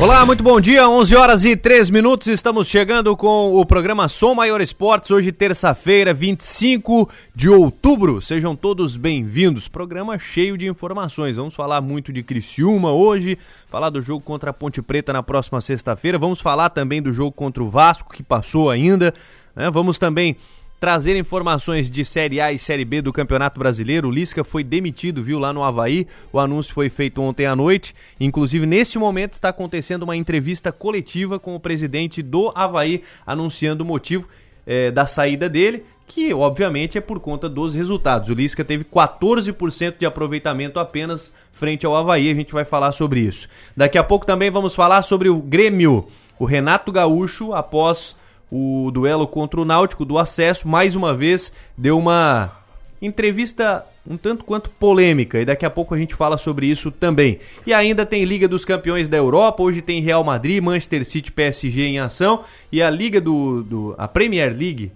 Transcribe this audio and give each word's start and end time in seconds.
Olá, 0.00 0.24
muito 0.24 0.44
bom 0.44 0.60
dia. 0.60 0.88
11 0.88 1.16
horas 1.16 1.44
e 1.44 1.56
3 1.56 1.90
minutos. 1.90 2.28
Estamos 2.28 2.68
chegando 2.68 3.16
com 3.16 3.56
o 3.56 3.66
programa 3.66 4.06
Som 4.06 4.32
Maior 4.32 4.60
Esportes. 4.60 5.10
Hoje, 5.10 5.32
terça-feira, 5.32 6.14
25 6.14 7.10
de 7.34 7.48
outubro. 7.48 8.22
Sejam 8.22 8.54
todos 8.54 8.96
bem-vindos. 8.96 9.66
Programa 9.66 10.16
cheio 10.16 10.56
de 10.56 10.68
informações. 10.68 11.34
Vamos 11.34 11.52
falar 11.52 11.80
muito 11.80 12.12
de 12.12 12.22
Criciúma 12.22 12.92
hoje, 12.92 13.36
falar 13.68 13.90
do 13.90 14.00
jogo 14.00 14.20
contra 14.20 14.50
a 14.50 14.52
Ponte 14.52 14.80
Preta 14.80 15.12
na 15.12 15.20
próxima 15.20 15.60
sexta-feira. 15.60 16.16
Vamos 16.16 16.40
falar 16.40 16.70
também 16.70 17.02
do 17.02 17.12
jogo 17.12 17.32
contra 17.32 17.60
o 17.60 17.68
Vasco, 17.68 18.14
que 18.14 18.22
passou 18.22 18.70
ainda. 18.70 19.12
Né? 19.52 19.68
Vamos 19.68 19.98
também 19.98 20.36
trazer 20.80 21.16
informações 21.16 21.90
de 21.90 22.04
Série 22.04 22.40
A 22.40 22.52
e 22.52 22.58
Série 22.58 22.84
B 22.84 23.02
do 23.02 23.12
Campeonato 23.12 23.58
Brasileiro. 23.58 24.08
O 24.08 24.10
Lisca 24.10 24.44
foi 24.44 24.62
demitido, 24.62 25.22
viu, 25.22 25.38
lá 25.38 25.52
no 25.52 25.62
Havaí. 25.62 26.06
O 26.32 26.38
anúncio 26.38 26.72
foi 26.72 26.88
feito 26.88 27.20
ontem 27.20 27.46
à 27.46 27.56
noite. 27.56 27.94
Inclusive, 28.20 28.64
nesse 28.64 28.98
momento, 28.98 29.34
está 29.34 29.48
acontecendo 29.48 30.04
uma 30.04 30.16
entrevista 30.16 30.70
coletiva 30.70 31.38
com 31.38 31.54
o 31.54 31.60
presidente 31.60 32.22
do 32.22 32.52
Havaí, 32.54 33.02
anunciando 33.26 33.82
o 33.82 33.86
motivo 33.86 34.28
é, 34.66 34.90
da 34.90 35.06
saída 35.06 35.48
dele, 35.48 35.82
que 36.06 36.32
obviamente 36.32 36.96
é 36.96 37.00
por 37.00 37.18
conta 37.18 37.48
dos 37.48 37.74
resultados. 37.74 38.28
O 38.28 38.34
Lisca 38.34 38.64
teve 38.64 38.84
14% 38.84 39.98
de 39.98 40.06
aproveitamento 40.06 40.78
apenas 40.78 41.32
frente 41.50 41.84
ao 41.84 41.96
Havaí. 41.96 42.30
A 42.30 42.34
gente 42.34 42.52
vai 42.52 42.64
falar 42.64 42.92
sobre 42.92 43.20
isso. 43.20 43.48
Daqui 43.76 43.98
a 43.98 44.04
pouco 44.04 44.24
também 44.24 44.50
vamos 44.50 44.74
falar 44.74 45.02
sobre 45.02 45.28
o 45.28 45.38
Grêmio. 45.38 46.06
O 46.38 46.44
Renato 46.44 46.92
Gaúcho, 46.92 47.52
após 47.52 48.16
o 48.50 48.90
duelo 48.92 49.26
contra 49.26 49.60
o 49.60 49.64
Náutico 49.64 50.04
do 50.04 50.18
acesso, 50.18 50.66
mais 50.66 50.96
uma 50.96 51.14
vez 51.14 51.52
deu 51.76 51.98
uma 51.98 52.52
entrevista 53.00 53.84
um 54.08 54.16
tanto 54.16 54.42
quanto 54.42 54.70
polêmica 54.70 55.38
e 55.38 55.44
daqui 55.44 55.66
a 55.66 55.70
pouco 55.70 55.94
a 55.94 55.98
gente 55.98 56.14
fala 56.14 56.38
sobre 56.38 56.66
isso 56.66 56.90
também. 56.90 57.38
E 57.66 57.74
ainda 57.74 58.06
tem 58.06 58.24
Liga 58.24 58.48
dos 58.48 58.64
Campeões 58.64 59.08
da 59.08 59.18
Europa, 59.18 59.62
hoje 59.62 59.82
tem 59.82 60.00
Real 60.00 60.24
Madrid, 60.24 60.62
Manchester 60.62 61.04
City, 61.04 61.30
PSG 61.30 61.82
em 61.82 61.98
ação 61.98 62.42
e 62.72 62.80
a 62.80 62.88
Liga 62.88 63.20
do, 63.20 63.62
do 63.62 63.94
a 63.98 64.08
Premier 64.08 64.56
League 64.56 64.90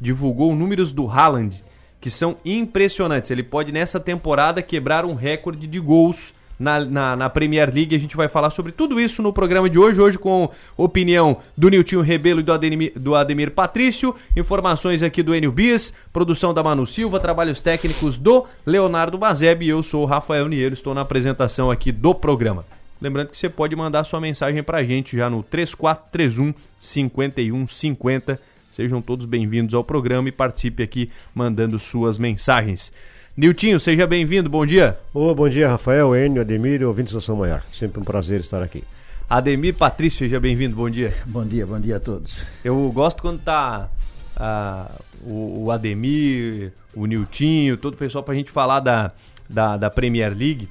divulgou 0.00 0.54
números 0.54 0.92
do 0.92 1.08
Haaland 1.08 1.62
que 2.00 2.10
são 2.10 2.36
impressionantes. 2.44 3.30
Ele 3.30 3.44
pode 3.44 3.70
nessa 3.70 4.00
temporada 4.00 4.60
quebrar 4.60 5.04
um 5.04 5.14
recorde 5.14 5.68
de 5.68 5.78
gols 5.78 6.34
na, 6.58 6.80
na, 6.84 7.16
na, 7.16 7.30
Premier 7.30 7.72
League. 7.72 7.94
A 7.94 7.98
gente 7.98 8.16
vai 8.16 8.28
falar 8.28 8.50
sobre 8.50 8.72
tudo 8.72 9.00
isso 9.00 9.22
no 9.22 9.32
programa 9.32 9.68
de 9.68 9.78
hoje. 9.78 10.00
Hoje 10.00 10.18
com 10.18 10.50
opinião 10.76 11.38
do 11.56 11.68
Niltinho 11.68 12.00
Rebelo 12.00 12.40
e 12.40 12.42
do 12.42 12.52
Ademir, 12.52 12.92
do 12.96 13.14
Ademir 13.14 13.50
Patrício. 13.50 14.14
Informações 14.36 15.02
aqui 15.02 15.22
do 15.22 15.34
Enio 15.34 15.52
Bis, 15.52 15.92
produção 16.12 16.54
da 16.54 16.62
Manu 16.62 16.86
Silva, 16.86 17.20
trabalhos 17.20 17.60
técnicos 17.60 18.18
do 18.18 18.44
Leonardo 18.66 19.18
Mazeb. 19.18 19.64
E 19.64 19.68
eu 19.68 19.82
sou 19.82 20.02
o 20.02 20.06
Rafael 20.06 20.48
Niero, 20.48 20.74
estou 20.74 20.94
na 20.94 21.00
apresentação 21.00 21.70
aqui 21.70 21.90
do 21.90 22.14
programa. 22.14 22.64
Lembrando 23.00 23.30
que 23.30 23.38
você 23.38 23.48
pode 23.48 23.74
mandar 23.74 24.04
sua 24.04 24.20
mensagem 24.20 24.62
pra 24.62 24.84
gente 24.84 25.16
já 25.16 25.28
no 25.28 25.42
3431 25.42 26.54
5150. 26.78 28.38
Sejam 28.70 29.02
todos 29.02 29.26
bem-vindos 29.26 29.74
ao 29.74 29.82
programa 29.84 30.28
e 30.28 30.32
participe 30.32 30.82
aqui 30.82 31.10
mandando 31.34 31.78
suas 31.78 32.16
mensagens. 32.16 32.92
Niltinho, 33.34 33.80
seja 33.80 34.06
bem-vindo, 34.06 34.50
bom 34.50 34.66
dia. 34.66 34.98
Oh, 35.14 35.34
bom 35.34 35.48
dia, 35.48 35.66
Rafael, 35.66 36.14
Enio, 36.14 36.42
Ademir 36.42 36.82
e 36.82 36.84
ouvintes 36.84 37.14
da 37.14 37.20
São 37.20 37.34
Maior. 37.34 37.62
Sempre 37.72 37.98
um 37.98 38.04
prazer 38.04 38.40
estar 38.40 38.62
aqui. 38.62 38.84
Ademir 39.28 39.74
Patrício, 39.74 40.18
seja 40.18 40.38
bem-vindo, 40.38 40.76
bom 40.76 40.90
dia. 40.90 41.14
Bom 41.24 41.42
dia, 41.42 41.66
bom 41.66 41.80
dia 41.80 41.96
a 41.96 42.00
todos. 42.00 42.44
Eu 42.62 42.92
gosto 42.92 43.22
quando 43.22 43.40
tá 43.40 43.88
ah, 44.36 44.90
o, 45.22 45.64
o, 45.64 45.70
Ademir, 45.70 46.72
o 46.94 47.06
Niltinho, 47.06 47.78
todo 47.78 47.94
o 47.94 47.96
pessoal 47.96 48.22
pra 48.22 48.34
gente 48.34 48.50
falar 48.50 48.80
da, 48.80 49.12
da, 49.48 49.78
da 49.78 49.88
Premier 49.88 50.36
League. 50.36 50.68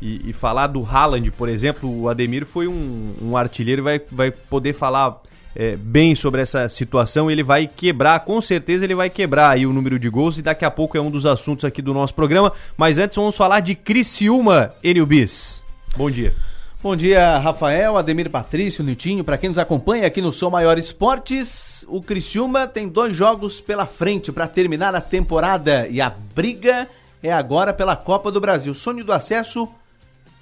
E, 0.00 0.30
e, 0.30 0.32
falar 0.32 0.68
do 0.68 0.84
Haaland, 0.84 1.32
por 1.32 1.48
exemplo, 1.48 1.90
o 2.02 2.08
Ademir 2.08 2.46
foi 2.46 2.68
um, 2.68 3.14
um 3.20 3.36
artilheiro 3.36 3.82
e 3.82 3.82
vai, 3.82 4.02
vai 4.12 4.30
poder 4.30 4.72
falar 4.72 5.20
é, 5.54 5.76
bem 5.76 6.14
sobre 6.14 6.40
essa 6.40 6.68
situação. 6.68 7.30
Ele 7.30 7.42
vai 7.42 7.66
quebrar, 7.66 8.20
com 8.20 8.40
certeza 8.40 8.84
ele 8.84 8.94
vai 8.94 9.08
quebrar 9.08 9.50
aí 9.50 9.66
o 9.66 9.72
número 9.72 9.98
de 9.98 10.08
gols 10.08 10.38
e 10.38 10.42
daqui 10.42 10.64
a 10.64 10.70
pouco 10.70 10.96
é 10.96 11.00
um 11.00 11.10
dos 11.10 11.26
assuntos 11.26 11.64
aqui 11.64 11.80
do 11.80 11.94
nosso 11.94 12.14
programa. 12.14 12.52
Mas 12.76 12.98
antes 12.98 13.16
vamos 13.16 13.36
falar 13.36 13.60
de 13.60 13.74
Criciúma, 13.74 14.72
Enio 14.82 15.06
Bis. 15.06 15.62
Bom 15.96 16.10
dia. 16.10 16.34
Bom 16.82 16.94
dia, 16.94 17.38
Rafael, 17.38 17.96
Ademir 17.96 18.28
Patrício, 18.28 18.84
Nitinho. 18.84 19.24
Para 19.24 19.38
quem 19.38 19.48
nos 19.48 19.58
acompanha 19.58 20.06
aqui 20.06 20.20
no 20.20 20.32
Sou 20.34 20.50
Maior 20.50 20.76
Esportes, 20.76 21.82
o 21.88 22.02
Criciúma 22.02 22.66
tem 22.66 22.86
dois 22.86 23.16
jogos 23.16 23.58
pela 23.58 23.86
frente 23.86 24.30
para 24.30 24.46
terminar 24.46 24.94
a 24.94 25.00
temporada 25.00 25.88
e 25.88 25.98
a 25.98 26.10
briga 26.34 26.86
é 27.22 27.32
agora 27.32 27.72
pela 27.72 27.96
Copa 27.96 28.30
do 28.30 28.38
Brasil. 28.38 28.74
Sonho 28.74 29.02
do 29.02 29.14
acesso 29.14 29.66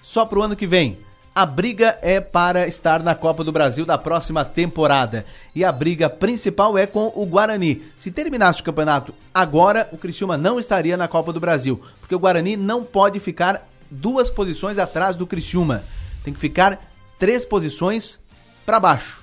só 0.02 0.26
para 0.26 0.40
o 0.40 0.42
ano 0.42 0.56
que 0.56 0.66
vem. 0.66 0.98
A 1.34 1.46
briga 1.46 1.98
é 2.02 2.20
para 2.20 2.68
estar 2.68 3.02
na 3.02 3.14
Copa 3.14 3.42
do 3.42 3.50
Brasil 3.50 3.86
da 3.86 3.96
próxima 3.96 4.44
temporada. 4.44 5.24
E 5.54 5.64
a 5.64 5.72
briga 5.72 6.10
principal 6.10 6.76
é 6.76 6.86
com 6.86 7.10
o 7.16 7.24
Guarani. 7.24 7.80
Se 7.96 8.10
terminasse 8.10 8.60
o 8.60 8.64
campeonato 8.64 9.14
agora, 9.32 9.88
o 9.92 9.96
Criciúma 9.96 10.36
não 10.36 10.60
estaria 10.60 10.94
na 10.94 11.08
Copa 11.08 11.32
do 11.32 11.40
Brasil. 11.40 11.80
Porque 12.00 12.14
o 12.14 12.18
Guarani 12.18 12.54
não 12.54 12.84
pode 12.84 13.18
ficar 13.18 13.66
duas 13.90 14.28
posições 14.28 14.76
atrás 14.76 15.16
do 15.16 15.26
Criciúma. 15.26 15.84
Tem 16.22 16.34
que 16.34 16.40
ficar 16.40 16.78
três 17.18 17.46
posições 17.46 18.20
para 18.66 18.78
baixo. 18.78 19.22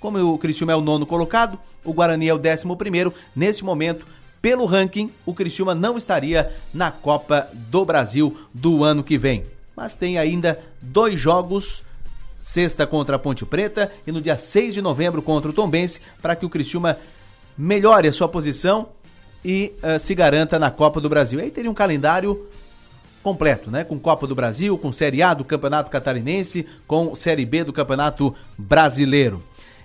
Como 0.00 0.18
o 0.18 0.38
Criciúma 0.38 0.72
é 0.72 0.76
o 0.76 0.80
nono 0.80 1.04
colocado, 1.04 1.58
o 1.84 1.92
Guarani 1.92 2.26
é 2.26 2.32
o 2.32 2.38
décimo 2.38 2.74
primeiro. 2.74 3.12
Nesse 3.36 3.62
momento, 3.62 4.06
pelo 4.40 4.64
ranking, 4.64 5.12
o 5.26 5.34
Criciúma 5.34 5.74
não 5.74 5.98
estaria 5.98 6.54
na 6.72 6.90
Copa 6.90 7.50
do 7.52 7.84
Brasil 7.84 8.34
do 8.54 8.82
ano 8.82 9.04
que 9.04 9.18
vem 9.18 9.59
mas 9.80 9.94
tem 9.94 10.18
ainda 10.18 10.60
dois 10.82 11.18
jogos 11.18 11.82
sexta 12.38 12.86
contra 12.86 13.16
a 13.16 13.18
Ponte 13.18 13.46
Preta 13.46 13.90
e 14.06 14.12
no 14.12 14.20
dia 14.20 14.36
6 14.36 14.74
de 14.74 14.82
novembro 14.82 15.22
contra 15.22 15.50
o 15.50 15.54
Tombense, 15.54 16.02
para 16.20 16.36
que 16.36 16.44
o 16.44 16.50
Criciúma 16.50 16.98
melhore 17.56 18.06
a 18.06 18.12
sua 18.12 18.28
posição 18.28 18.88
e 19.42 19.72
uh, 19.78 19.98
se 19.98 20.14
garanta 20.14 20.58
na 20.58 20.70
Copa 20.70 21.00
do 21.00 21.08
Brasil. 21.08 21.40
Aí 21.40 21.50
teria 21.50 21.70
um 21.70 21.74
calendário 21.74 22.46
completo, 23.22 23.70
né? 23.70 23.82
Com 23.82 23.98
Copa 23.98 24.26
do 24.26 24.34
Brasil, 24.34 24.76
com 24.76 24.92
Série 24.92 25.22
A 25.22 25.32
do 25.32 25.46
Campeonato 25.46 25.90
Catarinense, 25.90 26.66
com 26.86 27.14
Série 27.14 27.46
B 27.46 27.64
do 27.64 27.72
Campeonato 27.72 28.34
Brasileiro. 28.58 29.42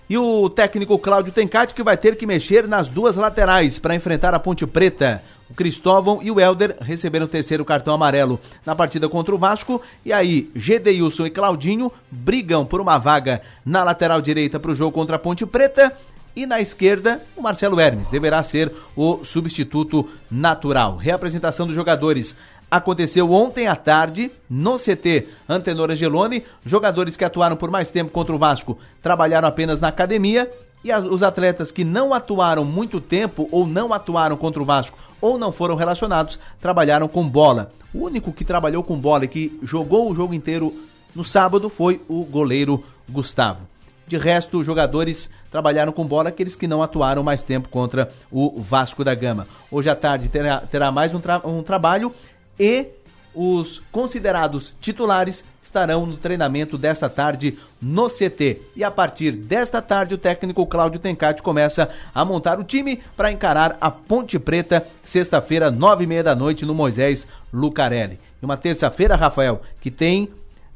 E 0.09 0.17
o 0.17 0.49
técnico 0.49 0.99
Cláudio 0.99 1.31
Tencati 1.31 1.73
que 1.73 1.83
vai 1.83 1.95
ter 1.95 2.17
que 2.17 2.27
mexer 2.27 2.67
nas 2.67 2.89
duas 2.89 3.15
laterais 3.15 3.79
para 3.79 3.95
enfrentar 3.95 4.33
a 4.33 4.39
Ponte 4.39 4.67
Preta. 4.67 5.23
O 5.49 5.53
Cristóvão 5.53 6.19
e 6.23 6.31
o 6.31 6.39
Helder 6.39 6.77
receberam 6.81 7.25
o 7.25 7.29
terceiro 7.29 7.63
cartão 7.63 7.93
amarelo 7.93 8.39
na 8.65 8.75
partida 8.75 9.07
contra 9.07 9.33
o 9.33 9.37
Vasco. 9.37 9.81
E 10.03 10.11
aí, 10.11 10.49
Gedeilson 10.55 11.27
e 11.27 11.29
Claudinho 11.29 11.91
brigam 12.09 12.65
por 12.65 12.81
uma 12.81 12.97
vaga 12.97 13.41
na 13.63 13.83
lateral 13.83 14.21
direita 14.21 14.59
para 14.59 14.71
o 14.71 14.75
jogo 14.75 14.91
contra 14.91 15.17
a 15.17 15.19
Ponte 15.19 15.45
Preta. 15.45 15.95
E 16.35 16.45
na 16.45 16.59
esquerda, 16.59 17.21
o 17.37 17.41
Marcelo 17.41 17.79
Hermes 17.79 18.09
deverá 18.09 18.43
ser 18.43 18.71
o 18.95 19.23
substituto 19.23 20.09
natural. 20.29 20.97
Reapresentação 20.97 21.65
dos 21.65 21.75
jogadores 21.75 22.35
aconteceu 22.69 23.31
ontem 23.31 23.67
à 23.67 23.75
tarde 23.75 24.31
no 24.49 24.77
CT 24.77 25.27
Antenor 25.47 25.91
Angeloni. 25.91 26.43
Jogadores 26.65 27.15
que 27.15 27.23
atuaram 27.23 27.55
por 27.55 27.69
mais 27.69 27.89
tempo 27.89 28.11
contra 28.11 28.35
o 28.35 28.39
Vasco 28.39 28.77
trabalharam 29.01 29.47
apenas 29.47 29.79
na 29.79 29.87
academia 29.89 30.51
e 30.83 30.93
os 30.93 31.23
atletas 31.23 31.71
que 31.71 31.83
não 31.83 32.13
atuaram 32.13 32.65
muito 32.65 32.99
tempo 32.99 33.47
ou 33.51 33.65
não 33.65 33.93
atuaram 33.93 34.35
contra 34.35 34.61
o 34.61 34.65
Vasco 34.65 34.97
ou 35.25 35.39
não 35.39 35.51
foram 35.51 35.75
relacionados, 35.75 36.39
trabalharam 36.61 37.07
com 37.07 37.27
bola. 37.27 37.71
O 37.91 38.05
único 38.05 38.31
que 38.31 38.45
trabalhou 38.45 38.83
com 38.83 38.95
bola 38.95 39.25
e 39.25 39.27
que 39.27 39.59
jogou 39.63 40.11
o 40.11 40.15
jogo 40.15 40.35
inteiro 40.35 40.71
no 41.15 41.25
sábado 41.25 41.67
foi 41.67 41.99
o 42.07 42.23
goleiro 42.23 42.83
Gustavo. 43.09 43.61
De 44.05 44.19
resto, 44.19 44.63
jogadores 44.63 45.31
trabalharam 45.49 45.91
com 45.91 46.05
bola, 46.05 46.29
aqueles 46.29 46.55
que 46.55 46.67
não 46.67 46.83
atuaram 46.83 47.23
mais 47.23 47.43
tempo 47.43 47.69
contra 47.69 48.11
o 48.31 48.61
Vasco 48.61 49.03
da 49.03 49.15
Gama. 49.15 49.47
Hoje 49.71 49.89
à 49.89 49.95
tarde 49.95 50.27
terá, 50.27 50.59
terá 50.59 50.91
mais 50.91 51.11
um, 51.11 51.19
tra 51.19 51.41
um 51.43 51.63
trabalho 51.63 52.13
e 52.59 52.85
os 53.33 53.81
considerados 53.91 54.75
titulares 54.79 55.43
estarão 55.75 56.05
no 56.05 56.15
treinamento 56.15 56.77
desta 56.77 57.09
tarde 57.09 57.57
no 57.81 58.07
CT. 58.07 58.61
E 58.77 58.83
a 58.83 58.89
partir 58.89 59.31
desta 59.33 59.81
tarde, 59.81 60.15
o 60.15 60.17
técnico 60.17 60.65
Cláudio 60.65 61.01
Tencati 61.01 61.41
começa 61.41 61.89
a 62.13 62.23
montar 62.23 62.57
o 62.57 62.63
time 62.63 63.01
para 63.17 63.29
encarar 63.29 63.77
a 63.81 63.91
Ponte 63.91 64.39
Preta, 64.39 64.87
sexta-feira, 65.03 65.69
nove 65.69 66.05
e 66.05 66.07
meia 66.07 66.23
da 66.23 66.33
noite, 66.33 66.65
no 66.65 66.73
Moisés 66.73 67.27
Lucarelli. 67.51 68.17
E 68.41 68.45
uma 68.45 68.55
terça-feira, 68.55 69.17
Rafael, 69.17 69.61
que 69.81 69.91
tem 69.91 70.29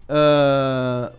uh, 0.10 1.10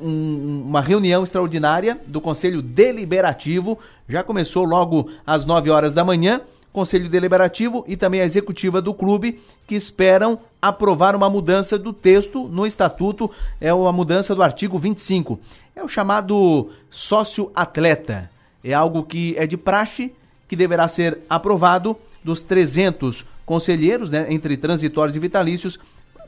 um, 0.00 0.64
uma 0.66 0.80
reunião 0.80 1.22
extraordinária 1.22 2.00
do 2.04 2.20
Conselho 2.20 2.60
Deliberativo. 2.60 3.78
Já 4.08 4.24
começou 4.24 4.64
logo 4.64 5.08
às 5.24 5.44
nove 5.44 5.70
horas 5.70 5.94
da 5.94 6.04
manhã 6.04 6.40
Conselho 6.76 7.08
Deliberativo 7.08 7.86
e 7.88 7.96
também 7.96 8.20
a 8.20 8.26
executiva 8.26 8.82
do 8.82 8.92
clube, 8.92 9.40
que 9.66 9.74
esperam 9.74 10.38
aprovar 10.60 11.16
uma 11.16 11.30
mudança 11.30 11.78
do 11.78 11.90
texto 11.90 12.46
no 12.48 12.66
estatuto, 12.66 13.30
é 13.58 13.70
a 13.70 13.92
mudança 13.92 14.34
do 14.34 14.42
artigo 14.42 14.78
25. 14.78 15.40
É 15.74 15.82
o 15.82 15.88
chamado 15.88 16.70
sócio-atleta. 16.90 18.30
É 18.62 18.74
algo 18.74 19.04
que 19.04 19.34
é 19.38 19.46
de 19.46 19.56
praxe, 19.56 20.12
que 20.46 20.54
deverá 20.54 20.86
ser 20.86 21.20
aprovado 21.30 21.96
dos 22.22 22.42
300 22.42 23.24
conselheiros, 23.46 24.10
né, 24.10 24.26
entre 24.28 24.54
transitórios 24.54 25.16
e 25.16 25.18
vitalícios, 25.18 25.80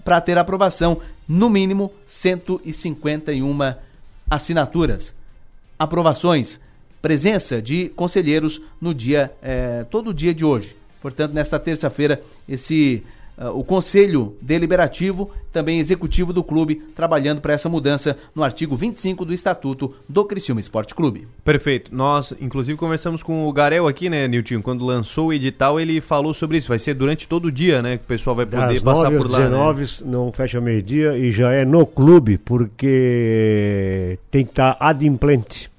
para 0.02 0.18
ter 0.18 0.38
aprovação, 0.38 1.02
no 1.28 1.50
mínimo 1.50 1.92
151 2.06 3.74
assinaturas. 4.30 5.14
Aprovações, 5.78 6.58
presença 7.00 7.62
de 7.62 7.88
conselheiros 7.90 8.60
no 8.80 8.94
dia, 8.94 9.32
eh, 9.42 9.84
todo 9.90 10.14
dia 10.14 10.34
de 10.34 10.44
hoje. 10.44 10.76
Portanto, 11.00 11.32
nesta 11.32 11.58
terça-feira, 11.58 12.20
esse 12.48 13.04
uh, 13.38 13.56
o 13.56 13.62
Conselho 13.62 14.36
Deliberativo, 14.42 15.30
também 15.52 15.78
executivo 15.78 16.32
do 16.32 16.42
clube, 16.42 16.82
trabalhando 16.94 17.40
para 17.40 17.52
essa 17.52 17.68
mudança 17.68 18.16
no 18.34 18.42
artigo 18.42 18.76
25 18.76 19.24
do 19.24 19.32
Estatuto 19.32 19.94
do 20.08 20.24
Criciúma 20.24 20.60
Esporte 20.60 20.94
Clube. 20.94 21.26
Perfeito. 21.44 21.94
Nós, 21.94 22.34
inclusive, 22.40 22.76
conversamos 22.76 23.22
com 23.22 23.46
o 23.46 23.52
Garel 23.52 23.86
aqui, 23.86 24.10
né, 24.10 24.26
Nilton? 24.26 24.60
Quando 24.60 24.84
lançou 24.84 25.28
o 25.28 25.32
edital, 25.32 25.78
ele 25.78 26.00
falou 26.00 26.34
sobre 26.34 26.58
isso. 26.58 26.68
Vai 26.68 26.78
ser 26.78 26.94
durante 26.94 27.28
todo 27.28 27.46
o 27.46 27.52
dia, 27.52 27.80
né? 27.80 27.96
Que 27.96 28.04
o 28.04 28.08
pessoal 28.08 28.34
vai 28.34 28.44
poder 28.44 28.74
Das 28.74 28.82
passar 28.82 29.10
9 29.10 29.18
por 29.18 29.30
lá. 29.30 29.38
19 29.38 29.82
né? 29.82 29.88
não 30.04 30.32
fecha 30.32 30.60
meio-dia 30.60 31.16
e 31.16 31.30
já 31.30 31.52
é 31.52 31.64
no 31.64 31.86
clube, 31.86 32.38
porque 32.38 34.18
tem 34.30 34.44
que 34.44 34.50
estar 34.50 34.76
adimplente 34.80 35.70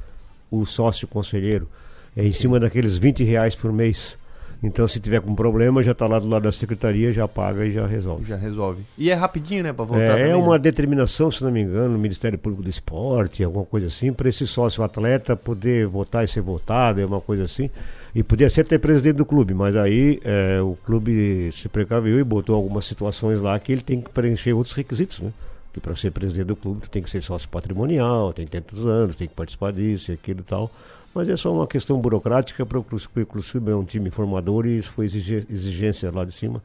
o 0.51 0.65
sócio 0.65 1.07
conselheiro. 1.07 1.67
É 2.15 2.25
em 2.25 2.33
cima 2.33 2.59
daqueles 2.59 2.97
20 2.97 3.23
reais 3.23 3.55
por 3.55 3.71
mês. 3.71 4.17
Então, 4.61 4.85
se 4.89 4.99
tiver 4.99 5.21
com 5.21 5.33
problema, 5.33 5.81
já 5.81 5.93
está 5.93 6.05
lá 6.05 6.19
do 6.19 6.27
lado 6.27 6.43
da 6.43 6.51
secretaria, 6.51 7.13
já 7.13 7.25
paga 7.29 7.65
e 7.65 7.71
já 7.71 7.87
resolve. 7.87 8.25
Já 8.25 8.35
resolve. 8.35 8.83
E 8.97 9.09
é 9.09 9.13
rapidinho, 9.13 9.63
né? 9.63 9.71
Pra 9.71 9.85
voltar 9.85 10.19
É, 10.19 10.31
é 10.31 10.35
uma 10.35 10.55
né? 10.55 10.59
determinação, 10.59 11.31
se 11.31 11.41
não 11.41 11.49
me 11.49 11.61
engano, 11.61 11.93
do 11.93 11.99
Ministério 11.99 12.37
Público 12.37 12.63
do 12.63 12.69
Esporte, 12.69 13.41
alguma 13.41 13.63
coisa 13.63 13.87
assim, 13.87 14.11
para 14.11 14.27
esse 14.27 14.45
sócio 14.45 14.83
atleta 14.83 15.33
poder 15.33 15.87
votar 15.87 16.25
e 16.25 16.27
ser 16.27 16.41
votado, 16.41 16.99
é 16.99 17.05
uma 17.05 17.21
coisa 17.21 17.45
assim. 17.45 17.69
E 18.13 18.21
podia 18.21 18.49
ser 18.49 18.61
até 18.61 18.77
presidente 18.77 19.15
do 19.15 19.25
clube, 19.25 19.53
mas 19.53 19.77
aí 19.77 20.19
é, 20.25 20.59
o 20.61 20.75
clube 20.85 21.51
se 21.53 21.69
precaveu 21.69 22.19
e 22.19 22.23
botou 22.23 22.55
algumas 22.55 22.83
situações 22.83 23.39
lá 23.39 23.57
que 23.59 23.71
ele 23.71 23.81
tem 23.81 24.01
que 24.01 24.09
preencher 24.09 24.51
outros 24.51 24.75
requisitos, 24.75 25.19
né? 25.21 25.31
Que 25.73 25.79
para 25.79 25.95
ser 25.95 26.11
presidente 26.11 26.47
do 26.47 26.55
clube 26.55 26.81
tu 26.81 26.89
tem 26.89 27.03
que 27.03 27.09
ser 27.09 27.21
sócio 27.21 27.47
patrimonial, 27.47 28.33
tem 28.33 28.47
tantos 28.47 28.85
anos, 28.85 29.15
tem 29.15 29.27
que 29.27 29.35
participar 29.35 29.71
disso 29.71 30.11
e 30.11 30.13
aquilo 30.13 30.39
e 30.39 30.43
tal. 30.43 30.71
Mas 31.13 31.27
é 31.27 31.35
só 31.35 31.53
uma 31.53 31.67
questão 31.67 31.99
burocrática 31.99 32.65
para 32.65 32.79
o 32.79 32.83
clube, 32.83 33.71
é 33.71 33.75
um 33.75 33.83
time 33.83 34.09
formador 34.09 34.65
e 34.65 34.77
isso 34.77 34.91
foi 34.91 35.05
exigência 35.05 36.11
lá 36.11 36.23
de 36.23 36.31
cima. 36.31 36.61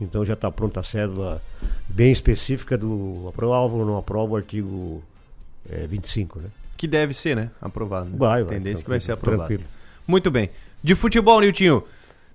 Então 0.00 0.24
já 0.24 0.34
está 0.34 0.50
pronta 0.50 0.80
a 0.80 0.82
cédula 0.82 1.42
bem 1.88 2.12
específica 2.12 2.78
do 2.78 3.26
aprova 3.28 3.74
ou 3.74 3.84
não 3.84 3.98
aprova 3.98 4.34
o 4.34 4.36
artigo 4.36 5.02
é, 5.68 5.86
25, 5.86 6.38
né? 6.38 6.48
Que 6.76 6.86
deve 6.86 7.12
ser, 7.12 7.34
né? 7.34 7.50
Aprovado. 7.60 8.10
Né? 8.10 8.16
Vai, 8.16 8.44
vai, 8.44 8.56
Tendência 8.56 8.84
que 8.84 8.90
vai 8.90 9.00
ser 9.00 9.12
aprovado. 9.12 9.48
tranquilo. 9.48 9.68
Muito 10.06 10.30
bem. 10.30 10.50
De 10.82 10.94
futebol, 10.94 11.40
Niltinho. 11.40 11.82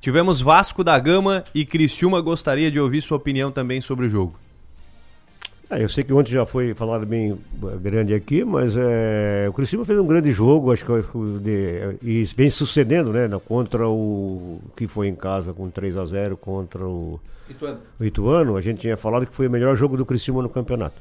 Tivemos 0.01 0.41
Vasco 0.41 0.83
da 0.83 0.99
Gama 0.99 1.45
e 1.55 1.65
Criciúma. 1.65 2.19
Gostaria 2.19 2.69
de 2.69 2.77
ouvir 2.77 3.01
sua 3.01 3.15
opinião 3.15 3.51
também 3.51 3.79
sobre 3.79 4.05
o 4.05 4.09
jogo. 4.09 4.37
É, 5.79 5.83
eu 5.83 5.89
sei 5.89 6.03
que 6.03 6.13
ontem 6.13 6.31
já 6.31 6.45
foi 6.45 6.73
falado 6.73 7.05
bem 7.05 7.31
eh, 7.31 7.77
grande 7.81 8.13
aqui, 8.13 8.43
mas 8.43 8.75
é, 8.77 9.45
o 9.49 9.53
Criciúma 9.53 9.85
fez 9.85 9.97
um 9.99 10.05
grande 10.05 10.31
jogo, 10.31 10.71
acho 10.71 10.85
que 10.85 10.91
de- 11.41 11.95
e 12.01 12.23
vem 12.35 12.49
sucedendo, 12.49 13.11
né, 13.11 13.29
contra 13.47 13.87
o 13.87 14.59
que 14.75 14.87
foi 14.87 15.07
em 15.07 15.15
casa 15.15 15.53
com 15.53 15.69
3 15.69 15.95
a 15.97 16.05
0 16.05 16.35
contra 16.37 16.85
o 16.85 17.19
o 17.99 18.03
Ituano, 18.05 18.55
a 18.55 18.61
gente 18.61 18.79
tinha 18.81 18.95
falado 18.97 19.25
que 19.25 19.35
foi 19.35 19.47
o 19.47 19.51
melhor 19.51 19.75
jogo 19.75 19.97
do 19.97 20.05
Criciúma 20.05 20.41
no 20.41 20.49
campeonato. 20.49 20.95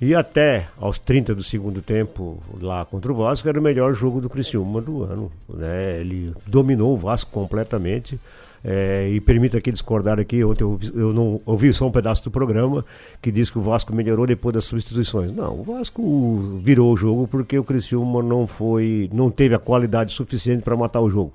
E 0.00 0.14
até 0.14 0.66
aos 0.78 0.98
30 0.98 1.34
do 1.34 1.42
segundo 1.42 1.80
tempo, 1.80 2.42
lá 2.60 2.84
contra 2.84 3.10
o 3.10 3.14
Vasco, 3.14 3.48
era 3.48 3.58
o 3.58 3.62
melhor 3.62 3.94
jogo 3.94 4.20
do 4.20 4.28
Criciúma 4.28 4.80
do 4.82 5.04
ano. 5.04 5.32
Né? 5.48 6.00
Ele 6.00 6.34
dominou 6.46 6.92
o 6.92 6.96
Vasco 6.98 7.30
completamente. 7.30 8.20
É, 8.68 9.08
e 9.10 9.20
permita 9.20 9.58
aqui 9.58 9.70
discordar 9.70 10.18
aqui, 10.18 10.42
ontem 10.42 10.64
eu, 10.64 10.78
eu 10.92 11.12
não 11.12 11.40
ouvi 11.46 11.72
só 11.72 11.86
um 11.86 11.92
pedaço 11.92 12.24
do 12.24 12.30
programa 12.32 12.84
que 13.22 13.30
diz 13.30 13.48
que 13.48 13.58
o 13.58 13.62
Vasco 13.62 13.94
melhorou 13.94 14.26
depois 14.26 14.52
das 14.52 14.64
substituições. 14.64 15.30
Não, 15.30 15.60
o 15.60 15.62
Vasco 15.62 16.58
virou 16.60 16.92
o 16.92 16.96
jogo 16.96 17.28
porque 17.28 17.56
o 17.56 17.62
Criciúma 17.62 18.22
não 18.22 18.46
foi, 18.46 19.08
não 19.12 19.30
teve 19.30 19.54
a 19.54 19.58
qualidade 19.58 20.12
suficiente 20.12 20.62
para 20.62 20.76
matar 20.76 21.00
o 21.00 21.08
jogo 21.08 21.32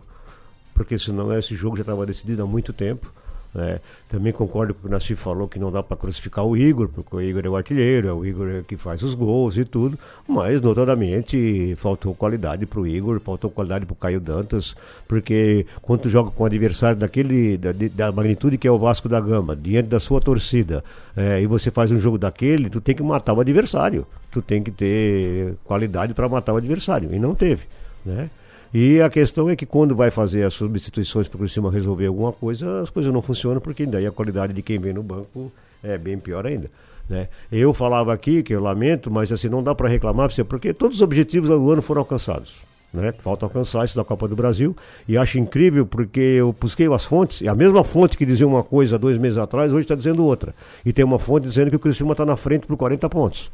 porque 0.74 0.98
senão 0.98 1.38
esse 1.38 1.54
jogo 1.54 1.78
já 1.78 1.82
estava 1.82 2.06
decidido 2.08 2.42
há 2.42 2.46
muito 2.46 2.74
tempo. 2.74 3.14
Né? 3.54 3.80
Também 4.10 4.32
concordo 4.32 4.74
com 4.74 4.80
o 4.80 4.82
que 4.84 4.88
o 4.88 4.92
Nassif 4.92 5.22
falou 5.22 5.48
que 5.48 5.60
não 5.60 5.72
dá 5.72 5.84
para 5.84 5.98
crucificar 5.98 6.46
o 6.46 6.56
Igor, 6.56 6.88
porque 6.88 7.16
o 7.16 7.22
Igor 7.22 7.46
é 7.46 7.50
o 7.50 7.56
artilheiro, 7.56 8.08
é 8.08 8.14
o 8.14 8.26
Igor 8.26 8.64
que 8.68 8.78
faz 8.78 9.04
os 9.04 9.14
gols 9.14 9.58
e 9.58 9.66
tudo, 9.66 9.98
mas 10.28 10.62
notadamente 10.62 11.76
faltou 11.78 12.16
qualidade 12.16 12.66
para 12.66 12.80
o 12.80 12.88
Igor, 12.88 13.20
faltou 13.20 13.50
qualidade 13.50 13.86
para 13.86 13.94
o 13.94 13.96
Caio 13.96 14.20
Dantas, 14.20 14.76
porque 15.08 15.66
quando 15.82 16.10
joga 16.10 16.32
com 16.32 16.44
um 16.44 16.46
adversário 16.46 16.98
daquele, 16.98 17.58
da, 17.58 17.72
da 17.94 18.12
magnitude 18.12 18.58
que 18.58 18.68
é 18.68 18.72
o 18.72 18.78
Vasco 18.78 19.10
da 19.10 19.20
Gama, 19.20 19.56
diante 19.56 19.90
da 19.90 20.00
sua 20.00 20.22
torcida, 20.22 20.84
é, 21.16 21.42
e 21.42 21.48
você 21.48 21.70
faz 21.70 21.92
um 21.92 22.00
jogo 22.00 22.18
daquele, 22.18 22.70
tu 22.70 22.80
tem 22.80 22.96
que 22.96 23.04
matar 23.04 23.34
o 23.34 23.42
adversário, 23.42 24.06
tu 24.32 24.42
tem 24.42 24.64
que 24.64 24.72
ter 24.72 25.56
qualidade 25.66 26.14
para 26.14 26.28
matar 26.30 26.54
o 26.54 26.58
adversário, 26.58 27.14
e 27.14 27.20
não 27.20 27.36
teve. 27.36 27.64
Né? 28.06 28.30
E 28.74 29.02
a 29.02 29.10
questão 29.10 29.50
é 29.50 29.56
que 29.56 29.66
quando 29.66 29.94
vai 29.94 30.10
fazer 30.12 30.44
as 30.44 30.54
substituições 30.54 31.28
para 31.28 31.36
o 31.36 31.40
Criciúma 31.40 31.70
resolver 31.70 32.06
alguma 32.06 32.32
coisa, 32.32 32.82
as 32.82 32.90
coisas 32.90 33.14
não 33.14 33.22
funcionam, 33.22 33.60
porque 33.60 33.86
daí 33.86 34.08
a 34.08 34.12
qualidade 34.12 34.54
de 34.54 34.62
quem 34.62 34.80
vem 34.80 34.94
no 34.94 35.04
banco 35.04 35.52
é 35.84 35.98
bem 35.98 36.18
pior 36.18 36.48
ainda. 36.48 36.70
Né? 37.10 37.28
Eu 37.52 37.74
falava 37.74 38.14
aqui, 38.14 38.42
que 38.42 38.56
eu 38.56 38.62
lamento, 38.62 39.12
mas 39.12 39.30
assim, 39.32 39.50
não 39.50 39.62
dá 39.62 39.76
para 39.76 39.90
reclamar, 39.90 40.30
porque 40.48 40.74
todos 40.74 40.98
os 40.98 41.02
objetivos 41.02 41.50
do 41.50 41.70
ano 41.70 41.82
foram 41.82 42.00
alcançados. 42.00 42.54
Né? 42.94 43.12
Falta 43.12 43.46
alcançar 43.46 43.84
isso 43.84 43.98
da 43.98 44.06
Copa 44.06 44.26
do 44.28 44.36
Brasil. 44.38 44.74
E 45.06 45.18
acho 45.18 45.38
incrível 45.38 45.86
porque 45.86 46.20
eu 46.20 46.56
busquei 46.58 46.88
as 46.94 47.04
fontes, 47.04 47.42
e 47.42 47.50
a 47.50 47.56
mesma 47.56 47.84
fonte 47.84 48.18
que 48.18 48.26
dizia 48.26 48.48
uma 48.48 48.64
coisa 48.64 48.98
dois 48.98 49.18
meses 49.18 49.38
atrás, 49.38 49.74
hoje 49.74 49.82
está 49.82 49.96
dizendo 49.96 50.24
outra. 50.24 50.56
E 50.86 50.94
tem 50.94 51.04
uma 51.04 51.20
fonte 51.20 51.46
dizendo 51.46 51.70
que 51.70 51.76
o 51.76 51.80
Criciúma 51.80 52.14
está 52.14 52.26
na 52.26 52.38
frente 52.38 52.66
por 52.66 52.78
40 52.78 53.10
pontos 53.10 53.52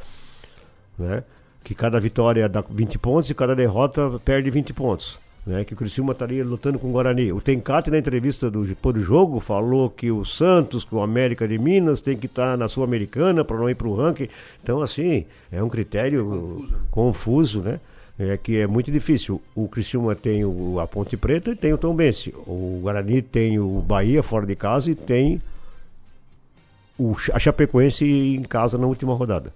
né? 0.97 1.23
Que 1.67 1.75
cada 1.75 1.99
vitória 1.99 2.47
dá 2.47 2.61
20 2.61 2.97
pontos 2.97 3.29
e 3.29 3.33
cada 3.33 3.53
derrota 3.53 4.17
perde 4.23 4.49
20 4.49 4.71
pontos. 4.71 5.19
Né? 5.45 5.65
Que 5.65 5.73
o 5.73 5.75
Criciúma 5.75 6.13
estaria 6.13 6.41
lutando 6.41 6.79
com 6.79 6.87
o 6.87 6.93
Guarani. 6.93 7.33
O 7.33 7.41
Tencate, 7.41 7.91
na 7.91 7.97
entrevista 7.97 8.49
do, 8.49 8.63
do 8.63 9.01
jogo, 9.01 9.41
falou 9.41 9.89
que 9.89 10.09
o 10.09 10.23
Santos, 10.23 10.85
que 10.85 10.95
o 10.95 11.01
América 11.01 11.45
de 11.45 11.57
Minas, 11.57 11.99
tem 11.99 12.15
que 12.15 12.25
estar 12.25 12.57
na 12.57 12.69
Sul-Americana 12.69 13.43
para 13.43 13.57
não 13.57 13.69
ir 13.69 13.75
para 13.75 13.89
o 13.89 13.93
ranking. 13.93 14.29
Então, 14.63 14.81
assim, 14.81 15.25
é 15.51 15.61
um 15.61 15.67
critério 15.67 16.69
confuso, 16.89 17.59
né? 17.59 17.81
É 18.17 18.37
que 18.37 18.59
é 18.59 18.65
muito 18.65 18.89
difícil. 18.89 19.41
O 19.53 19.67
Criciúma 19.67 20.15
tem 20.15 20.45
o, 20.45 20.79
a 20.79 20.87
Ponte 20.87 21.17
Preta 21.17 21.51
e 21.51 21.55
tem 21.57 21.73
o 21.73 21.77
Tombense. 21.77 22.33
O 22.47 22.79
Guarani 22.81 23.21
tem 23.21 23.59
o 23.59 23.81
Bahia 23.81 24.23
fora 24.23 24.45
de 24.45 24.55
casa 24.55 24.89
e 24.89 24.95
tem 24.95 25.41
o, 26.97 27.13
a 27.33 27.37
Chapecoense 27.37 28.05
em 28.05 28.43
casa 28.43 28.77
na 28.77 28.87
última 28.87 29.13
rodada. 29.13 29.51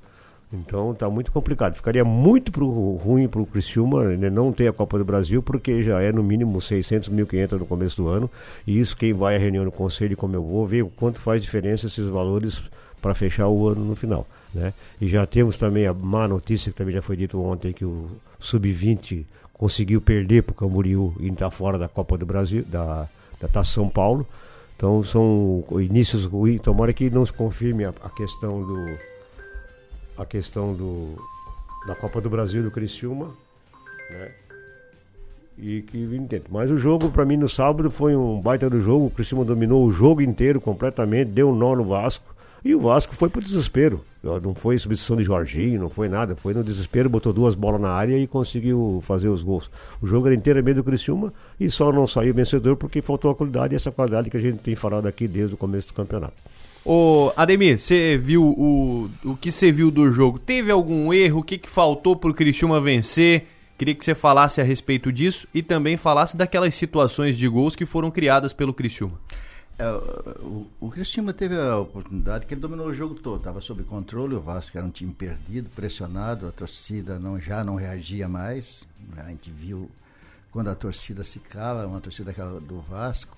Então 0.54 0.94
tá 0.94 1.10
muito 1.10 1.32
complicado. 1.32 1.76
Ficaria 1.76 2.04
muito 2.04 2.52
pro, 2.52 2.68
ruim 2.68 3.28
pro 3.28 3.46
Criciúma 3.46 4.04
né, 4.04 4.30
não 4.30 4.52
ter 4.52 4.68
a 4.68 4.74
Copa 4.74 4.98
do 4.98 5.06
Brasil, 5.06 5.42
porque 5.42 5.82
já 5.82 6.02
é 6.02 6.12
no 6.12 6.22
mínimo 6.22 6.62
600 6.62 7.10
mil 7.10 7.26
que 7.26 7.38
entra 7.38 7.58
no 7.58 7.66
começo 7.66 7.96
do 7.96 8.08
ano. 8.08 8.30
E 8.68 8.80
isso 8.80 8.96
quem 8.98 9.14
vai 9.14 9.36
à 9.36 9.40
reunião 9.40 9.64
do 9.64 9.72
conselho, 9.72 10.18
como 10.18 10.36
eu 10.36 10.44
vou, 10.44 10.66
ver 10.66 10.84
o 10.84 10.90
quanto 10.90 11.20
faz 11.20 11.42
diferença 11.42 11.88
esses 11.88 12.08
valores 12.10 12.62
para 13.02 13.14
fechar 13.16 13.48
o 13.48 13.68
ano 13.68 13.84
no 13.86 13.96
final. 13.96 14.28
Né? 14.54 14.74
E 15.00 15.08
já 15.08 15.26
temos 15.26 15.58
também 15.58 15.88
a 15.88 15.94
má 15.94 16.28
notícia, 16.28 16.72
que 16.72 16.78
também 16.78 16.94
já 16.94 17.02
foi 17.02 17.16
dito 17.16 17.42
ontem, 17.42 17.72
que 17.72 17.86
o 17.86 18.10
Sub-20 18.40 19.24
conseguiu 19.54 20.02
perder 20.02 20.44
para 20.44 20.52
o 20.52 20.56
Camboriú 20.56 21.14
e 21.20 21.28
está 21.28 21.50
fora 21.50 21.78
da 21.78 21.88
Copa 21.88 22.18
do 22.18 22.26
Brasil, 22.26 22.64
da, 22.68 23.08
da 23.40 23.48
Taça 23.48 23.72
São 23.72 23.88
Paulo. 23.88 24.28
Então 24.76 25.04
são 25.04 25.64
inícios 25.80 26.26
ruins. 26.26 26.62
Tomara 26.62 26.92
que 26.92 27.10
não 27.10 27.26
se 27.26 27.32
confirme 27.32 27.86
a, 27.86 27.90
a 28.04 28.10
questão 28.10 28.62
do 28.62 29.11
a 30.18 30.26
questão 30.26 30.74
do 30.74 31.16
da 31.88 31.96
Copa 31.96 32.22
do 32.22 32.30
Brasil 32.30 32.62
do 32.62 32.72
Criciúma, 32.72 33.32
né? 34.12 34.32
E 35.58 35.82
que 35.82 35.98
entende. 35.98 36.46
Mas 36.50 36.72
o 36.72 36.78
jogo 36.78 37.10
para 37.10 37.26
mim 37.26 37.38
no 37.38 37.50
sábado 37.50 37.92
foi 37.92 38.16
um 38.16 38.40
baita 38.40 38.70
do 38.70 38.80
jogo. 38.82 39.08
O 39.08 39.10
Criciúma 39.10 39.44
dominou 39.44 39.86
o 39.86 39.92
jogo 39.92 40.22
inteiro 40.22 40.62
completamente, 40.62 41.32
deu 41.32 41.50
um 41.50 41.56
nó 41.56 41.76
no 41.76 41.84
Vasco. 41.84 42.34
E 42.64 42.76
o 42.76 42.80
Vasco 42.80 43.16
foi 43.16 43.30
pro 43.30 43.42
desespero. 43.42 44.04
Não 44.24 44.54
foi 44.54 44.78
substituição 44.78 45.18
de 45.18 45.24
Jorginho, 45.24 45.82
não 45.82 45.90
foi 45.90 46.08
nada. 46.08 46.36
Foi 46.36 46.54
no 46.54 46.64
desespero, 46.64 47.10
botou 47.10 47.34
duas 47.34 47.56
bolas 47.56 47.82
na 47.82 47.90
área 47.90 48.18
e 48.18 48.28
conseguiu 48.28 49.02
fazer 49.04 49.30
os 49.30 49.42
gols. 49.42 49.70
O 50.00 50.06
jogo 50.06 50.28
era 50.28 50.36
inteiramente 50.36 50.76
do 50.76 50.84
Criciúma 50.84 51.34
e 51.60 51.70
só 51.72 51.92
não 51.92 52.06
saiu 52.06 52.34
vencedor 52.34 52.76
porque 52.76 53.02
faltou 53.02 53.32
a 53.32 53.36
qualidade, 53.36 53.76
essa 53.76 53.92
qualidade 53.92 54.30
que 54.30 54.38
a 54.38 54.42
gente 54.42 54.60
tem 54.60 54.76
falado 54.76 55.08
aqui 55.08 55.28
desde 55.28 55.56
o 55.56 55.58
começo 55.58 55.88
do 55.88 55.94
campeonato. 55.94 56.36
Ô, 56.84 57.32
Ademir, 57.36 57.78
você 57.78 58.18
viu 58.18 58.44
o, 58.44 59.10
o 59.24 59.36
que 59.36 59.52
você 59.52 59.72
viu 59.72 59.92
do 59.92 60.12
jogo? 60.12 60.40
Teve 60.40 60.72
algum 60.72 61.14
erro? 61.14 61.42
O 61.42 61.44
que, 61.44 61.58
que 61.58 61.70
faltou 61.70 62.16
pro 62.16 62.34
Criciúma 62.34 62.82
vencer? 62.82 63.48
Queria 63.78 63.94
que 63.94 64.04
você 64.04 64.16
falasse 64.16 64.60
a 64.62 64.64
respeito 64.64 65.12
disso 65.12 65.48
e 65.54 65.62
também 65.62 65.98
falasse 65.98 66.36
daquelas 66.36 66.74
situações 66.74 67.38
de 67.38 67.48
gols 67.48 67.76
que 67.76 67.86
foram 67.86 68.10
criadas 68.10 68.54
pelo 68.54 68.74
Criciúma. 68.74 69.20
É, 69.78 69.92
o, 70.42 70.68
o 70.80 71.34
teve 71.34 71.56
a 71.56 71.78
oportunidade 71.78 72.46
que 72.46 72.54
ele 72.54 72.62
dominou 72.62 72.88
o 72.88 72.94
jogo 72.94 73.16
todo, 73.16 73.38
estava 73.38 73.62
sob 73.62 73.82
controle, 73.84 74.36
o 74.36 74.42
Vasco 74.42 74.78
era 74.78 74.86
um 74.86 74.92
time 74.92 75.12
perdido, 75.12 75.70
pressionado, 75.76 76.48
a 76.48 76.52
torcida 76.52 77.18
não, 77.18 77.40
já 77.40 77.64
não 77.64 77.76
reagia 77.76 78.28
mais. 78.28 78.86
A 79.18 79.30
gente 79.30 79.50
viu 79.50 79.90
quando 80.52 80.70
a 80.70 80.76
torcida 80.76 81.24
se 81.24 81.40
cala, 81.40 81.88
uma 81.88 82.02
torcida 82.02 82.32
do 82.60 82.82
Vasco, 82.82 83.36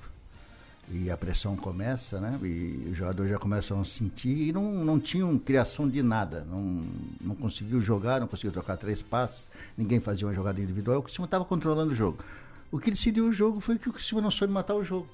e 0.91 1.09
a 1.09 1.17
pressão 1.17 1.55
começa, 1.55 2.19
né? 2.19 2.37
E 2.43 2.89
os 2.91 2.97
jogadores 2.97 3.31
já 3.31 3.39
começam 3.39 3.79
a 3.79 3.85
sentir 3.85 4.49
e 4.49 4.51
não, 4.51 4.71
não 4.83 4.99
tinham 4.99 5.37
criação 5.39 5.87
de 5.87 6.03
nada. 6.03 6.45
Não, 6.49 6.83
não 7.21 7.35
conseguiu 7.35 7.81
jogar, 7.81 8.19
não 8.19 8.27
conseguiu 8.27 8.51
trocar 8.51 8.77
três 8.77 9.01
passes, 9.01 9.49
ninguém 9.77 9.99
fazia 9.99 10.27
uma 10.27 10.33
jogada 10.33 10.61
individual. 10.61 10.99
O 10.99 11.03
Cristiano 11.03 11.25
estava 11.25 11.45
controlando 11.45 11.93
o 11.93 11.95
jogo. 11.95 12.23
O 12.71 12.79
que 12.79 12.91
decidiu 12.91 13.27
o 13.27 13.33
jogo 13.33 13.59
foi 13.59 13.77
que 13.77 13.89
o 13.89 13.93
Cristiano 13.93 14.23
não 14.23 14.31
soube 14.31 14.53
matar 14.53 14.75
o 14.75 14.83
jogo. 14.83 15.07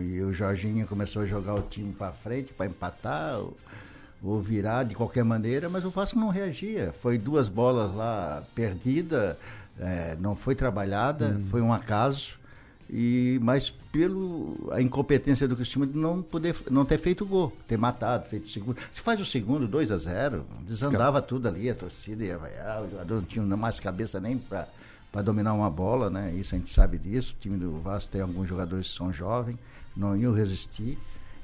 E 0.00 0.20
o 0.20 0.32
Jorginho 0.32 0.86
começou 0.86 1.22
a 1.22 1.26
jogar 1.26 1.54
o 1.54 1.62
time 1.62 1.92
para 1.92 2.12
frente, 2.12 2.52
para 2.52 2.66
empatar 2.66 3.38
ou, 3.38 3.56
ou, 4.22 4.40
virar 4.40 4.84
de 4.84 4.94
qualquer 4.94 5.24
maneira, 5.24 5.68
mas 5.68 5.84
o 5.84 5.90
Vasco 5.90 6.18
não 6.18 6.28
reagia. 6.28 6.92
Foi 7.00 7.18
duas 7.18 7.48
bolas 7.48 7.94
lá 7.94 8.42
perdidas, 8.54 9.36
é, 9.78 10.16
não 10.18 10.34
foi 10.34 10.54
trabalhada, 10.54 11.28
hum. 11.28 11.46
foi 11.50 11.60
um 11.60 11.72
acaso. 11.72 12.34
E, 12.88 13.38
mas 13.42 13.70
pelo 13.90 14.68
a 14.70 14.80
incompetência 14.80 15.48
do 15.48 15.56
Cristiano 15.56 15.86
de 15.86 15.98
não 15.98 16.22
poder 16.22 16.54
não 16.70 16.84
ter 16.84 16.98
feito 16.98 17.26
gol, 17.26 17.52
ter 17.66 17.76
matado, 17.76 18.28
feito 18.28 18.48
segundo. 18.48 18.78
Se 18.92 19.00
faz 19.00 19.20
o 19.20 19.26
segundo 19.26 19.66
2 19.66 19.90
a 19.90 19.96
0 19.96 20.44
desandava 20.62 21.20
tudo 21.20 21.48
ali, 21.48 21.68
a 21.68 21.74
torcida 21.74 22.24
ia 22.24 22.38
vaiar, 22.38 22.82
o 22.84 22.90
jogador 22.90 23.14
não 23.16 23.24
tinha 23.24 23.44
mais 23.56 23.80
cabeça 23.80 24.20
nem 24.20 24.38
para 24.38 24.68
para 25.10 25.22
dominar 25.22 25.54
uma 25.54 25.70
bola, 25.70 26.10
né? 26.10 26.34
Isso 26.34 26.54
a 26.54 26.58
gente 26.58 26.68
sabe 26.68 26.98
disso. 26.98 27.34
O 27.38 27.40
time 27.40 27.56
do 27.56 27.80
Vasco 27.80 28.12
tem 28.12 28.20
alguns 28.20 28.46
jogadores 28.46 28.90
que 28.90 28.96
são 28.96 29.10
jovens, 29.10 29.56
não 29.96 30.14
iam 30.14 30.32
resistir. 30.32 30.98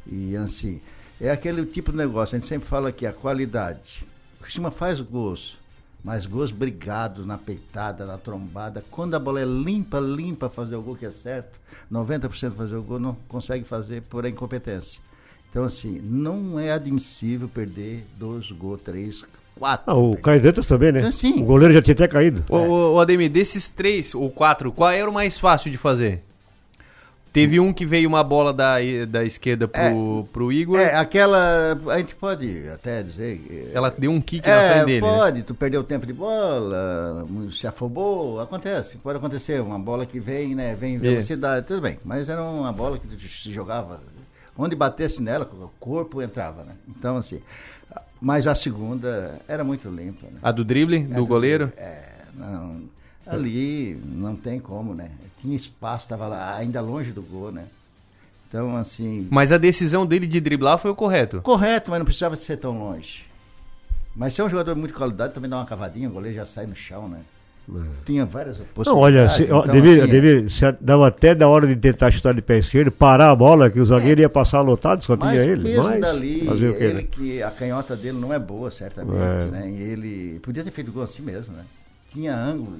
E 0.06 0.36
assim, 0.36 0.78
é 1.18 1.30
aquele 1.30 1.64
tipo 1.64 1.90
de 1.90 1.96
negócio, 1.96 2.36
a 2.36 2.38
gente 2.38 2.48
sempre 2.48 2.68
fala 2.68 2.92
que 2.92 3.06
a 3.06 3.12
qualidade. 3.14 4.04
O 4.38 4.42
Cristiano 4.42 4.70
faz 4.70 5.00
gols, 5.00 5.56
mas 6.04 6.26
gols 6.26 6.50
brigados 6.50 7.24
na 7.26 7.38
peitada, 7.38 8.04
na 8.04 8.18
trombada. 8.18 8.84
Quando 8.90 9.14
a 9.14 9.18
bola 9.18 9.40
é 9.40 9.44
limpa, 9.44 10.00
limpa 10.00 10.48
fazer 10.48 10.76
o 10.76 10.82
gol 10.82 10.96
que 10.96 11.06
é 11.06 11.10
certo, 11.10 11.60
90% 11.90 12.52
fazer 12.52 12.76
o 12.76 12.82
gol 12.82 12.98
não 12.98 13.16
consegue 13.28 13.64
fazer 13.64 14.02
por 14.02 14.26
incompetência. 14.26 15.00
Então, 15.50 15.64
assim, 15.64 16.00
não 16.02 16.58
é 16.58 16.72
admissível 16.72 17.46
perder 17.46 18.06
dois 18.16 18.50
gols, 18.50 18.80
três, 18.80 19.22
quatro. 19.54 19.84
Ah, 19.86 19.94
o 19.94 20.16
Caio 20.16 20.40
Dantas 20.40 20.66
também, 20.66 20.90
né? 20.90 21.00
Então, 21.00 21.12
sim. 21.12 21.42
O 21.42 21.44
goleiro 21.44 21.74
já 21.74 21.82
tinha 21.82 21.94
até 21.94 22.08
caído. 22.08 22.44
O, 22.48 22.94
o 22.94 23.00
Ademir, 23.00 23.30
desses 23.30 23.68
três 23.68 24.14
ou 24.14 24.30
quatro, 24.30 24.72
qual 24.72 24.90
era 24.90 25.08
o 25.08 25.12
mais 25.12 25.38
fácil 25.38 25.70
de 25.70 25.76
fazer? 25.76 26.24
Teve 27.32 27.58
um 27.58 27.72
que 27.72 27.86
veio 27.86 28.08
uma 28.08 28.22
bola 28.22 28.52
da, 28.52 28.74
da 29.08 29.24
esquerda 29.24 29.66
pro, 29.66 29.80
é, 29.80 30.32
pro 30.32 30.52
Igor. 30.52 30.78
É, 30.78 30.96
aquela. 30.96 31.78
A 31.88 31.98
gente 31.98 32.14
pode 32.14 32.68
até 32.68 33.02
dizer. 33.02 33.70
Ela 33.72 33.90
deu 33.96 34.10
um 34.10 34.20
kick 34.20 34.46
é, 34.46 34.54
na 34.54 34.72
frente 34.74 34.86
dele. 34.86 35.00
Né? 35.00 35.08
Pode, 35.08 35.38
né? 35.38 35.44
tu 35.46 35.54
perdeu 35.54 35.80
o 35.80 35.84
tempo 35.84 36.04
de 36.04 36.12
bola, 36.12 37.26
se 37.52 37.66
afobou, 37.66 38.38
acontece. 38.38 38.98
Pode 38.98 39.16
acontecer. 39.16 39.62
Uma 39.62 39.78
bola 39.78 40.04
que 40.04 40.20
vem, 40.20 40.54
né? 40.54 40.74
Vem 40.74 40.96
em 40.96 40.98
velocidade, 40.98 41.60
é. 41.60 41.62
tudo 41.62 41.80
bem. 41.80 41.98
Mas 42.04 42.28
era 42.28 42.42
uma 42.42 42.72
bola 42.72 42.98
que 42.98 43.06
se 43.06 43.50
jogava. 43.50 44.00
Onde 44.56 44.76
batesse 44.76 45.22
nela, 45.22 45.50
o 45.50 45.70
corpo 45.80 46.20
entrava, 46.20 46.64
né? 46.64 46.74
Então, 46.86 47.16
assim. 47.16 47.40
Mas 48.20 48.46
a 48.46 48.54
segunda 48.54 49.40
era 49.48 49.64
muito 49.64 49.88
limpa. 49.88 50.26
Né? 50.26 50.38
A 50.42 50.52
do 50.52 50.64
drible, 50.64 50.98
do, 50.98 51.14
do 51.14 51.26
goleiro? 51.26 51.72
É, 51.78 52.02
não. 52.34 52.82
Ali 53.26 54.00
não 54.04 54.34
tem 54.36 54.58
como, 54.58 54.94
né? 54.94 55.10
Tinha 55.40 55.54
espaço, 55.54 56.04
estava 56.04 56.26
lá 56.26 56.56
ainda 56.56 56.80
longe 56.80 57.12
do 57.12 57.22
gol, 57.22 57.52
né? 57.52 57.64
Então, 58.48 58.76
assim. 58.76 59.28
Mas 59.30 59.50
a 59.50 59.58
decisão 59.58 60.04
dele 60.04 60.26
de 60.26 60.40
driblar 60.40 60.76
foi 60.78 60.90
o 60.90 60.94
correto? 60.94 61.40
Correto, 61.40 61.90
mas 61.90 61.98
não 61.98 62.04
precisava 62.04 62.36
ser 62.36 62.58
tão 62.58 62.78
longe. 62.78 63.24
Mas 64.14 64.34
se 64.34 64.40
é 64.40 64.44
um 64.44 64.50
jogador 64.50 64.74
de 64.74 64.80
muita 64.80 64.94
qualidade, 64.94 65.32
também 65.32 65.48
dá 65.48 65.56
uma 65.56 65.64
cavadinha, 65.64 66.08
o 66.08 66.12
goleiro 66.12 66.36
já 66.36 66.44
sai 66.44 66.66
no 66.66 66.76
chão, 66.76 67.08
né? 67.08 67.20
É. 67.68 67.80
Tinha 68.04 68.26
várias 68.26 68.58
possibilidades. 68.58 68.86
Não, 68.86 68.98
olha, 68.98 69.28
se, 69.28 69.44
então, 69.44 69.62
devia, 69.62 70.02
assim, 70.02 70.10
devia, 70.10 70.48
se 70.50 70.72
dava 70.80 71.06
até 71.06 71.34
da 71.34 71.48
hora 71.48 71.66
de 71.66 71.76
tentar 71.76 72.10
chutar 72.10 72.34
de 72.34 72.42
pé 72.42 72.58
esquerdo, 72.58 72.90
parar 72.90 73.30
a 73.30 73.36
bola, 73.36 73.70
que 73.70 73.80
o 73.80 73.86
zagueiro 73.86 74.20
é, 74.20 74.22
ia 74.22 74.28
passar 74.28 74.60
lotado, 74.60 75.02
só 75.02 75.16
tinha 75.16 75.34
ele. 75.34 75.62
Mesmo 75.62 75.84
mas 75.84 76.00
dali, 76.00 76.40
ele 76.78 76.94
né? 76.94 77.02
que 77.04 77.42
a 77.42 77.50
canhota 77.50 77.96
dele 77.96 78.18
não 78.18 78.32
é 78.34 78.38
boa, 78.38 78.70
certamente, 78.70 79.16
é. 79.16 79.44
né? 79.46 79.70
E 79.70 79.80
ele 79.80 80.40
podia 80.40 80.64
ter 80.64 80.72
feito 80.72 80.92
gol 80.92 81.04
assim 81.04 81.22
mesmo, 81.22 81.54
né? 81.54 81.64
Tinha 82.12 82.36
ângulo. 82.36 82.76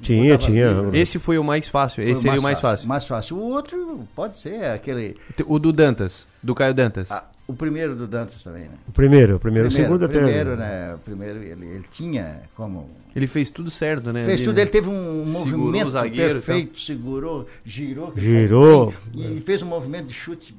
Tinha, 0.00 0.38
tinha. 0.38 0.66
Esse 0.92 1.18
foi 1.18 1.38
o 1.38 1.44
mais 1.44 1.68
fácil. 1.68 2.02
Foi 2.02 2.12
Esse 2.12 2.22
seria 2.22 2.38
o 2.38 2.42
mais 2.42 2.60
fácil, 2.60 2.70
fácil. 2.70 2.88
Mais 2.88 3.06
fácil. 3.06 3.36
O 3.36 3.40
outro 3.40 4.06
pode 4.14 4.36
ser 4.38 4.64
aquele. 4.66 5.16
O 5.46 5.58
do 5.58 5.72
Dantas, 5.72 6.26
do 6.42 6.54
Caio 6.54 6.74
Dantas. 6.74 7.10
Ah, 7.10 7.24
o 7.48 7.54
primeiro 7.54 7.94
do 7.94 8.06
Dantas 8.06 8.42
também, 8.42 8.62
né? 8.62 8.74
O 8.88 8.92
primeiro, 8.92 9.36
o 9.36 9.40
primeiro, 9.40 9.68
o 9.68 9.70
segundo 9.70 10.04
até. 10.04 10.18
Primeiro, 10.18 10.56
né? 10.56 10.94
O 10.94 10.98
primeiro 10.98 11.38
ele, 11.42 11.66
ele 11.66 11.84
tinha 11.90 12.42
como. 12.54 12.90
Ele 13.14 13.26
fez 13.26 13.50
tudo 13.50 13.70
certo, 13.70 14.12
né? 14.12 14.24
Fez 14.24 14.36
ali, 14.36 14.44
tudo, 14.44 14.56
né? 14.56 14.62
ele 14.62 14.70
teve 14.70 14.88
um 14.88 15.24
movimento 15.24 15.92
perfeito, 15.92 16.78
segurou, 16.80 17.48
girou. 17.64 18.12
Girou. 18.16 18.94
E, 19.14 19.38
e 19.38 19.40
fez 19.40 19.62
um 19.62 19.66
movimento 19.66 20.08
de 20.08 20.14
chute. 20.14 20.54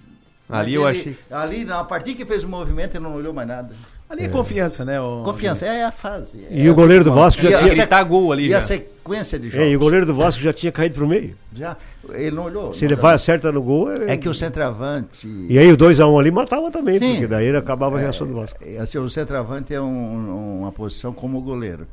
Ali 0.50 0.74
eu 0.74 0.88
ele, 0.88 1.00
achei. 1.00 1.17
Ali, 1.29 1.65
na 1.65 1.84
partir 1.84 2.15
que 2.15 2.25
fez 2.25 2.44
o 2.44 2.48
movimento, 2.48 2.96
ele 2.96 3.03
não 3.03 3.15
olhou 3.15 3.34
mais 3.34 3.48
nada. 3.48 3.75
Ali 4.09 4.23
é, 4.23 4.29
confiança, 4.29 4.85
né? 4.85 5.01
O... 5.01 5.21
Confiança, 5.23 5.65
é 5.65 5.83
a 5.83 5.91
fase. 5.91 6.45
É 6.49 6.61
e 6.61 6.69
o 6.69 6.73
goleiro 6.73 7.03
do 7.03 7.11
Vasco 7.11 7.41
já 7.41 7.59
tinha. 7.59 7.71
Ele 7.73 7.87
tá 7.87 8.01
gol 8.03 8.31
ali. 8.31 8.45
E 8.45 8.49
já. 8.51 8.59
a 8.59 8.61
sequência 8.61 9.37
de 9.37 9.49
jogos. 9.49 9.67
É, 9.67 9.69
e 9.69 9.75
o 9.75 9.79
goleiro 9.79 10.05
do 10.05 10.13
Vasco 10.13 10.41
já 10.41 10.53
tinha 10.53 10.71
caído 10.71 10.95
pro 10.95 11.07
meio. 11.07 11.35
Já. 11.53 11.75
Ele 12.13 12.31
não 12.31 12.45
olhou. 12.45 12.73
Se 12.73 12.85
ele 12.85 12.95
vai 12.95 13.15
acerta 13.15 13.51
no 13.51 13.61
gol. 13.61 13.91
É... 13.91 14.13
é 14.13 14.17
que 14.17 14.29
o 14.29 14.33
centroavante. 14.33 15.27
E 15.49 15.59
aí 15.59 15.69
o 15.69 15.77
2x1 15.77 16.09
um 16.09 16.17
ali 16.17 16.31
matava 16.31 16.71
também, 16.71 16.97
Sim. 16.99 17.11
porque 17.11 17.27
daí 17.27 17.47
ele 17.47 17.57
acabava 17.57 17.97
a 17.97 17.99
reação 17.99 18.25
do 18.25 18.33
Vasco. 18.33 18.57
É, 18.61 18.77
assim, 18.77 18.97
o 18.97 19.09
centroavante 19.09 19.73
é 19.73 19.81
um, 19.81 20.59
uma 20.61 20.71
posição 20.71 21.11
como 21.11 21.37
o 21.39 21.41
goleiro. 21.41 21.85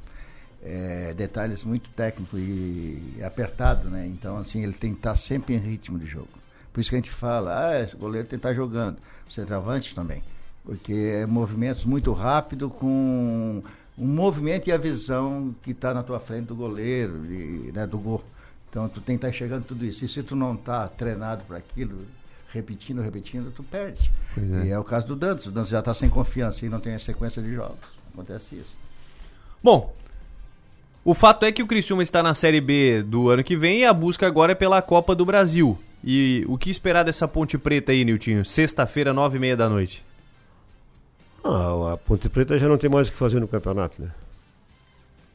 É, 0.65 1.13
detalhes 1.17 1.65
muito 1.65 1.91
técnicos 1.91 2.39
e 2.39 3.19
apertado, 3.25 3.91
né? 3.91 4.07
Então, 4.07 4.39
assim, 4.39 4.63
ele 4.63 4.73
tem 4.73 4.93
que 4.93 4.99
estar 4.99 5.17
sempre 5.17 5.55
em 5.55 5.59
ritmo 5.59 5.99
de 5.99 6.07
jogo. 6.07 6.29
Por 6.73 6.81
isso 6.81 6.91
que 6.91 6.97
a 6.97 6.99
gente 6.99 7.11
fala, 7.11 7.71
ah, 7.71 7.83
esse 7.83 7.97
goleiro 7.97 8.27
tem 8.29 8.39
que 8.39 8.47
estar 8.47 8.55
jogando. 8.55 8.99
O 9.29 9.33
centroavante 9.33 9.95
também 9.95 10.23
porque 10.65 10.93
é 10.93 11.27
movimentos 11.27 11.85
muito 11.85 12.13
rápido 12.13 12.71
com 12.71 13.63
um 13.97 14.07
movimento 14.07 14.69
e 14.69 14.73
a 14.73 14.79
visão 14.79 15.55
que 15.63 15.73
está 15.73 15.93
na 15.93 16.03
tua 16.03 16.19
frente 16.19 16.47
do 16.47 16.57
goleiro, 16.57 17.19
de, 17.21 17.73
né, 17.73 17.87
do 17.87 17.99
gol. 17.99 18.25
Então 18.71 18.89
tu 18.89 19.01
tem 19.01 19.17
que 19.17 19.19
estar 19.19 19.29
tá 19.29 19.35
enxergando 19.35 19.65
tudo 19.65 19.85
isso. 19.85 20.05
E 20.05 20.09
se 20.09 20.23
tu 20.23 20.35
não 20.35 20.55
está 20.55 20.89
treinado 20.89 21.45
para 21.45 21.59
aquilo, 21.59 22.07
repetindo, 22.53 23.01
repetindo, 23.01 23.53
tu 23.55 23.63
perde. 23.63 24.11
É. 24.37 24.67
E 24.67 24.71
é 24.71 24.79
o 24.79 24.85
caso 24.85 25.07
do 25.07 25.15
Dantas. 25.15 25.47
O 25.47 25.51
Dantas 25.53 25.69
já 25.69 25.79
está 25.79 25.95
sem 25.95 26.09
confiança 26.09 26.65
e 26.65 26.69
não 26.69 26.81
tem 26.81 26.95
a 26.95 26.99
sequência 26.99 27.41
de 27.41 27.55
jogos. 27.55 27.79
Acontece 28.13 28.57
isso. 28.57 28.77
Bom, 29.63 29.95
o 31.05 31.15
fato 31.15 31.45
é 31.45 31.53
que 31.53 31.63
o 31.63 31.67
Criciúma 31.67 32.03
está 32.03 32.23
na 32.23 32.35
Série 32.35 32.61
B 32.61 33.03
do 33.03 33.29
ano 33.29 33.45
que 33.45 33.57
vem 33.57 33.81
e 33.81 33.85
a 33.85 33.93
busca 33.93 34.27
agora 34.27 34.53
é 34.53 34.55
pela 34.55 34.81
Copa 34.81 35.15
do 35.15 35.25
Brasil. 35.25 35.79
E 36.03 36.45
o 36.49 36.59
que 36.59 36.71
esperar 36.71 37.03
dessa 37.05 37.29
Ponte 37.29 37.57
Preta 37.57 37.93
aí, 37.93 38.05
Niltinho? 38.05 38.45
Sexta-feira, 38.45 39.13
nove 39.13 39.37
e 39.37 39.41
meia 39.41 39.57
da 39.57 39.69
noite. 39.69 40.05
Ah, 41.45 41.93
a 41.93 41.97
Ponte 41.99 42.29
Preta 42.31 42.59
já 42.59 42.67
não 42.67 42.79
tem 42.79 42.89
mais 42.89 43.09
o 43.09 43.13
que 43.13 43.19
fazer 43.19 43.39
no 43.39 43.47
campeonato, 43.47 44.01
né? 44.01 44.09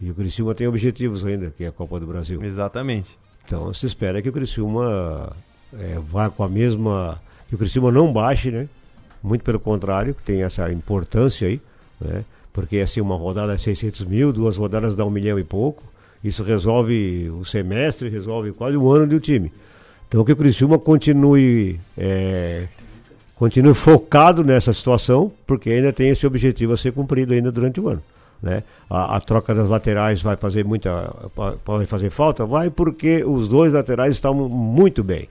E 0.01 0.09
o 0.09 0.15
Criciúma 0.15 0.55
tem 0.55 0.67
objetivos 0.67 1.23
ainda, 1.23 1.53
que 1.55 1.63
é 1.63 1.67
a 1.67 1.71
Copa 1.71 1.99
do 1.99 2.07
Brasil. 2.07 2.41
Exatamente. 2.43 3.17
Então 3.45 3.71
se 3.73 3.85
espera 3.85 4.21
que 4.21 4.29
o 4.29 4.33
Criciúma 4.33 5.31
é, 5.77 5.99
vá 5.99 6.29
com 6.29 6.43
a 6.43 6.49
mesma. 6.49 7.21
que 7.47 7.55
o 7.55 7.57
Criciúma 7.57 7.91
não 7.91 8.11
baixe, 8.11 8.49
né? 8.49 8.67
Muito 9.21 9.43
pelo 9.43 9.59
contrário, 9.59 10.15
que 10.15 10.23
tem 10.23 10.41
essa 10.41 10.71
importância 10.71 11.47
aí, 11.47 11.61
né? 11.99 12.23
Porque 12.51 12.79
assim, 12.79 13.01
uma 13.01 13.15
rodada 13.15 13.53
é 13.53 13.57
600 13.57 14.05
mil, 14.05 14.33
duas 14.33 14.57
rodadas 14.57 14.95
dá 14.95 15.05
um 15.05 15.11
milhão 15.11 15.37
e 15.37 15.43
pouco. 15.43 15.83
Isso 16.23 16.43
resolve 16.43 17.29
o 17.29 17.45
semestre, 17.45 18.09
resolve 18.09 18.51
quase 18.51 18.75
um 18.77 18.89
ano 18.89 19.05
do 19.05 19.19
time. 19.19 19.51
Então 20.07 20.25
que 20.25 20.31
o 20.31 20.35
Criciúma 20.35 20.79
continue 20.79 21.79
é, 21.97 22.67
continue 23.39 23.73
focado 23.73 24.43
nessa 24.43 24.73
situação, 24.73 25.31
porque 25.47 25.69
ainda 25.69 25.93
tem 25.93 26.09
esse 26.09 26.27
objetivo 26.27 26.73
a 26.73 26.77
ser 26.77 26.91
cumprido 26.91 27.33
ainda 27.33 27.49
durante 27.49 27.79
o 27.79 27.87
ano. 27.87 28.03
Né? 28.43 28.63
A, 28.89 29.15
a, 29.15 29.21
troca 29.21 29.55
das 29.55 29.69
laterais 29.69 30.21
vai 30.21 30.35
fazer 30.35 30.65
muita. 30.65 31.13
pode 31.63 31.85
fazer 31.85 32.09
falta? 32.09 32.45
Vai, 32.45 32.69
porque 32.69 33.23
os 33.23 33.47
dois 33.47 33.73
laterais 33.73 34.15
estão 34.15 34.33
muito 34.33 35.01
bem. 35.01 35.29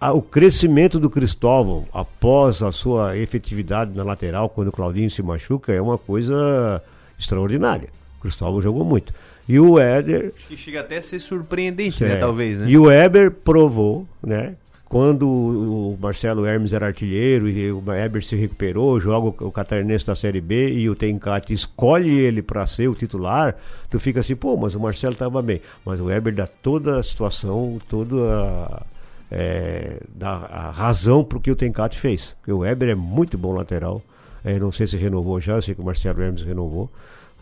A, 0.00 0.12
o 0.12 0.22
crescimento 0.22 1.00
do 1.00 1.10
Cristóvão 1.10 1.84
após 1.92 2.62
a 2.62 2.70
sua 2.70 3.18
efetividade 3.18 3.90
na 3.92 4.04
lateral, 4.04 4.48
quando 4.48 4.68
o 4.68 4.72
Claudinho 4.72 5.10
se 5.10 5.20
machuca, 5.20 5.72
é 5.72 5.80
uma 5.80 5.98
coisa 5.98 6.80
extraordinária. 7.18 7.88
O 8.18 8.22
Cristóvão 8.22 8.62
jogou 8.62 8.84
muito. 8.84 9.12
E 9.48 9.58
o 9.58 9.80
Éder. 9.80 10.32
Acho 10.36 10.46
que 10.46 10.56
chega 10.56 10.80
até 10.80 10.98
a 10.98 11.02
ser 11.02 11.18
surpreendente, 11.18 12.04
né? 12.04 12.16
Talvez, 12.16 12.58
né? 12.58 12.66
E 12.68 12.78
o 12.78 12.88
Éder 12.88 13.32
provou, 13.32 14.06
né? 14.22 14.54
Quando 14.88 15.28
o 15.28 15.98
Marcelo 16.00 16.46
Hermes 16.46 16.72
era 16.72 16.86
artilheiro 16.86 17.46
e 17.46 17.70
o 17.70 17.82
Eber 17.92 18.24
se 18.24 18.34
recuperou, 18.34 18.98
joga 18.98 19.44
o 19.44 19.52
catarinense 19.52 20.06
da 20.06 20.14
Série 20.14 20.40
B 20.40 20.72
e 20.72 20.88
o 20.88 20.94
Tencate 20.94 21.52
escolhe 21.52 22.18
ele 22.18 22.40
para 22.40 22.66
ser 22.66 22.88
o 22.88 22.94
titular, 22.94 23.54
tu 23.90 24.00
fica 24.00 24.20
assim, 24.20 24.34
pô, 24.34 24.56
mas 24.56 24.74
o 24.74 24.80
Marcelo 24.80 25.12
estava 25.12 25.42
bem. 25.42 25.60
Mas 25.84 26.00
o 26.00 26.10
Eber 26.10 26.34
dá 26.34 26.46
toda 26.46 26.98
a 26.98 27.02
situação, 27.02 27.78
toda 27.86 28.16
a, 28.16 28.82
é, 29.30 30.00
dá 30.08 30.30
a 30.30 30.70
razão 30.70 31.22
para 31.22 31.36
o 31.36 31.40
que 31.40 31.50
o 31.50 31.56
Tencate 31.56 31.98
fez. 31.98 32.34
Porque 32.38 32.52
o 32.52 32.64
Eber 32.64 32.88
é 32.88 32.94
muito 32.94 33.36
bom 33.36 33.52
lateral. 33.52 34.00
É, 34.42 34.58
não 34.58 34.72
sei 34.72 34.86
se 34.86 34.96
renovou 34.96 35.38
já, 35.38 35.60
sei 35.60 35.74
que 35.74 35.82
o 35.82 35.84
Marcelo 35.84 36.22
Hermes 36.22 36.42
renovou. 36.42 36.90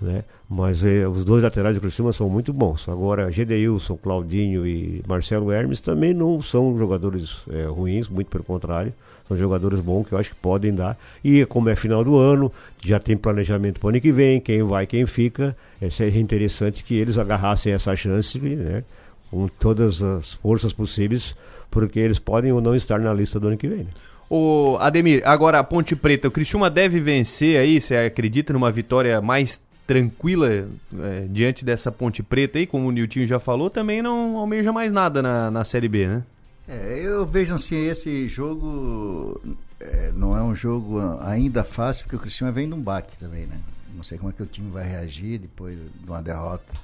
Né? 0.01 0.25
Mas 0.49 0.83
eh, 0.85 1.07
os 1.07 1.25
dois 1.25 1.43
laterais 1.43 1.75
do 1.75 1.81
Criciúma 1.81 2.13
são 2.13 2.29
muito 2.29 2.53
bons. 2.53 2.89
Agora, 2.89 3.31
Gedeilson, 3.31 3.97
Claudinho 3.97 4.67
e 4.67 5.03
Marcelo 5.07 5.51
Hermes 5.51 5.81
também 5.81 6.15
não 6.15 6.41
são 6.41 6.77
jogadores 6.79 7.39
eh, 7.51 7.67
ruins, 7.67 8.09
muito 8.09 8.29
pelo 8.29 8.45
contrário. 8.45 8.93
São 9.27 9.37
jogadores 9.37 9.81
bons 9.81 10.07
que 10.07 10.13
eu 10.13 10.19
acho 10.19 10.31
que 10.31 10.37
podem 10.37 10.73
dar. 10.73 10.97
E 11.25 11.45
como 11.47 11.69
é 11.69 11.75
final 11.75 12.05
do 12.05 12.17
ano, 12.17 12.53
já 12.85 13.01
tem 13.01 13.17
planejamento 13.17 13.81
para 13.81 13.87
o 13.87 13.91
ano 13.91 14.01
que 14.01 14.13
vem, 14.13 14.41
quem 14.41 14.63
vai, 14.63 14.87
quem 14.87 15.05
fica. 15.05 15.57
É, 15.81 15.91
seria 15.91 16.21
interessante 16.21 16.85
que 16.85 16.95
eles 16.95 17.19
agarrassem 17.19 17.73
essa 17.73 17.97
chance, 17.97 18.39
né? 18.39 18.85
Com 19.29 19.49
todas 19.49 20.03
as 20.03 20.35
forças 20.35 20.73
possíveis, 20.73 21.35
porque 21.71 21.99
eles 21.99 22.21
podem 22.21 22.53
ou 22.53 22.61
não 22.61 22.77
estar 22.77 23.01
na 23.01 23.13
lista 23.13 23.41
do 23.41 23.49
ano 23.49 23.57
que 23.57 23.67
vem. 23.67 23.79
Né? 23.79 23.91
O 24.29 24.77
Ademir, 24.81 25.23
agora 25.25 25.59
a 25.59 25.65
Ponte 25.65 25.95
Preta, 25.95 26.27
o 26.27 26.31
Criciúma 26.31 26.69
deve 26.69 27.01
vencer 27.01 27.59
aí, 27.61 27.81
você 27.81 27.97
acredita 27.97 28.53
numa 28.53 28.73
vitória 28.73 29.21
mais 29.21 29.61
tranquila 29.87 30.49
é, 30.51 31.27
diante 31.31 31.65
dessa 31.65 31.93
Ponte 31.93 32.23
Preta 32.23 32.59
aí, 32.59 32.67
como 32.67 32.89
o 32.89 32.91
Niltinho 32.91 33.27
já 33.27 33.39
falou, 33.39 33.71
também 33.71 34.03
não 34.03 34.37
almeja 34.37 34.73
mais 34.73 34.93
nada 34.93 35.23
na, 35.23 35.51
na 35.51 35.65
Série 35.65 35.89
B, 35.89 36.07
né? 36.07 36.23
É, 36.69 37.01
eu 37.03 37.25
vejo 37.25 37.55
assim, 37.55 37.77
esse 37.87 38.27
jogo 38.27 39.41
é, 39.81 40.11
não 40.15 40.37
é 40.37 40.43
um 40.43 40.55
jogo 40.55 41.01
ainda 41.21 41.63
fácil, 41.63 42.05
porque 42.05 42.17
o 42.17 42.19
Cristiano 42.19 42.53
vem 42.53 42.69
de 42.69 42.75
um 42.75 42.81
baque 42.81 43.17
também, 43.19 43.47
né? 43.47 43.59
Não 43.95 44.03
sei 44.03 44.19
como 44.19 44.31
é 44.31 44.33
que 44.33 44.43
o 44.43 44.47
time 44.47 44.71
vai 44.71 44.87
reagir 44.87 45.39
depois 45.39 45.79
de 45.79 46.11
uma 46.11 46.21
derrota. 46.21 46.75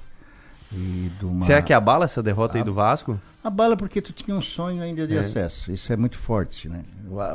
E 0.71 1.11
de 1.19 1.25
uma... 1.25 1.45
Será 1.45 1.61
que 1.61 1.73
abala 1.73 2.05
essa 2.05 2.23
derrota 2.23 2.57
a... 2.57 2.61
aí 2.61 2.63
do 2.63 2.73
Vasco? 2.73 3.19
Abala 3.43 3.75
porque 3.75 4.01
tu 4.01 4.13
tinha 4.13 4.35
um 4.35 4.41
sonho 4.41 4.81
ainda 4.81 5.05
de 5.05 5.15
é. 5.15 5.19
acesso. 5.19 5.71
Isso 5.71 5.91
é 5.91 5.97
muito 5.97 6.17
forte, 6.17 6.69
né? 6.69 6.81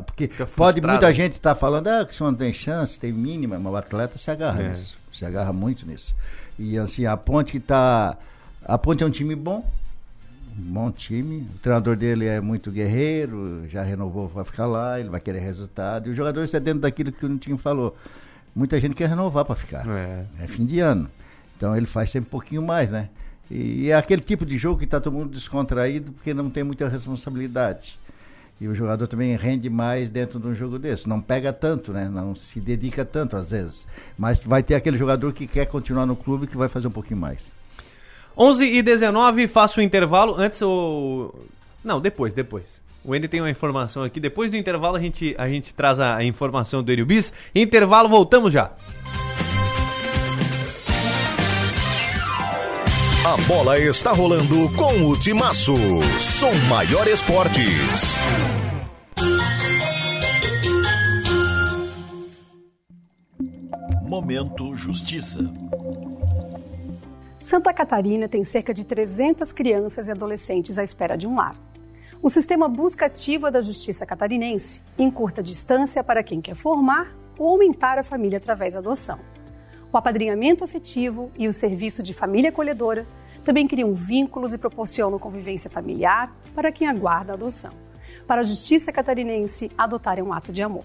Porque 0.07 0.29
pode 0.57 0.81
muita 0.81 1.13
gente 1.13 1.35
estar 1.35 1.55
tá 1.55 1.55
falando, 1.55 1.87
ah, 1.87 2.05
que 2.05 2.15
você 2.15 2.25
não 2.25 2.35
tem 2.35 2.53
chance, 2.53 2.99
tem 2.99 3.13
mínima, 3.13 3.59
mas 3.59 3.73
o 3.73 3.77
atleta 3.77 4.17
se 4.17 4.31
agarra 4.31 4.63
é. 4.63 4.69
nisso. 4.71 4.97
Se 5.19 5.25
agarra 5.25 5.53
muito 5.53 5.85
nisso. 5.85 6.15
E 6.57 6.79
assim, 6.79 7.05
a 7.05 7.17
ponte 7.17 7.53
que 7.53 7.61
tá. 7.61 8.17
A 8.65 8.79
ponte 8.79 9.03
é 9.03 9.07
um 9.07 9.11
time 9.11 9.35
bom, 9.35 9.69
um 10.57 10.73
bom 10.73 10.93
time. 10.93 11.49
O 11.57 11.59
treinador 11.59 11.97
dele 11.97 12.27
é 12.27 12.41
muito 12.41 12.71
guerreiro, 12.71 13.67
já 13.69 13.83
renovou 13.83 14.29
para 14.29 14.45
ficar 14.45 14.67
lá, 14.67 15.01
ele 15.01 15.09
vai 15.09 15.21
querer 15.21 15.41
resultado. 15.41 16.07
E 16.07 16.11
os 16.11 16.17
jogadores 16.17 16.55
é 16.55 16.61
dentro 16.61 16.83
daquilo 16.83 17.11
que 17.11 17.27
o 17.27 17.39
time 17.39 17.59
falou. 17.59 17.97
Muita 18.55 18.81
gente 18.81 18.95
quer 18.95 19.09
renovar 19.09 19.45
para 19.45 19.57
ficar. 19.57 19.85
É. 19.89 20.25
é. 20.41 20.47
fim 20.47 20.65
de 20.65 20.79
ano. 20.79 21.11
Então 21.57 21.77
ele 21.77 21.87
faz 21.87 22.11
sempre 22.13 22.29
um 22.29 22.31
pouquinho 22.31 22.63
mais, 22.63 22.93
né? 22.93 23.09
E 23.51 23.91
é 23.91 23.97
aquele 23.97 24.23
tipo 24.23 24.47
de 24.47 24.57
jogo 24.57 24.79
que 24.79 24.85
está 24.85 25.01
todo 25.01 25.13
mundo 25.13 25.31
descontraído 25.31 26.13
porque 26.13 26.33
não 26.33 26.49
tem 26.49 26.63
muita 26.63 26.89
responsabilidade. 26.89 27.99
E 28.61 28.67
o 28.67 28.75
jogador 28.75 29.07
também 29.07 29.37
rende 29.37 29.71
mais 29.71 30.11
dentro 30.11 30.41
de 30.41 30.47
um 30.49 30.55
jogo 30.55 30.79
desse. 30.79 31.09
Não 31.09 31.21
pega 31.21 31.53
tanto, 31.53 31.93
né? 31.93 32.09
Não 32.09 32.35
se 32.35 32.59
dedica 32.59 33.05
tanto 33.05 33.37
às 33.37 33.53
vezes. 33.53 33.87
Mas 34.17 34.43
vai 34.43 34.62
ter 34.62 34.75
aquele 34.75 34.99
jogador 34.99 35.33
que 35.33 35.47
quer 35.47 35.67
continuar 35.67 36.07
no 36.07 36.17
clube 36.17 36.47
que 36.47 36.57
vai 36.57 36.69
fazer 36.69 36.88
um 36.88 36.93
pouquinho 36.93 37.21
mais. 37.21 37.53
11 38.37 38.65
e 38.65 38.83
19, 38.83 39.47
faço 39.47 39.81
o 39.81 39.83
intervalo. 39.83 40.35
Antes 40.37 40.61
o. 40.62 41.35
Não, 41.85 42.00
depois, 42.00 42.33
depois. 42.33 42.81
O 43.05 43.15
Ender 43.15 43.31
tem 43.31 43.41
uma 43.41 43.50
informação 43.50 44.03
aqui. 44.03 44.21
Depois 44.21 44.50
do 44.50 44.57
intervalo 44.57 44.97
a 44.97 45.00
gente, 45.00 45.35
a 45.38 45.49
gente 45.49 45.73
traz 45.73 45.99
a, 45.99 46.23
informação 46.25 46.83
do 46.83 46.93
Enio 46.93 47.07
Bis. 47.07 47.33
Intervalo, 47.55 48.09
voltamos 48.09 48.53
já. 48.53 48.71
A 53.28 53.37
bola 53.47 53.78
está 53.78 54.11
rolando 54.11 54.75
com 54.75 55.06
o 55.06 55.14
Timaço. 55.14 55.75
Som 56.18 56.50
Maior 56.66 57.06
Esportes. 57.06 58.16
Momento 64.00 64.75
Justiça. 64.75 65.42
Santa 67.38 67.70
Catarina 67.75 68.30
tem 68.30 68.42
cerca 68.44 68.73
de 68.73 68.82
300 68.82 69.52
crianças 69.52 70.08
e 70.08 70.12
adolescentes 70.12 70.78
à 70.78 70.82
espera 70.82 71.14
de 71.14 71.26
um 71.26 71.37
lar. 71.37 71.54
O 72.23 72.30
sistema 72.30 72.66
busca 72.66 73.04
ativa 73.04 73.50
da 73.50 73.61
Justiça 73.61 74.06
Catarinense 74.06 74.80
encurta 74.99 75.42
distância 75.42 76.02
para 76.02 76.23
quem 76.23 76.41
quer 76.41 76.54
formar 76.54 77.14
ou 77.38 77.49
aumentar 77.49 77.99
a 77.99 78.02
família 78.02 78.38
através 78.38 78.73
da 78.73 78.80
adoção. 78.80 79.19
O 79.91 79.97
apadrinhamento 79.97 80.65
afetivo 80.65 81.31
e 81.39 81.49
o 81.49 81.53
serviço 81.53 82.03
de 82.03 82.13
família 82.13 82.51
acolhedora 82.51 83.07
também 83.43 83.67
criam 83.67 83.95
vínculos 83.95 84.53
e 84.53 84.59
proporcionam 84.59 85.19
convivência 85.19 85.71
familiar 85.71 86.31
para 86.55 86.71
quem 86.71 86.87
aguarda 86.87 87.33
a 87.33 87.35
adoção. 87.35 87.73
Para 88.27 88.43
a 88.43 88.45
Justiça 88.45 88.93
Catarinense, 88.93 89.71
adotar 89.79 90.19
é 90.19 90.23
um 90.23 90.33
ato 90.33 90.53
de 90.53 90.63
amor. 90.63 90.85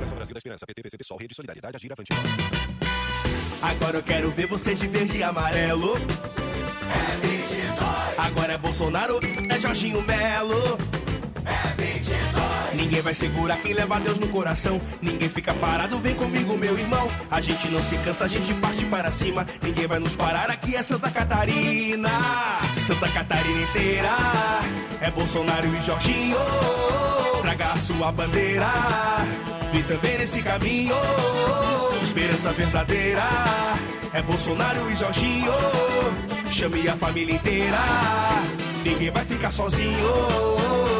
Esperança, 0.37 0.65
PT, 0.65 0.81
PCB, 0.81 1.03
Sol, 1.03 1.17
Rede 1.17 1.35
Solidariedade, 1.35 1.75
Agir, 1.75 1.91
Avante. 1.91 2.09
Agora 3.61 3.97
eu 3.97 4.03
quero 4.03 4.31
ver 4.31 4.47
você 4.47 4.73
de 4.73 4.87
verde 4.87 5.17
e 5.17 5.23
amarelo. 5.23 5.95
É 5.95 7.27
22. 7.27 8.19
Agora 8.19 8.53
é 8.53 8.57
Bolsonaro, 8.57 9.19
é 9.49 9.59
Jorginho 9.59 10.01
Melo. 10.01 10.77
É 11.45 11.81
22. 11.81 12.41
Ninguém 12.73 13.01
vai 13.01 13.13
segurar 13.13 13.57
quem 13.57 13.73
leva 13.73 13.99
Deus 13.99 14.17
no 14.17 14.27
coração. 14.29 14.81
Ninguém 15.01 15.29
fica 15.29 15.53
parado, 15.53 15.97
vem 15.99 16.15
comigo, 16.15 16.57
meu 16.57 16.77
irmão. 16.77 17.07
A 17.29 17.39
gente 17.39 17.67
não 17.69 17.81
se 17.81 17.97
cansa, 17.97 18.25
a 18.25 18.27
gente 18.27 18.53
parte 18.55 18.85
para 18.85 19.11
cima. 19.11 19.45
Ninguém 19.61 19.87
vai 19.87 19.99
nos 19.99 20.15
parar, 20.15 20.49
aqui 20.49 20.75
é 20.75 20.81
Santa 20.81 21.11
Catarina. 21.11 22.09
Santa 22.75 23.07
Catarina 23.09 23.61
inteira. 23.61 24.09
É 25.01 25.11
Bolsonaro 25.11 25.67
e 25.67 25.83
Jorginho. 25.83 26.37
Traga 27.41 27.73
a 27.73 27.77
sua 27.77 28.11
bandeira. 28.11 28.67
Vi 29.71 29.83
também 29.83 30.17
nesse 30.17 30.41
caminho, 30.41 30.95
esperança 32.01 32.51
verdadeira. 32.51 33.23
É 34.13 34.21
Bolsonaro 34.21 34.91
e 34.91 34.95
Jorginho, 34.95 35.53
chame 36.49 36.89
a 36.89 36.95
família 36.97 37.35
inteira. 37.35 37.77
Ninguém 38.83 39.09
vai 39.11 39.23
ficar 39.23 39.51
sozinho. 39.51 40.90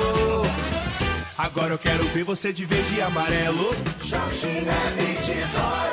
Agora 1.41 1.73
eu 1.73 1.77
quero 1.79 2.03
ver 2.09 2.23
você 2.23 2.53
de 2.53 2.65
verde 2.65 2.97
e 2.97 3.01
amarelo. 3.01 3.71
Jorginho 3.99 4.69
é 4.69 5.01
22. 5.01 5.43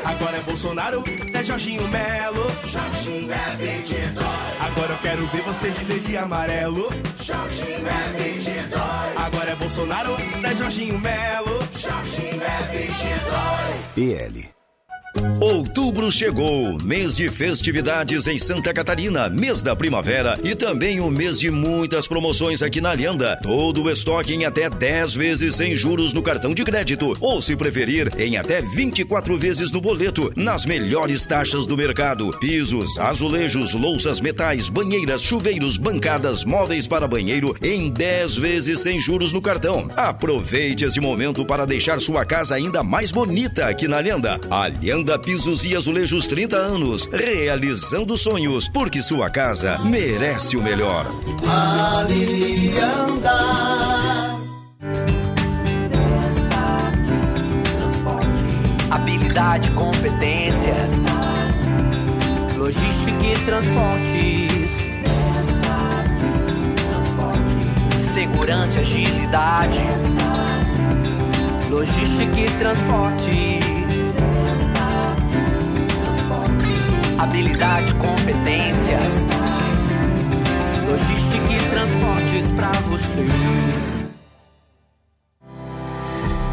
Agora 0.04 0.36
é 0.36 0.40
Bolsonaro, 0.40 1.04
é 1.32 1.42
Jorginho 1.42 1.88
Melo. 1.88 2.46
Jorginho 2.66 3.32
é 3.32 3.56
22. 3.56 4.26
Agora 4.60 4.92
eu 4.92 4.98
quero 4.98 5.26
ver 5.28 5.40
você 5.40 5.70
de 5.70 5.84
verde 5.86 6.12
e 6.12 6.16
amarelo. 6.18 6.90
Jorginho 7.22 7.88
é 7.88 8.22
22. 8.22 8.72
Agora 9.16 9.50
é 9.50 9.56
Bolsonaro, 9.56 10.16
é 10.44 10.54
Jorginho 10.54 10.98
Melo. 10.98 11.66
Jorginho 11.72 12.42
é 12.42 12.76
22. 12.76 13.94
PL 13.94 14.57
Outubro 15.40 16.10
chegou, 16.10 16.78
mês 16.82 17.16
de 17.16 17.30
festividades 17.30 18.26
em 18.26 18.38
Santa 18.38 18.72
Catarina, 18.72 19.28
mês 19.28 19.62
da 19.62 19.74
primavera 19.74 20.38
e 20.44 20.54
também 20.54 21.00
o 21.00 21.10
mês 21.10 21.40
de 21.40 21.50
muitas 21.50 22.06
promoções 22.06 22.62
aqui 22.62 22.80
na 22.80 22.92
Lenda. 22.92 23.38
Todo 23.42 23.82
o 23.84 23.90
estoque 23.90 24.34
em 24.34 24.44
até 24.44 24.68
10 24.68 25.14
vezes 25.14 25.54
sem 25.54 25.74
juros 25.74 26.12
no 26.12 26.22
cartão 26.22 26.54
de 26.54 26.64
crédito, 26.64 27.16
ou 27.20 27.40
se 27.40 27.56
preferir, 27.56 28.12
em 28.18 28.36
até 28.36 28.60
24 28.60 29.36
vezes 29.36 29.70
no 29.70 29.80
boleto, 29.80 30.30
nas 30.36 30.66
melhores 30.66 31.24
taxas 31.24 31.66
do 31.66 31.76
mercado. 31.76 32.36
Pisos, 32.38 32.98
azulejos, 32.98 33.74
louças, 33.74 34.20
metais, 34.20 34.68
banheiras, 34.68 35.22
chuveiros, 35.22 35.78
bancadas, 35.78 36.44
móveis 36.44 36.86
para 36.86 37.08
banheiro 37.08 37.54
em 37.62 37.90
10 37.90 38.36
vezes 38.36 38.80
sem 38.80 39.00
juros 39.00 39.32
no 39.32 39.40
cartão. 39.40 39.90
Aproveite 39.96 40.84
esse 40.84 41.00
momento 41.00 41.44
para 41.44 41.66
deixar 41.66 42.00
sua 42.00 42.24
casa 42.24 42.54
ainda 42.54 42.82
mais 42.82 43.10
bonita 43.12 43.66
aqui 43.66 43.88
na 43.88 43.98
Lenda. 43.98 44.38
A 44.50 44.66
Lenda 44.66 45.07
Lenda 45.08 45.18
Pisos 45.18 45.64
e 45.64 45.74
Azulejos 45.74 46.26
30 46.26 46.54
anos, 46.54 47.08
realizando 47.10 48.18
sonhos, 48.18 48.68
porque 48.68 49.00
sua 49.00 49.30
casa 49.30 49.78
merece 49.78 50.54
o 50.54 50.62
melhor. 50.62 51.06
Alianda. 51.96 53.30
Habilidade, 58.90 59.70
competência, 59.70 60.76
logística 62.58 63.24
e 63.24 63.44
transportes, 63.46 64.70
segurança, 68.12 68.80
agilidade, 68.80 69.80
logística 71.70 72.40
e 72.40 72.58
transportes 72.58 73.77
habilidade, 77.18 77.94
competência. 77.94 78.98
Logística 80.88 81.52
e 81.52 81.70
transportes 81.70 82.50
pra 82.52 82.70
você. 82.88 83.97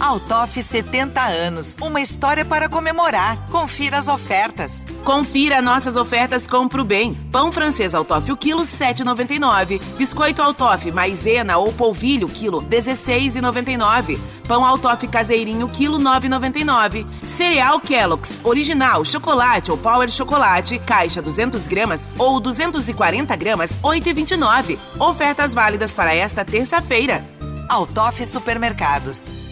Altoff 0.00 0.62
70 0.62 1.20
anos, 1.20 1.76
uma 1.80 2.00
história 2.00 2.44
para 2.44 2.68
comemorar. 2.68 3.46
Confira 3.50 3.98
as 3.98 4.08
ofertas. 4.08 4.86
Confira 5.04 5.62
nossas 5.62 5.96
ofertas 5.96 6.46
Compro 6.46 6.84
Bem. 6.84 7.14
Pão 7.30 7.52
francês 7.52 7.94
Altoff 7.94 8.30
o 8.30 8.36
quilo 8.36 8.62
7,99. 8.62 9.80
Biscoito 9.96 10.42
Altoff 10.42 10.90
maisena 10.90 11.58
ou 11.58 11.72
polvilho 11.72 12.28
quilo 12.28 12.62
16,99. 12.62 14.18
Pão 14.48 14.64
Altoff 14.64 15.06
caseirinho 15.06 15.68
quilo 15.68 15.98
9,99. 15.98 17.06
Cereal 17.22 17.80
Kellogg's 17.80 18.40
original 18.42 19.04
chocolate 19.04 19.70
ou 19.70 19.78
Power 19.78 20.10
chocolate 20.10 20.78
caixa 20.80 21.22
200 21.22 21.66
gramas 21.66 22.08
ou 22.18 22.40
240 22.40 23.34
gramas 23.36 23.70
8,29. 23.82 24.78
Ofertas 24.98 25.54
válidas 25.54 25.92
para 25.92 26.14
esta 26.14 26.44
terça-feira. 26.44 27.24
Altoff 27.68 28.24
Supermercados. 28.26 29.51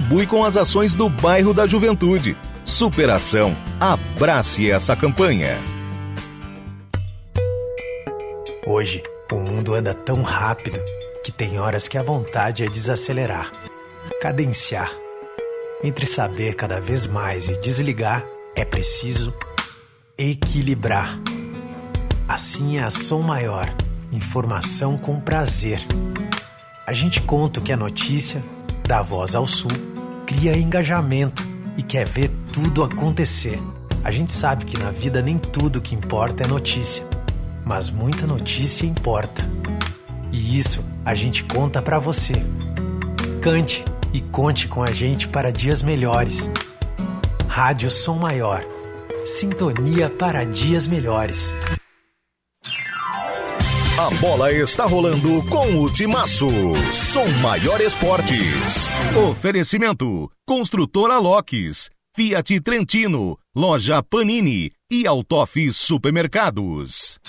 contribui 0.00 0.26
com 0.26 0.42
as 0.42 0.56
ações 0.56 0.94
do 0.94 1.08
bairro 1.08 1.52
da 1.52 1.66
Juventude. 1.66 2.36
Superação. 2.64 3.54
Abrace 3.78 4.70
essa 4.70 4.96
campanha. 4.96 5.58
Hoje, 8.66 9.02
o 9.30 9.36
mundo 9.36 9.74
anda 9.74 9.92
tão 9.92 10.22
rápido 10.22 10.80
que 11.22 11.30
tem 11.30 11.58
horas 11.58 11.86
que 11.86 11.98
a 11.98 12.02
vontade 12.02 12.64
é 12.64 12.68
desacelerar, 12.68 13.52
cadenciar. 14.20 14.90
Entre 15.82 16.06
saber 16.06 16.54
cada 16.54 16.80
vez 16.80 17.06
mais 17.06 17.48
e 17.48 17.60
desligar, 17.60 18.24
é 18.56 18.64
preciso 18.64 19.34
equilibrar. 20.16 21.18
Assim 22.26 22.78
é 22.78 22.82
a 22.82 22.90
Som 22.90 23.22
Maior. 23.22 23.72
Informação 24.12 24.96
com 24.96 25.20
prazer. 25.20 25.80
A 26.86 26.92
gente 26.92 27.20
conta 27.20 27.60
o 27.60 27.62
que 27.62 27.72
é 27.72 27.76
notícia, 27.76 28.42
dá 28.90 29.02
voz 29.02 29.36
ao 29.36 29.46
sul 29.46 29.70
cria 30.26 30.58
engajamento 30.58 31.46
e 31.76 31.82
quer 31.82 32.04
ver 32.04 32.28
tudo 32.52 32.82
acontecer. 32.82 33.62
A 34.02 34.10
gente 34.10 34.32
sabe 34.32 34.64
que 34.64 34.76
na 34.76 34.90
vida 34.90 35.22
nem 35.22 35.38
tudo 35.38 35.80
que 35.80 35.94
importa 35.94 36.42
é 36.42 36.46
notícia, 36.48 37.04
mas 37.64 37.88
muita 37.88 38.26
notícia 38.26 38.84
importa. 38.84 39.48
E 40.32 40.58
isso 40.58 40.84
a 41.04 41.14
gente 41.14 41.44
conta 41.44 41.80
para 41.80 42.00
você. 42.00 42.34
Cante 43.40 43.84
e 44.12 44.20
conte 44.20 44.66
com 44.66 44.82
a 44.82 44.90
gente 44.90 45.28
para 45.28 45.52
dias 45.52 45.82
melhores. 45.82 46.50
Rádio 47.46 47.92
Som 47.92 48.18
Maior. 48.18 48.66
Sintonia 49.24 50.10
para 50.10 50.42
dias 50.42 50.88
melhores. 50.88 51.52
A 54.00 54.08
bola 54.12 54.50
está 54.50 54.86
rolando 54.86 55.46
com 55.46 55.78
o 55.82 55.92
Timaço. 55.92 56.48
Som 56.90 57.28
Maior 57.42 57.78
Esportes. 57.82 58.88
Oferecimento: 59.30 60.32
Construtora 60.46 61.18
Locks, 61.18 61.90
Fiat 62.16 62.60
Trentino, 62.62 63.36
Loja 63.54 64.02
Panini 64.02 64.72
e 64.90 65.06
Autof 65.06 65.70
Supermercados. 65.74 67.20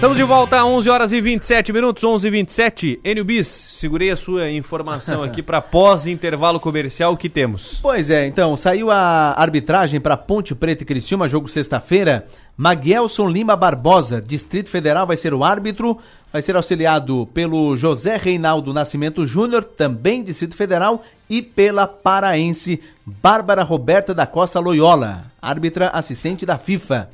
Estamos 0.00 0.16
de 0.16 0.24
volta 0.24 0.58
a 0.58 0.64
11 0.64 0.88
horas 0.88 1.12
e 1.12 1.20
27 1.20 1.74
minutos, 1.74 2.02
11 2.02 2.26
e 2.26 2.30
27. 2.30 3.00
Enio 3.04 3.22
Bis, 3.22 3.46
segurei 3.46 4.10
a 4.10 4.16
sua 4.16 4.50
informação 4.50 5.22
aqui 5.22 5.42
para 5.42 5.60
pós-intervalo 5.60 6.58
comercial, 6.58 7.14
que 7.18 7.28
temos? 7.28 7.78
Pois 7.82 8.08
é, 8.08 8.26
então, 8.26 8.56
saiu 8.56 8.90
a 8.90 9.34
arbitragem 9.38 10.00
para 10.00 10.16
Ponte 10.16 10.54
Preta 10.54 10.84
e 10.84 10.86
Criciúma, 10.86 11.28
jogo 11.28 11.48
sexta-feira. 11.48 12.26
Maguelson 12.56 13.28
Lima 13.28 13.54
Barbosa, 13.54 14.22
Distrito 14.22 14.70
Federal, 14.70 15.06
vai 15.06 15.18
ser 15.18 15.34
o 15.34 15.44
árbitro, 15.44 15.98
vai 16.32 16.40
ser 16.40 16.56
auxiliado 16.56 17.28
pelo 17.34 17.76
José 17.76 18.16
Reinaldo 18.16 18.72
Nascimento 18.72 19.26
Júnior, 19.26 19.62
também 19.62 20.24
Distrito 20.24 20.56
Federal, 20.56 21.04
e 21.28 21.42
pela 21.42 21.86
paraense 21.86 22.80
Bárbara 23.04 23.62
Roberta 23.62 24.14
da 24.14 24.26
Costa 24.26 24.60
Loyola, 24.60 25.26
árbitra 25.42 25.88
assistente 25.88 26.46
da 26.46 26.56
FIFA. 26.56 27.10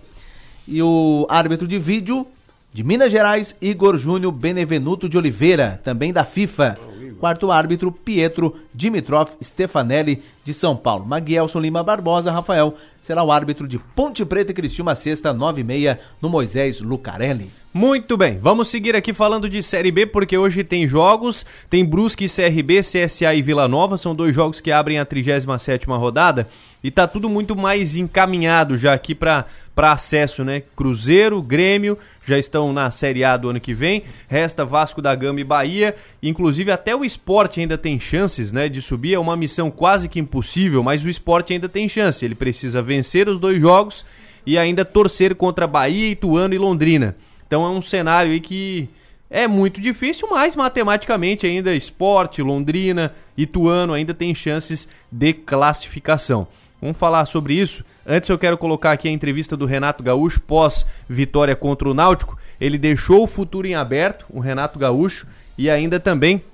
E 0.69 0.81
o 0.81 1.27
árbitro 1.29 1.67
de 1.67 1.81
vídeo 1.81 2.27
de 2.77 2.85
Minas 2.85 3.11
Gerais, 3.11 3.57
Igor 3.59 3.97
Júnior 3.97 4.31
Benevenuto 4.31 5.09
de 5.09 5.17
Oliveira, 5.17 5.81
também 5.83 6.13
da 6.13 6.27
FIFA. 6.27 6.77
Quarto 7.19 7.51
árbitro, 7.51 7.91
Pietro 7.91 8.55
Dimitrov 8.75 9.31
Stefanelli, 9.43 10.23
de 10.45 10.53
São 10.53 10.77
Paulo. 10.77 11.07
Maguelson 11.07 11.59
Lima 11.59 11.83
Barbosa, 11.83 12.31
Rafael, 12.31 12.75
será 13.01 13.23
o 13.23 13.33
árbitro 13.33 13.67
de 13.67 13.79
Ponte 13.79 14.27
Preta 14.27 14.51
e 14.51 14.55
Criciúma, 14.55 14.95
sexta, 14.95 15.33
nove 15.33 15.63
e 15.63 15.65
meia, 15.65 15.99
no 16.21 16.29
Moisés 16.29 16.79
Lucarelli. 16.83 17.51
Muito 17.73 18.15
bem, 18.17 18.39
vamos 18.39 18.69
seguir 18.69 18.95
aqui 18.95 19.13
falando 19.13 19.49
de 19.49 19.63
Série 19.63 19.91
B, 19.91 20.07
porque 20.07 20.37
hoje 20.37 20.63
tem 20.63 20.87
jogos, 20.87 21.47
tem 21.71 21.85
Brusque 21.85 22.25
e 22.25 22.29
CRB, 22.29 22.81
CSA 22.81 23.35
e 23.35 23.41
Vila 23.41 23.67
Nova, 23.67 23.97
são 23.97 24.15
dois 24.15 24.35
jogos 24.35 24.61
que 24.61 24.71
abrem 24.71 24.99
a 24.99 25.07
37ª 25.07 25.99
rodada, 25.99 26.49
e 26.87 26.91
tá 26.93 27.05
tudo 27.05 27.29
muito 27.29 27.57
mais 27.57 27.97
encaminhado 27.97 28.79
já 28.79 28.95
aqui 28.95 29.13
para 29.13 29.45
acesso, 29.77 30.45
né? 30.45 30.63
Cruzeiro, 30.77 31.43
Grêmio, 31.43 31.99
já 32.25 32.39
estão 32.39 32.73
na 32.73 32.93
Série 32.93 33.25
A 33.25 33.37
do 33.37 33.49
ano 33.49 33.59
que 33.59 33.75
vem, 33.75 34.05
resta 34.29 34.65
Vasco 34.65 35.03
da 35.03 35.13
Gama 35.13 35.41
e 35.41 35.45
Bahia, 35.45 35.97
inclusive 36.23 36.71
até 36.71 36.95
o 36.95 37.05
esporte 37.05 37.59
ainda 37.59 37.77
tem 37.77 37.99
chances, 37.99 38.53
né, 38.53 38.69
de 38.69 38.81
subir, 38.81 39.15
é 39.15 39.19
uma 39.19 39.37
missão 39.37 39.69
quase 39.69 40.09
que 40.09 40.21
impossível, 40.21 40.81
mas 40.81 41.05
o 41.05 41.09
esporte 41.09 41.53
ainda 41.53 41.69
tem 41.69 41.89
chance, 41.89 42.25
ele 42.25 42.37
precisa 42.37 42.81
vencer 42.81 43.29
os 43.29 43.41
dois 43.41 43.61
jogos 43.61 44.05
e 44.47 44.57
ainda 44.57 44.85
torcer 44.85 45.35
contra 45.35 45.67
Bahia, 45.67 46.13
Ituano 46.13 46.55
e 46.55 46.59
Londrina. 46.59 47.17
Então 47.49 47.67
é 47.67 47.69
um 47.69 47.83
cenário 47.83 48.31
aí 48.31 48.39
que 48.39 48.89
é 49.29 49.49
muito 49.49 49.81
difícil, 49.81 50.29
mas 50.31 50.55
matematicamente 50.55 51.49
ainda 51.49 51.75
esporte, 51.75 52.43
Londrina, 52.43 53.13
Ituano 53.37 53.93
ainda 53.93 54.15
tem 54.15 54.33
chances 54.37 54.87
de 55.11 55.33
classificação. 55.33 56.47
Vamos 56.87 56.99
falar 56.99 57.27
sobre 57.27 57.55
isso. 57.55 57.85
Antes 58.07 58.29
eu 58.31 58.39
quero 58.39 58.57
colocar 58.57 58.93
aqui 58.93 59.09
a 59.09 59.11
entrevista 59.11 59.57
do 59.57 59.67
Renato 59.67 60.05
Gaúcho 60.05 60.41
pós 60.41 60.87
vitória 61.09 61.57
contra 61.57 61.89
o 61.89 61.95
Náutico. 61.95 62.39
Ele 62.61 62.79
deixou 62.79 63.25
o 63.25 63.27
futuro 63.27 63.67
em 63.67 63.75
aberto, 63.75 64.25
o 64.31 64.39
Renato 64.39 64.79
Gaúcho, 64.79 65.27
e 65.59 65.69
ainda 65.69 65.99
também 65.99 66.45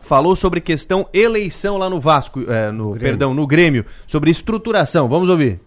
falou 0.00 0.36
sobre 0.36 0.60
questão 0.60 1.08
eleição 1.12 1.76
lá 1.76 1.90
no 1.90 2.00
Vasco, 2.00 2.40
é, 2.48 2.70
no 2.70 2.90
Grêmio. 2.90 3.00
perdão, 3.00 3.34
no 3.34 3.48
Grêmio, 3.48 3.84
sobre 4.06 4.30
estruturação. 4.30 5.08
Vamos 5.08 5.28
ouvir. 5.28 5.58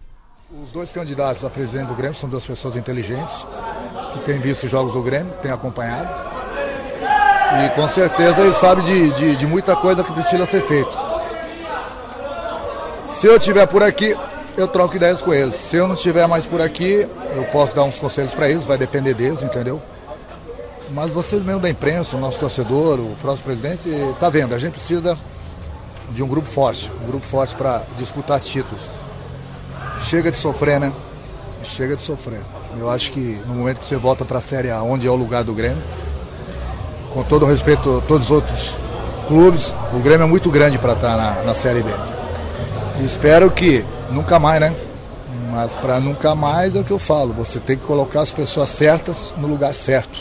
Os 0.64 0.70
dois 0.72 0.90
candidatos 0.90 1.44
a 1.44 1.50
presidente 1.50 1.88
do 1.88 1.94
Grêmio 1.94 2.14
são 2.14 2.30
duas 2.30 2.46
pessoas 2.46 2.76
inteligentes, 2.76 3.44
que 4.14 4.20
têm 4.20 4.40
visto 4.40 4.64
os 4.64 4.70
jogos 4.70 4.94
do 4.94 5.02
Grêmio, 5.02 5.30
têm 5.42 5.50
acompanhado. 5.50 6.08
E 7.62 7.68
com 7.74 7.86
certeza 7.88 8.40
ele 8.40 8.54
sabe 8.54 8.80
de, 8.84 9.10
de, 9.12 9.36
de 9.36 9.46
muita 9.46 9.76
coisa 9.76 10.02
que 10.02 10.12
precisa 10.12 10.46
ser 10.46 10.62
feito. 10.62 11.11
Se 13.22 13.28
eu 13.28 13.36
estiver 13.36 13.68
por 13.68 13.84
aqui, 13.84 14.16
eu 14.56 14.66
troco 14.66 14.96
ideias 14.96 15.22
com 15.22 15.32
eles. 15.32 15.54
Se 15.54 15.76
eu 15.76 15.86
não 15.86 15.94
estiver 15.94 16.26
mais 16.26 16.44
por 16.44 16.60
aqui, 16.60 17.06
eu 17.36 17.44
posso 17.52 17.72
dar 17.72 17.84
uns 17.84 17.96
conselhos 17.96 18.34
para 18.34 18.50
eles, 18.50 18.64
vai 18.64 18.76
depender 18.76 19.14
deles, 19.14 19.44
entendeu? 19.44 19.80
Mas 20.90 21.08
vocês 21.08 21.40
mesmo 21.40 21.60
da 21.60 21.70
imprensa, 21.70 22.16
o 22.16 22.20
nosso 22.20 22.36
torcedor, 22.40 22.98
o 22.98 23.14
próximo 23.22 23.44
presidente, 23.44 23.88
tá 24.18 24.28
vendo, 24.28 24.56
a 24.56 24.58
gente 24.58 24.72
precisa 24.72 25.16
de 26.10 26.20
um 26.20 26.26
grupo 26.26 26.48
forte, 26.48 26.90
um 27.00 27.06
grupo 27.06 27.24
forte 27.24 27.54
para 27.54 27.84
disputar 27.96 28.40
títulos. 28.40 28.82
Chega 30.00 30.32
de 30.32 30.38
sofrer, 30.38 30.80
né? 30.80 30.92
Chega 31.62 31.94
de 31.94 32.02
sofrer. 32.02 32.40
Eu 32.76 32.90
acho 32.90 33.12
que 33.12 33.40
no 33.46 33.54
momento 33.54 33.78
que 33.78 33.86
você 33.86 33.94
volta 33.94 34.24
para 34.24 34.38
a 34.38 34.42
Série 34.42 34.72
A, 34.72 34.82
onde 34.82 35.06
é 35.06 35.10
o 35.12 35.14
lugar 35.14 35.44
do 35.44 35.54
Grêmio, 35.54 35.80
com 37.14 37.22
todo 37.22 37.44
o 37.44 37.48
respeito 37.48 37.98
a 37.98 38.00
todos 38.00 38.26
os 38.26 38.32
outros 38.32 38.74
clubes, 39.28 39.72
o 39.92 40.00
Grêmio 40.00 40.24
é 40.24 40.28
muito 40.28 40.50
grande 40.50 40.76
para 40.76 40.94
estar 40.94 41.16
tá 41.16 41.16
na, 41.16 41.42
na 41.44 41.54
Série 41.54 41.84
B. 41.84 41.92
Espero 43.04 43.50
que 43.50 43.84
nunca 44.10 44.38
mais, 44.38 44.60
né? 44.60 44.74
Mas 45.50 45.74
para 45.74 45.98
nunca 45.98 46.34
mais 46.34 46.76
é 46.76 46.80
o 46.80 46.84
que 46.84 46.92
eu 46.92 46.98
falo, 46.98 47.32
você 47.32 47.58
tem 47.58 47.76
que 47.76 47.84
colocar 47.84 48.20
as 48.22 48.30
pessoas 48.30 48.68
certas 48.68 49.32
no 49.36 49.48
lugar 49.48 49.74
certo. 49.74 50.18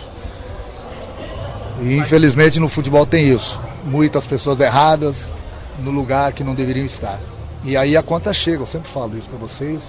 E 1.81 1.95
infelizmente 1.95 2.59
no 2.59 2.67
futebol 2.67 3.05
tem 3.05 3.29
isso. 3.29 3.59
Muitas 3.83 4.25
pessoas 4.25 4.59
erradas 4.59 5.31
no 5.79 5.91
lugar 5.91 6.33
que 6.33 6.43
não 6.43 6.53
deveriam 6.53 6.85
estar. 6.85 7.19
E 7.63 7.77
aí 7.77 7.95
a 7.95 8.03
conta 8.03 8.33
chega, 8.33 8.63
eu 8.63 8.67
sempre 8.67 8.89
falo 8.89 9.17
isso 9.17 9.29
para 9.29 9.37
vocês 9.37 9.81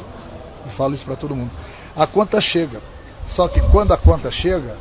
e 0.66 0.70
falo 0.70 0.94
isso 0.94 1.05
para 1.05 1.16
todo 1.16 1.35
mundo. 1.35 1.50
A 1.96 2.07
conta 2.07 2.40
chega. 2.40 2.81
Só 3.26 3.48
que 3.48 3.61
quando 3.70 3.92
a 3.92 3.96
conta 3.96 4.31
chega, 4.31 4.76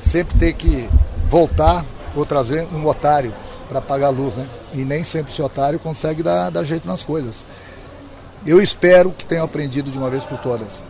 sempre 0.00 0.38
tem 0.38 0.54
que 0.54 0.88
voltar 1.28 1.84
ou 2.14 2.24
trazer 2.24 2.66
um 2.72 2.86
otário 2.86 3.32
para 3.68 3.80
pagar 3.80 4.06
a 4.06 4.10
luz, 4.10 4.34
né? 4.34 4.46
E 4.72 4.78
nem 4.78 5.04
sempre 5.04 5.32
esse 5.32 5.40
otário 5.40 5.78
consegue 5.78 6.22
dar, 6.22 6.50
dar 6.50 6.64
jeito 6.64 6.86
nas 6.86 7.02
coisas. 7.02 7.44
Eu 8.46 8.60
espero 8.60 9.12
que 9.12 9.24
tenham 9.24 9.44
aprendido 9.44 9.90
de 9.90 9.98
uma 9.98 10.10
vez 10.10 10.24
por 10.24 10.38
todas. 10.38 10.82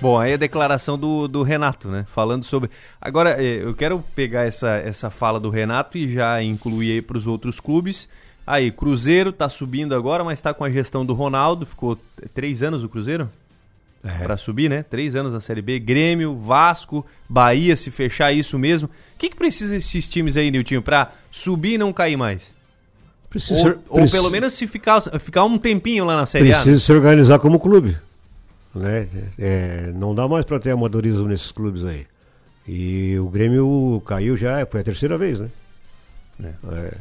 Bom, 0.00 0.18
aí 0.18 0.34
a 0.34 0.36
declaração 0.36 0.98
do, 0.98 1.26
do 1.28 1.42
Renato, 1.42 1.88
né? 1.88 2.04
Falando 2.08 2.44
sobre. 2.44 2.70
Agora, 3.00 3.42
eh, 3.42 3.62
eu 3.62 3.74
quero 3.74 4.04
pegar 4.14 4.44
essa, 4.44 4.70
essa 4.76 5.08
fala 5.08 5.40
do 5.40 5.50
Renato 5.50 5.96
e 5.96 6.12
já 6.12 6.42
incluir 6.42 6.92
aí 6.92 7.02
para 7.02 7.16
os 7.16 7.26
outros 7.26 7.60
clubes. 7.60 8.08
Aí, 8.46 8.70
Cruzeiro 8.70 9.32
tá 9.32 9.48
subindo 9.48 9.94
agora, 9.94 10.22
mas 10.22 10.38
está 10.38 10.52
com 10.52 10.64
a 10.64 10.70
gestão 10.70 11.06
do 11.06 11.14
Ronaldo. 11.14 11.64
Ficou 11.64 11.98
três 12.34 12.62
anos 12.62 12.84
o 12.84 12.88
Cruzeiro? 12.88 13.30
É. 14.04 14.22
Para 14.22 14.36
subir, 14.36 14.68
né? 14.68 14.82
Três 14.82 15.16
anos 15.16 15.32
na 15.32 15.40
Série 15.40 15.62
B. 15.62 15.78
Grêmio, 15.78 16.34
Vasco, 16.34 17.06
Bahia, 17.26 17.74
se 17.74 17.90
fechar 17.90 18.32
isso 18.32 18.58
mesmo. 18.58 18.88
O 19.14 19.18
que, 19.18 19.30
que 19.30 19.36
precisa 19.36 19.74
esses 19.76 20.06
times 20.06 20.36
aí, 20.36 20.50
Niltinho, 20.50 20.82
para 20.82 21.12
subir 21.30 21.74
e 21.74 21.78
não 21.78 21.90
cair 21.90 22.16
mais? 22.16 22.54
Precisa, 23.34 23.76
ou, 23.88 24.02
ou 24.02 24.08
pelo 24.08 24.30
menos 24.30 24.52
se 24.52 24.64
ficar, 24.64 25.00
ficar 25.18 25.42
um 25.42 25.58
tempinho 25.58 26.04
lá 26.04 26.16
na 26.16 26.24
Série 26.24 26.44
precisa 26.44 26.60
A. 26.60 26.62
Precisa 26.62 26.76
né? 26.76 26.86
se 26.86 26.92
organizar 26.92 27.38
como 27.40 27.58
clube. 27.58 27.96
Né? 28.72 29.08
É, 29.36 29.92
não 29.92 30.14
dá 30.14 30.28
mais 30.28 30.44
para 30.44 30.60
ter 30.60 30.70
amadorismo 30.70 31.26
nesses 31.26 31.50
clubes 31.50 31.84
aí. 31.84 32.06
E 32.66 33.18
o 33.18 33.28
Grêmio 33.28 34.00
caiu 34.06 34.36
já, 34.36 34.64
foi 34.66 34.82
a 34.82 34.84
terceira 34.84 35.18
vez, 35.18 35.40
né? 35.40 35.48
É. 36.44 36.46
É, 36.46 36.92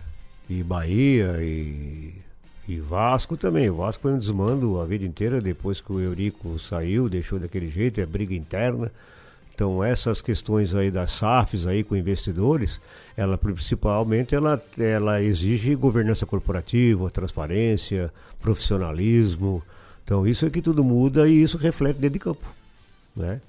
e 0.50 0.64
Bahia 0.64 1.38
e, 1.40 2.16
e 2.68 2.78
Vasco 2.78 3.38
também. 3.38 3.70
O 3.70 3.76
Vasco 3.76 4.02
foi 4.02 4.14
um 4.14 4.18
desmando 4.18 4.82
a 4.82 4.86
vida 4.86 5.06
inteira 5.06 5.40
depois 5.40 5.80
que 5.80 5.94
o 5.94 6.00
Eurico 6.00 6.58
saiu, 6.58 7.08
deixou 7.08 7.38
daquele 7.38 7.70
jeito, 7.70 8.02
é 8.02 8.08
briga 8.08 8.34
interna. 8.34 8.92
Então 9.54 9.84
essas 9.84 10.22
questões 10.22 10.74
aí 10.74 10.90
das 10.90 11.14
SAFs 11.14 11.68
aí 11.68 11.84
com 11.84 11.96
investidores, 11.96 12.82
ela 13.16 13.38
principalmente 13.38 14.34
ela, 14.34 14.62
ela 14.78 15.22
exige 15.22 15.76
governança 15.76 16.26
corporativa, 16.26 17.10
transparência, 17.12 18.12
profissionalismo. 18.42 19.62
Então 20.04 20.28
isso 20.28 20.46
é 20.46 20.50
que 20.50 20.62
tudo 20.62 20.84
muda 20.84 21.28
e 21.28 21.44
isso 21.44 21.58
reflete 21.58 21.98
dentro 21.98 22.14
de 22.14 22.20
campo, 22.20 22.46
né? 23.16 23.40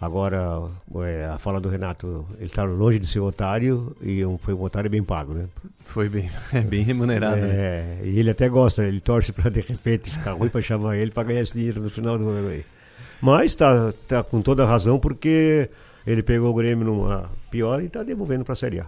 Agora, 0.00 0.68
é, 1.06 1.26
a 1.32 1.38
fala 1.38 1.60
do 1.60 1.68
Renato, 1.68 2.26
ele 2.36 2.44
está 2.44 2.62
longe 2.64 2.98
de 2.98 3.06
ser 3.06 3.20
otário 3.20 3.96
e 4.02 4.22
um, 4.24 4.36
foi 4.36 4.52
um 4.52 4.62
otário 4.62 4.90
bem 4.90 5.02
pago, 5.02 5.32
né? 5.32 5.46
Foi 5.84 6.08
bem, 6.08 6.30
é 6.52 6.60
bem 6.60 6.82
remunerado. 6.82 7.40
Né? 7.40 7.48
É, 7.48 7.50
né? 7.50 8.00
e 8.04 8.18
ele 8.18 8.28
até 8.28 8.48
gosta, 8.48 8.84
ele 8.84 9.00
torce 9.00 9.32
para 9.32 9.50
de 9.50 9.60
repente 9.60 10.10
ficar 10.10 10.32
ruim 10.32 10.48
para 10.48 10.60
chamar 10.60 10.98
ele 10.98 11.10
para 11.10 11.22
ganhar 11.22 11.40
esse 11.40 11.54
dinheiro 11.54 11.80
no 11.80 11.88
final 11.88 12.18
do 12.18 12.28
ano 12.28 12.48
aí. 12.48 12.64
Mas 13.24 13.52
está 13.52 13.90
tá 14.06 14.22
com 14.22 14.42
toda 14.42 14.64
a 14.64 14.66
razão 14.66 14.98
porque 14.98 15.70
ele 16.06 16.22
pegou 16.22 16.50
o 16.50 16.54
Grêmio 16.54 16.84
numa 16.84 17.30
pior 17.50 17.82
e 17.82 17.86
está 17.86 18.02
devolvendo 18.02 18.44
para 18.44 18.52
a 18.52 18.56
Série 18.56 18.80
A. 18.80 18.86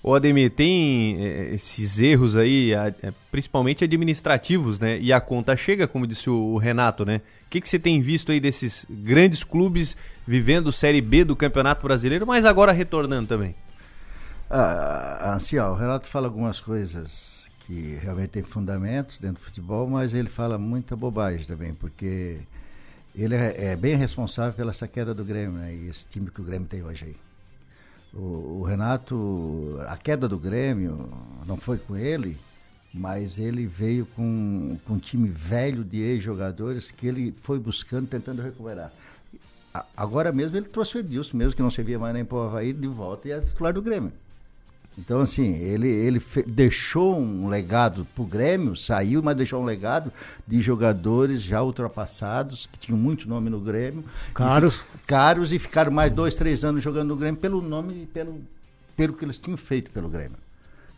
Ô 0.00 0.14
Ademir, 0.14 0.52
tem 0.52 1.16
eh, 1.18 1.54
esses 1.54 1.98
erros 1.98 2.36
aí, 2.36 2.72
eh, 2.72 3.12
principalmente 3.28 3.82
administrativos, 3.82 4.78
né? 4.78 5.00
E 5.00 5.12
a 5.12 5.20
conta 5.20 5.56
chega, 5.56 5.88
como 5.88 6.06
disse 6.06 6.30
o 6.30 6.56
Renato, 6.58 7.04
né? 7.04 7.20
O 7.44 7.50
que, 7.50 7.60
que 7.60 7.68
você 7.68 7.76
tem 7.76 8.00
visto 8.00 8.30
aí 8.30 8.38
desses 8.38 8.86
grandes 8.88 9.42
clubes 9.42 9.96
vivendo 10.24 10.70
Série 10.70 11.00
B 11.00 11.24
do 11.24 11.34
Campeonato 11.34 11.82
Brasileiro, 11.82 12.24
mas 12.24 12.44
agora 12.44 12.70
retornando 12.70 13.26
também? 13.26 13.52
Ah, 14.48 15.34
assim, 15.34 15.58
ó, 15.58 15.72
o 15.72 15.74
Renato 15.74 16.06
fala 16.06 16.28
algumas 16.28 16.60
coisas 16.60 17.48
que 17.66 17.98
realmente 18.00 18.28
tem 18.28 18.44
fundamentos 18.44 19.18
dentro 19.18 19.42
do 19.42 19.44
futebol, 19.44 19.88
mas 19.88 20.14
ele 20.14 20.28
fala 20.28 20.56
muita 20.56 20.94
bobagem 20.94 21.44
também, 21.44 21.74
porque 21.74 22.38
ele 23.16 23.34
é, 23.34 23.72
é 23.72 23.76
bem 23.76 23.96
responsável 23.96 24.52
pela 24.52 24.70
essa 24.70 24.86
queda 24.86 25.14
do 25.14 25.24
Grêmio, 25.24 25.58
né? 25.58 25.74
E 25.74 25.88
esse 25.88 26.04
time 26.06 26.30
que 26.30 26.40
o 26.40 26.44
Grêmio 26.44 26.68
tem 26.68 26.82
hoje 26.82 27.06
aí. 27.06 27.16
O, 28.12 28.60
o, 28.60 28.62
Renato, 28.62 29.78
a 29.88 29.96
queda 29.96 30.28
do 30.28 30.38
Grêmio 30.38 31.08
não 31.46 31.56
foi 31.56 31.78
com 31.78 31.96
ele, 31.96 32.36
mas 32.92 33.38
ele 33.38 33.66
veio 33.66 34.06
com, 34.06 34.78
com 34.86 34.94
um 34.94 34.98
time 34.98 35.28
velho 35.28 35.82
de 35.82 35.98
ex-jogadores 35.98 36.90
que 36.90 37.06
ele 37.06 37.34
foi 37.42 37.58
buscando, 37.58 38.06
tentando 38.06 38.42
recuperar. 38.42 38.92
Agora 39.96 40.32
mesmo 40.32 40.56
ele 40.56 40.66
trouxe 40.66 40.96
o 40.96 41.00
Edilson, 41.00 41.36
mesmo 41.36 41.54
que 41.54 41.62
não 41.62 41.70
servia 41.70 41.98
mais 41.98 42.14
nem 42.14 42.24
para 42.24 42.36
o 42.36 42.42
Havaí, 42.42 42.72
de 42.72 42.88
volta 42.88 43.28
e 43.28 43.32
é 43.32 43.40
titular 43.40 43.72
do 43.72 43.82
Grêmio. 43.82 44.12
Então, 44.98 45.20
assim, 45.20 45.54
ele, 45.56 45.88
ele 45.88 46.22
deixou 46.46 47.18
um 47.18 47.48
legado 47.48 48.06
para 48.14 48.22
o 48.22 48.26
Grêmio, 48.26 48.74
saiu, 48.74 49.22
mas 49.22 49.36
deixou 49.36 49.60
um 49.60 49.64
legado 49.64 50.10
de 50.46 50.62
jogadores 50.62 51.42
já 51.42 51.62
ultrapassados, 51.62 52.66
que 52.66 52.78
tinham 52.78 52.98
muito 52.98 53.28
nome 53.28 53.50
no 53.50 53.60
Grêmio. 53.60 54.02
Caros. 54.32 54.76
E, 54.94 54.98
caros 55.06 55.52
e 55.52 55.58
ficaram 55.58 55.92
mais 55.92 56.10
dois, 56.10 56.34
três 56.34 56.64
anos 56.64 56.82
jogando 56.82 57.08
no 57.08 57.16
Grêmio 57.16 57.38
pelo 57.38 57.60
nome 57.60 58.04
e 58.04 58.06
pelo, 58.06 58.40
pelo 58.96 59.12
que 59.12 59.24
eles 59.24 59.36
tinham 59.36 59.58
feito 59.58 59.90
pelo 59.90 60.08
Grêmio. 60.08 60.38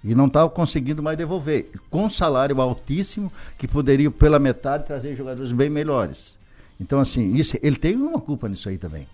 E 0.05 0.15
não 0.15 0.29
estavam 0.29 0.51
conseguindo 0.51 1.03
mais 1.03 1.19
devolver. 1.19 1.69
Com 1.91 2.09
salário 2.09 2.61
altíssimo, 2.61 3.33
que 3.59 3.67
poderia, 3.67 4.09
pela 4.13 4.39
metade, 4.39 4.87
trazer 4.87 5.17
jogadores 5.17 5.51
bem 5.51 5.69
melhores. 5.69 6.37
Então, 6.81 7.01
assim, 7.01 7.35
isso, 7.35 7.59
ele 7.61 7.75
tem 7.75 7.97
uma 7.97 8.21
culpa 8.21 8.49
nisso 8.49 8.69
aí 8.69 8.79
também. 8.79 9.09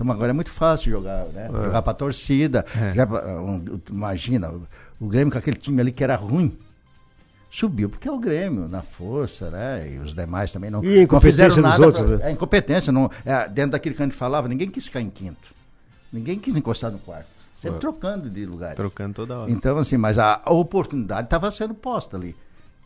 Então 0.00 0.10
agora 0.10 0.30
é 0.30 0.32
muito 0.32 0.50
fácil 0.50 0.90
jogar, 0.90 1.24
né? 1.26 1.46
É. 1.52 1.64
Jogar 1.64 1.82
pra 1.82 1.92
torcida. 1.92 2.64
É. 2.74 2.94
Já, 2.94 3.04
um, 3.38 3.62
imagina, 3.90 4.50
o, 4.50 4.66
o 4.98 5.06
Grêmio 5.08 5.30
com 5.30 5.36
aquele 5.38 5.58
time 5.58 5.78
ali 5.80 5.92
que 5.92 6.02
era 6.02 6.16
ruim. 6.16 6.56
Subiu 7.52 7.90
porque 7.90 8.08
é 8.08 8.12
o 8.12 8.18
Grêmio, 8.18 8.66
na 8.68 8.80
força, 8.80 9.50
né? 9.50 9.92
E 9.92 9.98
os 9.98 10.14
demais 10.14 10.50
também 10.52 10.70
não, 10.70 10.82
E 10.82 11.06
não 11.06 11.20
fizeram 11.20 11.56
nada. 11.56 11.84
outros, 11.84 12.06
pra- 12.06 12.16
né? 12.18 12.28
É 12.28 12.32
incompetência. 12.32 12.90
Não, 12.92 13.10
é, 13.26 13.46
dentro 13.48 13.72
daquilo 13.72 13.94
que 13.94 14.02
a 14.02 14.06
gente 14.06 14.14
falava, 14.16 14.48
ninguém 14.48 14.70
quis 14.70 14.84
ficar 14.86 15.00
em 15.02 15.10
quinto. 15.10 15.52
Ninguém 16.12 16.38
quis 16.38 16.56
encostar 16.56 16.90
no 16.90 16.98
quarto. 16.98 17.26
Sempre 17.60 17.76
É. 17.76 17.80
trocando 17.80 18.30
de 18.30 18.46
lugares. 18.46 18.76
Trocando 18.76 19.12
toda 19.14 19.36
hora. 19.36 19.50
Então, 19.50 19.76
assim, 19.78 19.96
mas 19.98 20.16
a, 20.16 20.40
a 20.44 20.50
oportunidade 20.52 21.26
estava 21.26 21.50
sendo 21.50 21.74
posta 21.74 22.16
ali. 22.16 22.34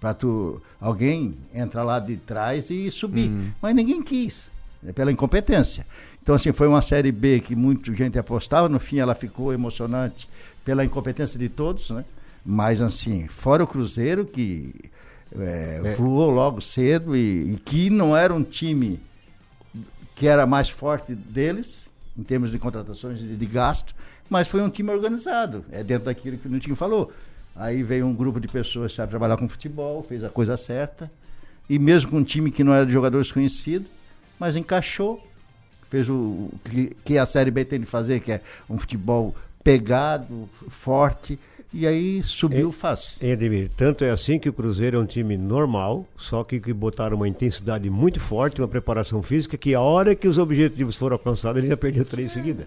Para 0.00 0.14
tu, 0.14 0.60
alguém 0.80 1.36
entrar 1.54 1.84
lá 1.84 2.00
de 2.00 2.16
trás 2.16 2.70
e 2.70 2.90
subir. 2.90 3.28
Uhum. 3.30 3.52
Mas 3.62 3.74
ninguém 3.74 4.02
quis, 4.02 4.46
pela 4.92 5.10
incompetência. 5.12 5.86
Então, 6.22 6.34
assim, 6.34 6.52
foi 6.52 6.66
uma 6.68 6.82
Série 6.82 7.12
B 7.12 7.40
que 7.40 7.54
muita 7.54 7.94
gente 7.94 8.18
apostava. 8.18 8.68
No 8.68 8.78
fim, 8.80 8.98
ela 8.98 9.14
ficou 9.14 9.52
emocionante 9.52 10.28
pela 10.64 10.84
incompetência 10.84 11.38
de 11.38 11.48
todos, 11.48 11.90
né? 11.90 12.04
Mas, 12.44 12.80
assim, 12.80 13.26
fora 13.28 13.64
o 13.64 13.66
Cruzeiro, 13.66 14.24
que 14.24 14.74
é, 15.38 15.80
É. 15.84 15.94
voou 15.94 16.30
logo 16.30 16.60
cedo 16.60 17.16
e, 17.16 17.54
e 17.54 17.56
que 17.56 17.90
não 17.90 18.16
era 18.16 18.32
um 18.32 18.42
time 18.42 19.00
que 20.14 20.26
era 20.28 20.46
mais 20.46 20.68
forte 20.68 21.14
deles, 21.14 21.84
em 22.16 22.22
termos 22.22 22.50
de 22.50 22.58
contratações 22.58 23.20
e 23.20 23.26
de 23.26 23.46
gasto, 23.46 23.94
mas 24.30 24.46
foi 24.46 24.62
um 24.62 24.70
time 24.70 24.90
organizado, 24.90 25.64
é 25.72 25.82
dentro 25.82 26.04
daquilo 26.06 26.38
que 26.38 26.46
o 26.46 26.50
Nutinho 26.50 26.76
falou. 26.76 27.12
Aí 27.56 27.82
veio 27.82 28.06
um 28.06 28.14
grupo 28.14 28.38
de 28.40 28.46
pessoas 28.48 28.92
que 28.92 28.96
sabe 28.96 29.10
trabalhar 29.10 29.36
com 29.36 29.48
futebol, 29.48 30.04
fez 30.08 30.22
a 30.22 30.28
coisa 30.28 30.56
certa, 30.56 31.10
e 31.68 31.78
mesmo 31.78 32.10
com 32.10 32.18
um 32.18 32.24
time 32.24 32.50
que 32.50 32.62
não 32.62 32.72
era 32.72 32.86
de 32.86 32.92
jogadores 32.92 33.32
conhecidos, 33.32 33.88
mas 34.38 34.56
encaixou, 34.56 35.22
fez 35.90 36.08
o, 36.08 36.14
o 36.14 36.60
que, 36.64 36.96
que 37.04 37.18
a 37.18 37.26
Série 37.26 37.50
B 37.50 37.64
tem 37.64 37.80
de 37.80 37.86
fazer, 37.86 38.20
que 38.20 38.32
é 38.32 38.40
um 38.68 38.78
futebol 38.78 39.34
pegado, 39.62 40.48
forte, 40.68 41.38
e 41.72 41.88
aí 41.88 42.22
subiu 42.22 42.70
fácil. 42.70 43.16
É, 43.20 43.32
Ademir, 43.32 43.68
tanto 43.76 44.04
é 44.04 44.10
assim 44.10 44.38
que 44.38 44.48
o 44.48 44.52
Cruzeiro 44.52 44.96
é 44.96 45.00
um 45.00 45.06
time 45.06 45.36
normal, 45.36 46.06
só 46.16 46.44
que, 46.44 46.60
que 46.60 46.72
botaram 46.72 47.16
uma 47.16 47.26
intensidade 47.26 47.90
muito 47.90 48.20
forte, 48.20 48.60
uma 48.60 48.68
preparação 48.68 49.22
física, 49.22 49.56
que 49.56 49.74
a 49.74 49.80
hora 49.80 50.14
que 50.14 50.28
os 50.28 50.38
objetivos 50.38 50.94
foram 50.94 51.14
alcançados, 51.14 51.58
ele 51.58 51.68
já 51.68 51.76
perdeu 51.76 52.04
três 52.04 52.30
seguidas. 52.30 52.66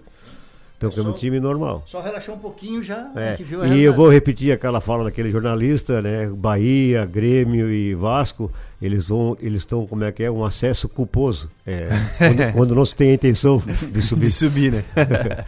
Então, 0.77 0.91
é 0.95 1.01
um 1.01 1.11
time 1.11 1.39
normal. 1.39 1.83
Só 1.87 2.01
relaxou 2.01 2.35
um 2.35 2.39
pouquinho 2.39 2.83
já, 2.83 3.09
É, 3.15 3.35
e 3.73 3.81
eu 3.81 3.93
vou 3.95 4.09
repetir 4.09 4.51
aquela 4.51 4.79
fala 4.79 5.05
daquele 5.05 5.31
jornalista, 5.31 6.03
né? 6.03 6.27
Bahia, 6.27 7.03
Grêmio 7.03 7.71
e 7.71 7.95
Vasco, 7.95 8.51
eles 8.79 9.07
vão, 9.07 9.35
eles 9.41 9.63
estão, 9.63 9.87
como 9.87 10.03
é 10.03 10.11
que 10.11 10.23
é, 10.23 10.29
um 10.29 10.45
acesso 10.45 10.87
culposo. 10.87 11.49
É, 11.65 11.89
quando, 12.19 12.53
quando 12.53 12.75
não 12.75 12.85
se 12.85 12.95
tem 12.95 13.09
a 13.09 13.13
intenção 13.15 13.61
de 13.91 14.01
subir. 14.03 14.25
De 14.27 14.31
subir, 14.31 14.71
né? 14.71 14.83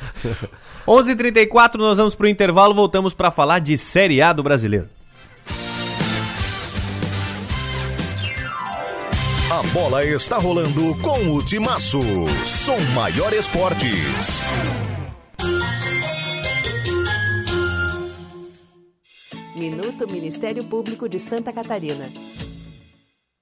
11h34, 0.88 1.76
nós 1.78 2.00
vamos 2.00 2.16
pro 2.16 2.28
intervalo, 2.28 2.74
voltamos 2.74 3.14
para 3.14 3.30
falar 3.30 3.60
de 3.60 3.78
Série 3.78 4.24
A 4.24 4.34
do 4.34 4.42
Brasileiro. 4.42 4.88
A 9.52 9.64
bola 9.74 10.06
está 10.06 10.38
rolando 10.38 10.96
com 11.02 11.36
o 11.36 11.44
Timaço. 11.44 12.02
Som 12.46 12.80
Maior 12.96 13.34
Esportes. 13.34 14.46
Minuto 19.60 20.10
Ministério 20.10 20.70
Público 20.70 21.10
de 21.10 21.20
Santa 21.20 21.52
Catarina. 21.52 22.06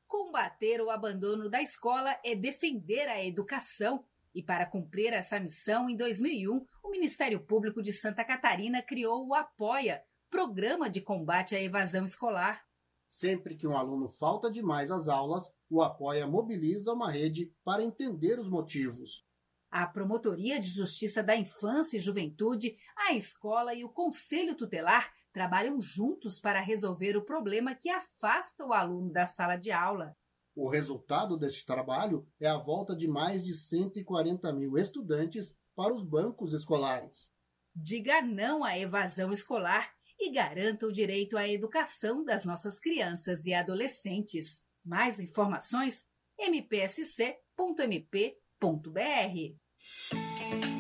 Combater 0.08 0.82
o 0.82 0.90
abandono 0.90 1.48
da 1.48 1.62
escola 1.62 2.18
é 2.26 2.36
defender 2.36 3.08
a 3.08 3.24
educação. 3.24 4.04
E 4.34 4.42
para 4.42 4.66
cumprir 4.66 5.14
essa 5.14 5.40
missão, 5.40 5.88
em 5.88 5.96
2001, 5.96 6.66
o 6.84 6.90
Ministério 6.90 7.40
Público 7.40 7.84
de 7.84 7.94
Santa 7.94 8.24
Catarina 8.24 8.82
criou 8.82 9.28
o 9.28 9.36
Apoia, 9.36 10.02
Programa 10.30 10.90
de 10.90 11.02
Combate 11.02 11.56
à 11.56 11.62
Evasão 11.62 12.04
Escolar. 12.04 12.64
Sempre 13.08 13.56
que 13.56 13.68
um 13.68 13.78
aluno 13.78 14.08
falta 14.08 14.50
demais 14.50 14.90
às 14.90 15.08
aulas, 15.08 15.54
o 15.70 15.84
Apoia 15.84 16.26
mobiliza 16.26 16.94
uma 16.94 17.12
rede 17.12 17.54
para 17.64 17.84
entender 17.84 18.40
os 18.40 18.50
motivos. 18.50 19.27
A 19.70 19.86
Promotoria 19.86 20.60
de 20.60 20.68
Justiça 20.68 21.22
da 21.22 21.36
Infância 21.36 21.98
e 21.98 22.02
Juventude, 22.02 22.78
a 22.96 23.14
escola 23.14 23.74
e 23.74 23.84
o 23.84 23.90
Conselho 23.90 24.56
Tutelar 24.56 25.12
trabalham 25.34 25.80
juntos 25.80 26.40
para 26.40 26.62
resolver 26.62 27.18
o 27.18 27.24
problema 27.24 27.76
que 27.76 27.90
afasta 27.90 28.66
o 28.66 28.74
aluno 28.74 29.12
da 29.12 29.26
sala 29.26 29.58
de 29.58 29.72
aula. 29.72 30.16
O 30.56 30.68
resultado 30.70 31.38
deste 31.38 31.66
trabalho 31.66 32.26
é 32.40 32.48
a 32.48 32.58
volta 32.58 32.96
de 32.96 33.08
mais 33.08 33.44
de 33.44 33.54
140 33.54 34.52
mil 34.54 34.78
estudantes 34.78 35.54
para 35.76 35.94
os 35.94 36.04
bancos 36.04 36.54
escolares. 36.54 37.32
Diga 37.76 38.22
não 38.24 38.64
à 38.64 38.80
evasão 38.80 39.32
escolar 39.32 39.94
e 40.20 40.32
garanta 40.32 40.88
o 40.88 40.92
direito 40.92 41.38
à 41.38 41.48
educação 41.48 42.24
das 42.24 42.44
nossas 42.44 42.80
crianças 42.80 43.46
e 43.46 43.54
adolescentes. 43.54 44.64
Mais 44.84 45.20
informações? 45.20 46.08
mpsc.mp.br. 46.40 47.28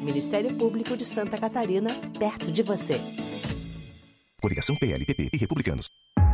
Ministério 0.01 0.55
Público 0.55 0.97
de 0.97 1.05
Santa 1.05 1.37
Catarina, 1.37 1.91
perto 2.17 2.51
de 2.51 2.63
você. 2.63 2.99
Coligação 4.41 4.75
PLPP 4.75 5.29
e 5.33 5.37
Republicanos. 5.37 5.87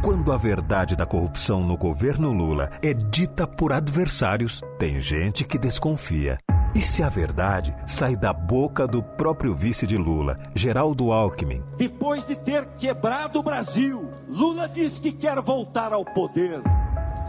Quando 0.04 0.32
a 0.32 0.38
verdade 0.38 0.96
da 0.96 1.06
corrupção 1.06 1.66
no 1.66 1.78
governo 1.78 2.32
Lula 2.32 2.70
é 2.84 2.94
dita 2.94 3.48
por 3.48 3.72
adversários, 3.72 4.62
tem 4.78 5.00
gente 5.00 5.46
que 5.46 5.58
desconfia. 5.58 6.38
E 6.76 6.82
se 6.82 7.04
a 7.04 7.10
verdade 7.10 7.76
sai 7.86 8.16
da 8.16 8.32
boca 8.34 8.88
do 8.88 9.04
próprio 9.04 9.54
vice 9.54 9.86
de 9.86 9.98
Lula, 9.98 10.38
Geraldo 10.56 11.12
Alckmin? 11.12 11.64
Depois 11.78 12.26
de 12.26 12.36
ter 12.36 12.66
quebrado 12.78 13.40
o 13.40 13.44
Brasil, 13.44 14.10
Lula 14.28 14.68
diz 14.68 15.00
que 15.00 15.12
quer 15.12 15.42
voltar 15.42 15.92
ao 15.94 16.06
poder. 16.06 16.62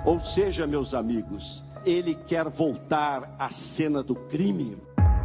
Ou 0.05 0.21
seja, 0.21 0.67
meus 0.67 0.95
amigos, 0.95 1.64
ele 1.85 2.15
quer 2.15 2.49
voltar 2.49 3.35
à 3.39 3.51
cena 3.51 4.03
do 4.03 4.15
crime. 4.15 4.77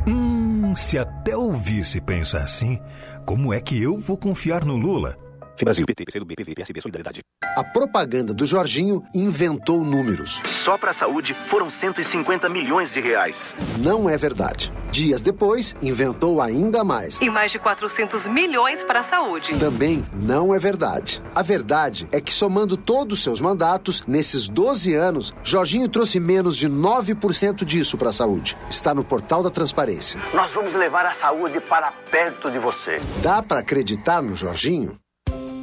Hum, 0.07 0.75
se 0.75 0.97
até 0.97 1.35
o 1.35 1.51
vice 1.53 2.01
pensa 2.01 2.39
assim, 2.39 2.79
como 3.25 3.53
é 3.53 3.59
que 3.59 3.81
eu 3.81 3.97
vou 3.97 4.17
confiar 4.17 4.65
no 4.65 4.75
Lula? 4.75 5.17
Brasil, 5.63 5.85
PT, 5.85 6.05
PCdoB, 6.05 6.35
PV, 6.35 6.55
PSB, 6.55 6.81
Solidariedade. 6.81 7.21
A 7.57 7.63
propaganda 7.63 8.33
do 8.33 8.45
Jorginho 8.45 9.03
inventou 9.13 9.83
números. 9.83 10.41
Só 10.45 10.77
para 10.77 10.91
a 10.91 10.93
saúde 10.93 11.33
foram 11.47 11.69
150 11.69 12.47
milhões 12.47 12.91
de 12.91 12.99
reais. 12.99 13.55
Não 13.79 14.09
é 14.09 14.17
verdade. 14.17 14.71
Dias 14.91 15.21
depois, 15.21 15.75
inventou 15.81 16.41
ainda 16.41 16.83
mais. 16.83 17.19
E 17.19 17.29
mais 17.29 17.51
de 17.51 17.59
400 17.59 18.27
milhões 18.27 18.83
para 18.83 19.01
a 19.01 19.03
saúde. 19.03 19.57
Também 19.59 20.05
não 20.13 20.53
é 20.53 20.59
verdade. 20.59 21.21
A 21.35 21.41
verdade 21.41 22.07
é 22.11 22.21
que, 22.21 22.33
somando 22.33 22.77
todos 22.77 23.19
os 23.19 23.23
seus 23.23 23.41
mandatos, 23.41 24.03
nesses 24.07 24.47
12 24.47 24.95
anos, 24.95 25.33
Jorginho 25.43 25.89
trouxe 25.89 26.19
menos 26.19 26.55
de 26.55 26.69
9% 26.69 27.65
disso 27.65 27.97
para 27.97 28.09
a 28.09 28.13
saúde. 28.13 28.55
Está 28.69 28.93
no 28.93 29.03
portal 29.03 29.43
da 29.43 29.49
transparência. 29.49 30.19
Nós 30.33 30.51
vamos 30.51 30.73
levar 30.73 31.05
a 31.05 31.13
saúde 31.13 31.59
para 31.59 31.91
perto 31.91 32.49
de 32.49 32.59
você. 32.59 33.01
Dá 33.21 33.41
para 33.43 33.59
acreditar 33.59 34.21
no 34.21 34.35
Jorginho? 34.35 34.97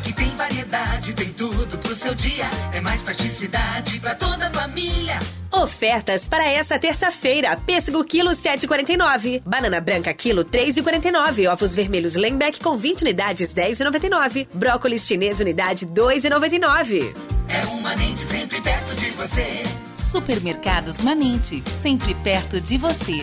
Aqui 0.00 0.14
tem 0.14 0.30
variedade, 0.34 1.12
tem 1.12 1.28
tudo 1.28 1.76
pro 1.76 1.94
seu 1.94 2.14
dia. 2.14 2.46
É 2.72 2.80
mais 2.80 3.02
praticidade 3.02 4.00
pra 4.00 4.14
toda 4.14 4.46
a 4.46 4.50
família. 4.50 5.18
Ofertas 5.52 6.26
para 6.26 6.48
essa 6.48 6.78
terça-feira. 6.78 7.54
Pêssego 7.66 8.02
quilo 8.02 8.30
7,49. 8.30 9.42
Banana 9.44 9.78
branca 9.78 10.14
quilo 10.14 10.42
3,49. 10.42 11.52
Ovos 11.52 11.76
vermelhos 11.76 12.14
Lembeck 12.14 12.60
com 12.60 12.78
20 12.78 13.02
unidades 13.02 13.52
10,99. 13.52 14.48
Brócolis 14.54 15.06
chinês 15.06 15.38
unidade 15.38 15.86
2,99. 15.88 17.14
É 17.48 17.66
um 17.66 17.80
Manente 17.82 18.20
sempre 18.20 18.58
perto 18.62 18.94
de 18.94 19.10
você. 19.10 19.62
Supermercados 19.94 21.02
Manente, 21.02 21.62
sempre 21.68 22.14
perto 22.14 22.58
de 22.58 22.78
você. 22.78 23.22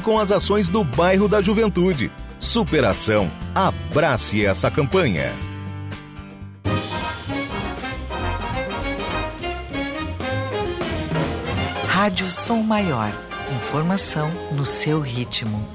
com 0.00 0.18
as 0.18 0.32
ações 0.32 0.68
do 0.68 0.82
bairro 0.82 1.28
da 1.28 1.40
Juventude. 1.40 2.10
Superação. 2.38 3.30
Abrace 3.54 4.44
essa 4.44 4.70
campanha. 4.70 5.32
Rádio 11.88 12.30
Som 12.30 12.62
Maior. 12.62 13.10
Informação 13.56 14.30
no 14.52 14.66
seu 14.66 15.00
ritmo. 15.00 15.66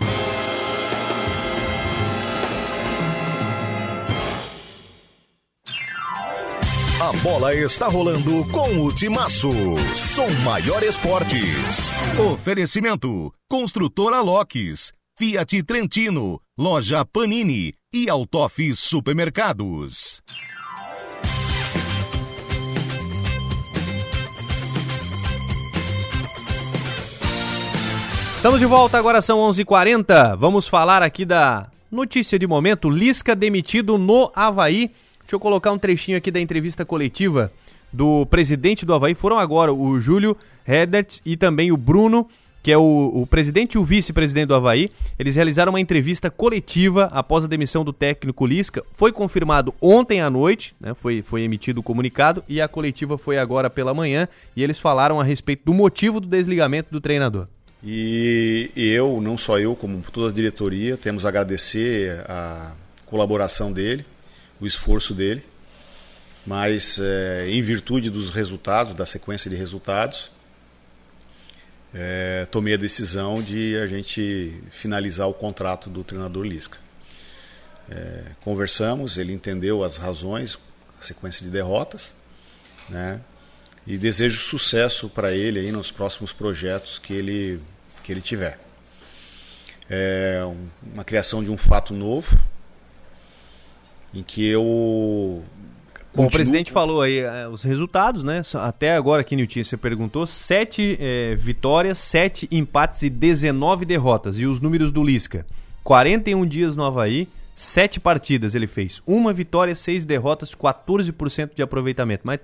A 7.02 7.12
bola 7.24 7.56
está 7.56 7.88
rolando 7.88 8.48
com 8.52 8.86
o 8.86 8.94
Timaço. 8.94 9.50
Som 9.96 10.30
Maior 10.44 10.84
Esportes. 10.84 11.96
Oferecimento: 12.32 13.34
Construtora 13.50 14.22
Locks, 14.22 14.94
Fiat 15.18 15.64
Trentino, 15.64 16.40
Loja 16.56 17.04
Panini 17.04 17.74
e 17.92 18.08
Autof 18.08 18.76
Supermercados. 18.76 20.22
Estamos 28.36 28.60
de 28.60 28.66
volta, 28.68 29.00
agora 29.00 29.24
são 29.24 29.40
11:40. 29.40 29.62
h 29.62 29.66
40 29.66 30.36
Vamos 30.36 30.68
falar 30.68 31.02
aqui 31.02 31.26
da 31.26 31.68
notícia 31.92 32.38
de 32.38 32.46
momento: 32.46 32.92
Lisca 32.92 33.36
demitido 33.36 33.98
no 33.98 34.32
Havaí. 34.36 34.92
Deixa 35.32 35.38
eu 35.38 35.40
colocar 35.40 35.72
um 35.72 35.78
trechinho 35.78 36.18
aqui 36.18 36.30
da 36.30 36.42
entrevista 36.42 36.84
coletiva 36.84 37.54
do 37.90 38.26
presidente 38.26 38.86
do 38.86 38.94
Havaí. 38.94 39.16
Foram 39.16 39.40
agora 39.40 39.72
o 39.72 39.98
Júlio 39.98 40.36
Redert 40.66 41.22
e 41.26 41.38
também 41.38 41.72
o 41.72 41.78
Bruno, 41.78 42.28
que 42.62 42.70
é 42.70 42.78
o, 42.78 43.12
o 43.14 43.26
presidente 43.26 43.76
e 43.76 43.78
o 43.78 43.84
vice-presidente 43.86 44.48
do 44.48 44.56
Havaí. 44.56 44.92
Eles 45.18 45.36
realizaram 45.36 45.72
uma 45.72 45.80
entrevista 45.80 46.30
coletiva 46.30 47.06
após 47.14 47.46
a 47.46 47.48
demissão 47.48 47.86
do 47.86 47.94
técnico 47.94 48.46
Lisca. 48.46 48.84
Foi 48.92 49.14
confirmado 49.14 49.74
ontem 49.80 50.20
à 50.20 50.30
noite, 50.30 50.76
né, 50.82 50.94
foi, 50.94 51.22
foi 51.22 51.44
emitido 51.44 51.80
o 51.80 51.84
comunicado, 51.84 52.44
e 52.50 52.60
a 52.60 52.68
coletiva 52.68 53.18
foi 53.18 53.38
agora 53.38 53.70
pela 53.70 53.94
manhã. 53.94 54.28
E 54.54 54.62
eles 54.62 54.82
falaram 54.82 55.18
a 55.18 55.24
respeito 55.24 55.64
do 55.64 55.74
motivo 55.74 56.20
do 56.20 56.28
desligamento 56.28 56.92
do 56.92 57.00
treinador. 57.00 57.48
E, 57.82 58.70
e 58.76 58.90
eu, 58.90 59.22
não 59.22 59.38
só 59.38 59.58
eu, 59.58 59.78
como 59.78 60.04
toda 60.12 60.30
a 60.30 60.34
diretoria, 60.34 60.98
temos 60.98 61.26
a 61.26 61.30
agradecer 61.30 62.20
a 62.28 62.76
colaboração 63.06 63.72
dele, 63.72 64.06
o 64.62 64.68
esforço 64.68 65.14
dele, 65.14 65.44
mas 66.46 67.00
é, 67.00 67.50
em 67.50 67.62
virtude 67.62 68.10
dos 68.10 68.30
resultados, 68.30 68.94
da 68.94 69.06
sequência 69.06 69.50
de 69.50 69.56
resultados, 69.56 70.32
é, 71.94 72.48
tomei 72.50 72.76
a 72.76 72.78
decisão 72.78 73.42
de 73.42 73.76
a 73.78 73.88
gente 73.88 74.54
finalizar 74.70 75.28
o 75.28 75.34
contrato 75.34 75.90
do 75.90 76.04
treinador 76.04 76.46
Lisca. 76.46 76.78
É, 77.90 78.32
conversamos, 78.44 79.18
ele 79.18 79.34
entendeu 79.34 79.84
as 79.84 79.98
razões, 79.98 80.58
a 81.00 81.04
sequência 81.04 81.44
de 81.44 81.52
derrotas, 81.52 82.16
né? 82.88 83.20
E 83.86 83.98
desejo 83.98 84.40
sucesso 84.40 85.10
para 85.10 85.34
ele 85.34 85.60
aí 85.60 85.72
nos 85.72 85.92
próximos 85.92 86.32
projetos 86.32 87.00
que 87.00 87.14
ele 87.14 87.60
que 88.04 88.12
ele 88.12 88.22
tiver. 88.22 88.60
É 89.90 90.42
uma 90.94 91.04
criação 91.04 91.44
de 91.44 91.52
um 91.52 91.58
fato 91.58 91.94
novo, 91.94 92.40
em 94.14 94.24
que 94.24 94.48
eu 94.48 95.44
Bom, 96.14 96.26
o 96.26 96.30
presidente 96.30 96.72
falou 96.72 97.02
aí 97.02 97.20
é, 97.20 97.48
os 97.48 97.64
resultados, 97.64 98.22
né? 98.22 98.42
Até 98.56 98.96
agora 98.96 99.22
aqui, 99.22 99.36
Nilton, 99.36 99.64
você 99.64 99.78
perguntou: 99.78 100.28
sete 100.28 100.98
é, 101.00 101.36
vitórias, 101.36 102.00
sete 102.00 102.50
empates 102.52 103.04
e 103.04 103.10
19 103.10 103.86
derrotas. 103.86 104.38
E 104.38 104.46
os 104.46 104.60
números 104.60 104.92
do 104.92 105.02
Lisca: 105.02 105.46
41 105.86 106.46
dias 106.46 106.76
no 106.76 106.84
Havaí, 106.84 107.30
sete 107.56 107.98
partidas 107.98 108.54
ele 108.56 108.68
fez. 108.68 109.02
Uma 109.08 109.32
vitória, 109.32 109.74
seis 109.74 110.04
derrotas, 110.04 110.54
14% 110.54 111.52
de 111.56 111.62
aproveitamento. 111.62 112.24
Mas. 112.26 112.42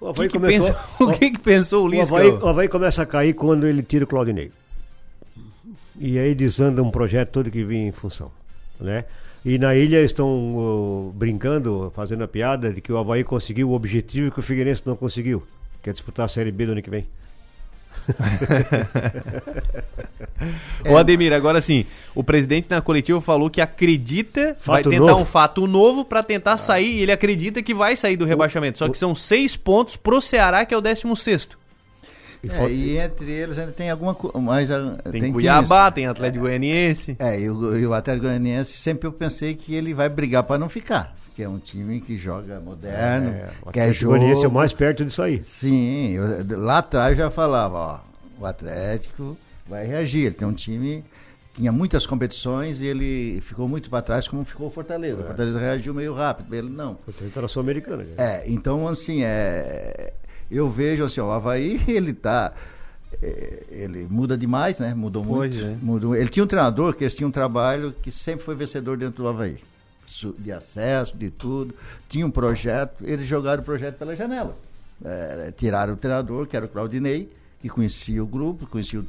O, 0.00 0.12
que 0.14 0.28
que 0.28 0.38
começou, 0.38 0.66
pensa, 0.66 0.80
o 0.98 1.12
que, 1.12 1.30
que 1.30 1.38
pensou 1.38 1.84
o 1.84 1.88
Lisca? 1.88 2.14
O 2.14 2.16
Havaí, 2.16 2.30
o 2.30 2.48
Havaí 2.48 2.68
começa 2.68 3.02
a 3.02 3.06
cair 3.06 3.34
quando 3.34 3.66
ele 3.66 3.82
tira 3.82 4.04
o 4.04 4.08
Claudinei. 4.08 4.50
E 6.00 6.18
aí 6.18 6.34
desanda 6.34 6.82
um 6.82 6.90
projeto 6.90 7.28
todo 7.28 7.50
que 7.50 7.62
vinha 7.62 7.86
em 7.86 7.92
função. 7.92 8.32
Né? 8.80 9.04
E 9.44 9.58
na 9.58 9.74
ilha 9.74 10.02
estão 10.02 10.28
uh, 10.28 11.12
brincando, 11.14 11.92
fazendo 11.94 12.22
a 12.22 12.28
piada 12.28 12.72
de 12.72 12.80
que 12.80 12.92
o 12.92 12.96
Havaí 12.96 13.24
conseguiu 13.24 13.70
o 13.70 13.74
objetivo 13.74 14.30
que 14.30 14.38
o 14.38 14.42
Figueirense 14.42 14.82
não 14.86 14.94
conseguiu, 14.94 15.42
que 15.82 15.90
é 15.90 15.92
disputar 15.92 16.26
a 16.26 16.28
Série 16.28 16.52
B 16.52 16.66
do 16.66 16.72
ano 16.72 16.82
que 16.82 16.90
vem. 16.90 17.06
Ô 20.88 20.96
Ademir, 20.96 21.32
agora 21.32 21.60
sim, 21.60 21.84
o 22.14 22.22
presidente 22.22 22.70
na 22.70 22.80
coletiva 22.80 23.20
falou 23.20 23.50
que 23.50 23.60
acredita, 23.60 24.56
Fato 24.60 24.84
vai 24.84 24.84
tentar 24.84 25.12
novo. 25.12 25.22
um 25.22 25.24
fato 25.24 25.66
novo 25.66 26.04
para 26.04 26.22
tentar 26.22 26.56
sair, 26.56 26.98
e 26.98 27.02
ele 27.02 27.12
acredita 27.12 27.62
que 27.62 27.74
vai 27.74 27.96
sair 27.96 28.16
do 28.16 28.24
rebaixamento, 28.24 28.78
só 28.78 28.88
que 28.88 28.96
são 28.96 29.14
seis 29.14 29.56
pontos 29.56 29.96
pro 29.96 30.20
Ceará, 30.20 30.64
que 30.64 30.72
é 30.72 30.76
o 30.76 30.80
16 30.80 31.20
sexto. 31.20 31.58
E, 32.42 32.50
é, 32.50 32.70
e 32.70 32.98
entre 32.98 33.30
eles 33.30 33.56
ainda 33.56 33.70
tem 33.72 33.88
alguma 33.90 34.14
coisa. 34.14 34.98
Ah, 35.04 35.10
Tem, 35.10 35.32
Cuiabá, 35.32 35.90
tem 35.92 36.06
Atlético 36.06 36.44
Goianiense. 36.44 37.14
É, 37.18 37.38
e 37.40 37.48
o, 37.48 37.76
e 37.78 37.86
o 37.86 37.94
Atlético 37.94 38.26
Goianiense 38.26 38.72
sempre 38.72 39.06
eu 39.06 39.12
pensei 39.12 39.54
que 39.54 39.74
ele 39.74 39.94
vai 39.94 40.08
brigar 40.08 40.42
para 40.42 40.58
não 40.58 40.68
ficar. 40.68 41.14
que 41.36 41.42
é 41.42 41.48
um 41.48 41.58
time 41.58 42.00
que 42.00 42.18
joga 42.18 42.58
moderno, 42.60 43.28
É, 43.30 43.48
o 43.62 43.70
quer 43.70 43.80
Atlético 43.82 43.94
jogo. 43.94 44.16
Goianiense 44.16 44.44
é 44.44 44.48
o 44.48 44.52
mais 44.52 44.72
perto 44.72 45.04
disso 45.04 45.22
aí. 45.22 45.42
Sim, 45.42 46.10
eu- 46.10 46.58
lá 46.58 46.78
atrás 46.78 47.16
já 47.16 47.30
falava, 47.30 47.76
ó, 47.78 47.98
o 48.40 48.44
Atlético 48.44 49.36
vai 49.68 49.86
reagir. 49.86 50.26
Ele 50.26 50.34
tem 50.34 50.46
um 50.48 50.52
time 50.52 51.04
tinha 51.54 51.70
muitas 51.70 52.06
competições 52.06 52.80
e 52.80 52.86
ele 52.86 53.38
ficou 53.42 53.68
muito 53.68 53.90
para 53.90 54.00
trás, 54.00 54.26
como 54.26 54.42
ficou 54.42 54.68
o 54.68 54.70
Fortaleza. 54.70 55.20
O 55.20 55.26
Fortaleza 55.26 55.60
reagiu 55.60 55.92
meio 55.92 56.14
rápido, 56.14 56.54
ele 56.54 56.70
não. 56.70 56.96
Fortaleza 57.04 57.38
era 57.38 57.46
sul-americana. 57.48 58.02
né? 58.04 58.14
É, 58.16 58.42
então 58.50 58.88
assim, 58.88 59.20
é, 59.22 60.14
eu 60.50 60.70
vejo 60.70 61.04
assim, 61.04 61.20
ó, 61.20 61.28
o 61.28 61.30
Havaí, 61.32 61.80
ele 61.88 62.12
tá. 62.12 62.52
é, 63.22 63.64
Ele 63.70 64.06
muda 64.10 64.36
demais, 64.36 64.78
né? 64.80 64.94
Mudou 64.94 65.24
Pois 65.24 65.54
muito. 65.56 65.66
é. 65.66 65.76
Mudou. 65.84 66.14
Ele 66.16 66.28
tinha 66.28 66.44
um 66.44 66.46
treinador 66.48 66.94
que 66.94 67.04
eles 67.04 67.14
tinham 67.14 67.28
um 67.28 67.32
trabalho 67.32 67.94
que 68.02 68.10
sempre 68.10 68.44
foi 68.44 68.54
vencedor 68.54 68.96
dentro 68.96 69.22
do 69.22 69.28
Havaí. 69.28 69.58
De 70.38 70.52
acesso, 70.52 71.16
de 71.16 71.30
tudo. 71.30 71.74
Tinha 72.08 72.26
um 72.26 72.30
projeto, 72.30 73.02
eles 73.02 73.26
jogaram 73.26 73.62
o 73.62 73.64
projeto 73.64 73.96
pela 73.96 74.14
janela. 74.14 74.56
É, 75.04 75.52
tiraram 75.56 75.94
o 75.94 75.96
treinador, 75.96 76.46
que 76.46 76.54
era 76.56 76.66
o 76.66 76.68
Claudinei, 76.68 77.32
que 77.60 77.68
conhecia 77.68 78.22
o 78.22 78.26
grupo, 78.26 78.66
conhecia 78.66 79.00
o, 79.00 79.04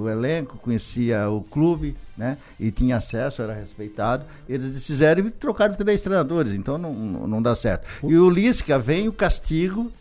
o 0.00 0.08
elenco, 0.08 0.56
conhecia 0.58 1.28
o 1.28 1.42
clube, 1.42 1.96
né? 2.16 2.38
E 2.58 2.70
tinha 2.70 2.96
acesso, 2.96 3.42
era 3.42 3.52
respeitado. 3.52 4.24
Eles 4.48 4.86
fizeram 4.86 5.26
e 5.26 5.30
trocaram 5.30 5.74
três 5.74 6.00
treinadores, 6.00 6.54
então 6.54 6.78
não, 6.78 6.94
não, 6.94 7.26
não 7.26 7.42
dá 7.42 7.54
certo. 7.54 7.86
E 8.04 8.16
o 8.16 8.30
Lisca 8.30 8.78
vem 8.78 9.06
o 9.06 9.12
castigo 9.12 9.92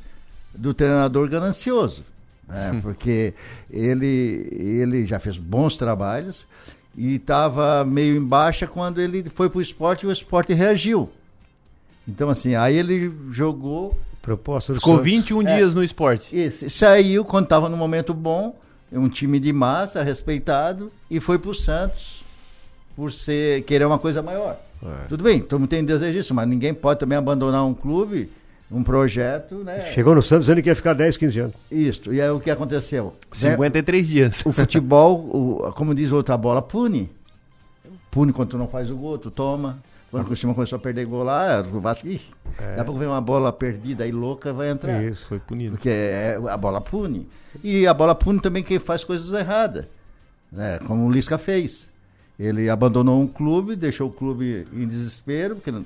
do 0.58 0.74
treinador 0.74 1.30
ganancioso, 1.30 2.04
né? 2.48 2.80
porque 2.84 3.34
ele, 3.70 4.50
ele 4.52 5.06
já 5.06 5.20
fez 5.20 5.38
bons 5.38 5.78
trabalhos 5.78 6.46
e 6.96 7.16
estava 7.16 7.86
meio 7.86 8.18
em 8.18 8.24
baixa 8.24 8.66
quando 8.66 9.00
ele 9.00 9.30
foi 9.34 9.50
para 9.50 9.60
o 9.60 9.62
esporte 9.62 10.04
e 10.04 10.08
o 10.08 10.12
esporte 10.12 10.54
reagiu. 10.54 11.10
Então, 12.08 12.30
assim, 12.30 12.56
aí 12.56 12.76
ele 12.76 13.14
jogou. 13.32 13.98
Proposta 14.22 14.74
do 14.74 14.80
Ficou 14.80 14.96
Santos. 14.96 15.12
21 15.12 15.44
dias 15.44 15.74
no 15.74 15.84
esporte. 15.84 16.38
Isso, 16.38 16.70
saiu 16.70 17.24
quando 17.24 17.46
estava 17.46 17.70
no 17.70 17.78
momento 17.78 18.14
bom, 18.14 18.58
um 18.92 19.08
time 19.08 19.40
de 19.40 19.54
massa, 19.54 20.04
respeitado, 20.04 20.92
e 21.10 21.20
foi 21.20 21.38
para 21.38 21.52
o 21.52 21.56
Santos 21.56 22.26
por 22.96 23.12
ser, 23.12 23.62
querer 23.64 23.86
uma 23.86 24.00
coisa 24.00 24.22
maior. 24.22 24.58
É. 24.84 25.08
Tudo 25.08 25.24
bem, 25.24 25.40
todo 25.40 25.60
mundo 25.60 25.70
tem 25.70 25.84
desejo 25.84 26.14
disso, 26.14 26.34
mas 26.34 26.48
ninguém 26.48 26.74
pode 26.74 27.00
também 27.00 27.18
abandonar 27.18 27.66
um 27.66 27.74
clube, 27.74 28.30
um 28.72 28.84
projeto, 28.84 29.56
né? 29.64 29.92
Chegou 29.94 30.14
no 30.14 30.22
Santos 30.22 30.46
dizendo 30.46 30.62
que 30.62 30.70
ia 30.70 30.76
ficar 30.76 30.94
10, 30.94 31.16
15 31.18 31.40
anos. 31.40 31.56
Isso, 31.72 32.14
e 32.14 32.22
aí 32.22 32.30
o 32.30 32.40
que 32.40 32.52
aconteceu? 32.52 33.14
53 33.32 34.08
dias. 34.08 34.46
O 34.46 34.52
futebol, 34.52 35.16
o- 35.20 35.72
como 35.74 35.96
diz 35.96 36.12
outra, 36.12 36.36
a 36.36 36.38
bola 36.38 36.62
pune. 36.62 37.10
Pune 38.12 38.34
quando 38.34 38.50
tu 38.50 38.58
não 38.58 38.68
faz 38.68 38.90
o 38.90 38.96
gol, 38.96 39.18
tu 39.18 39.32
toma. 39.32 39.80
Quando 40.10 40.24
o 40.24 40.26
Cristiano 40.28 40.56
começou 40.56 40.78
a 40.78 40.80
perder 40.80 41.06
gol 41.06 41.24
lá, 41.24 41.62
o 41.74 41.82
Vasco, 41.82 42.08
ih, 42.08 42.22
daqui 42.58 42.80
a 42.80 42.84
pouco 42.86 42.98
vem 42.98 43.10
uma 43.10 43.20
bola 43.20 43.52
perdida 43.52 44.06
aí 44.06 44.12
louca, 44.12 44.54
vai 44.54 44.70
entrar. 44.70 45.04
Isso, 45.04 45.26
foi 45.28 45.38
punido. 45.38 45.72
Porque 45.72 45.90
é, 45.90 46.40
a 46.50 46.56
bola 46.56 46.80
pune. 46.80 47.28
E 47.62 47.86
a 47.86 47.94
bola 47.94 48.16
pune 48.16 48.40
também 48.40 48.64
quem 48.64 48.80
faz 48.80 49.04
coisas 49.04 49.38
erradas. 49.38 49.86
Né? 50.50 50.80
Como 50.88 51.06
o 51.06 51.12
Lisca 51.12 51.38
fez. 51.38 51.90
Ele 52.40 52.70
abandonou 52.70 53.20
um 53.22 53.28
clube, 53.28 53.76
deixou 53.76 54.08
o 54.10 54.14
clube 54.14 54.66
em 54.72 54.88
desespero, 54.88 55.56
porque 55.56 55.72
não, 55.72 55.84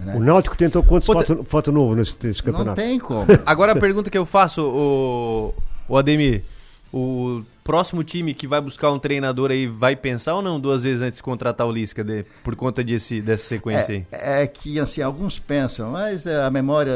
né? 0.00 0.14
O 0.16 0.20
Náutico 0.20 0.56
tentou 0.56 0.82
quantos 0.82 1.06
Puta- 1.06 1.24
fato, 1.24 1.44
fato 1.44 1.72
novo 1.72 1.94
nesse, 1.94 2.14
nesse 2.22 2.42
campeonato? 2.42 2.80
não 2.80 2.86
tem 2.88 2.98
como. 2.98 3.26
Agora 3.46 3.72
a 3.72 3.76
pergunta 3.76 4.10
que 4.10 4.18
eu 4.18 4.26
faço, 4.26 4.62
o, 4.62 5.54
o 5.88 5.96
Ademir, 5.96 6.42
o 6.92 7.42
próximo 7.64 8.04
time 8.04 8.34
que 8.34 8.46
vai 8.46 8.60
buscar 8.60 8.90
um 8.90 8.98
treinador 8.98 9.50
aí 9.50 9.66
vai 9.66 9.96
pensar 9.96 10.34
ou 10.34 10.42
não 10.42 10.60
duas 10.60 10.82
vezes 10.82 11.00
antes 11.00 11.16
de 11.16 11.22
contratar 11.22 11.66
o 11.66 11.72
Lisca 11.72 12.04
de- 12.04 12.24
por 12.44 12.54
conta 12.54 12.84
desse, 12.84 13.20
dessa 13.20 13.46
sequência 13.46 13.94
aí? 13.94 14.06
É, 14.12 14.42
é 14.42 14.46
que 14.46 14.78
assim, 14.78 15.00
alguns 15.02 15.38
pensam, 15.38 15.90
mas 15.90 16.26
é, 16.26 16.42
a 16.44 16.50
memória 16.50 16.92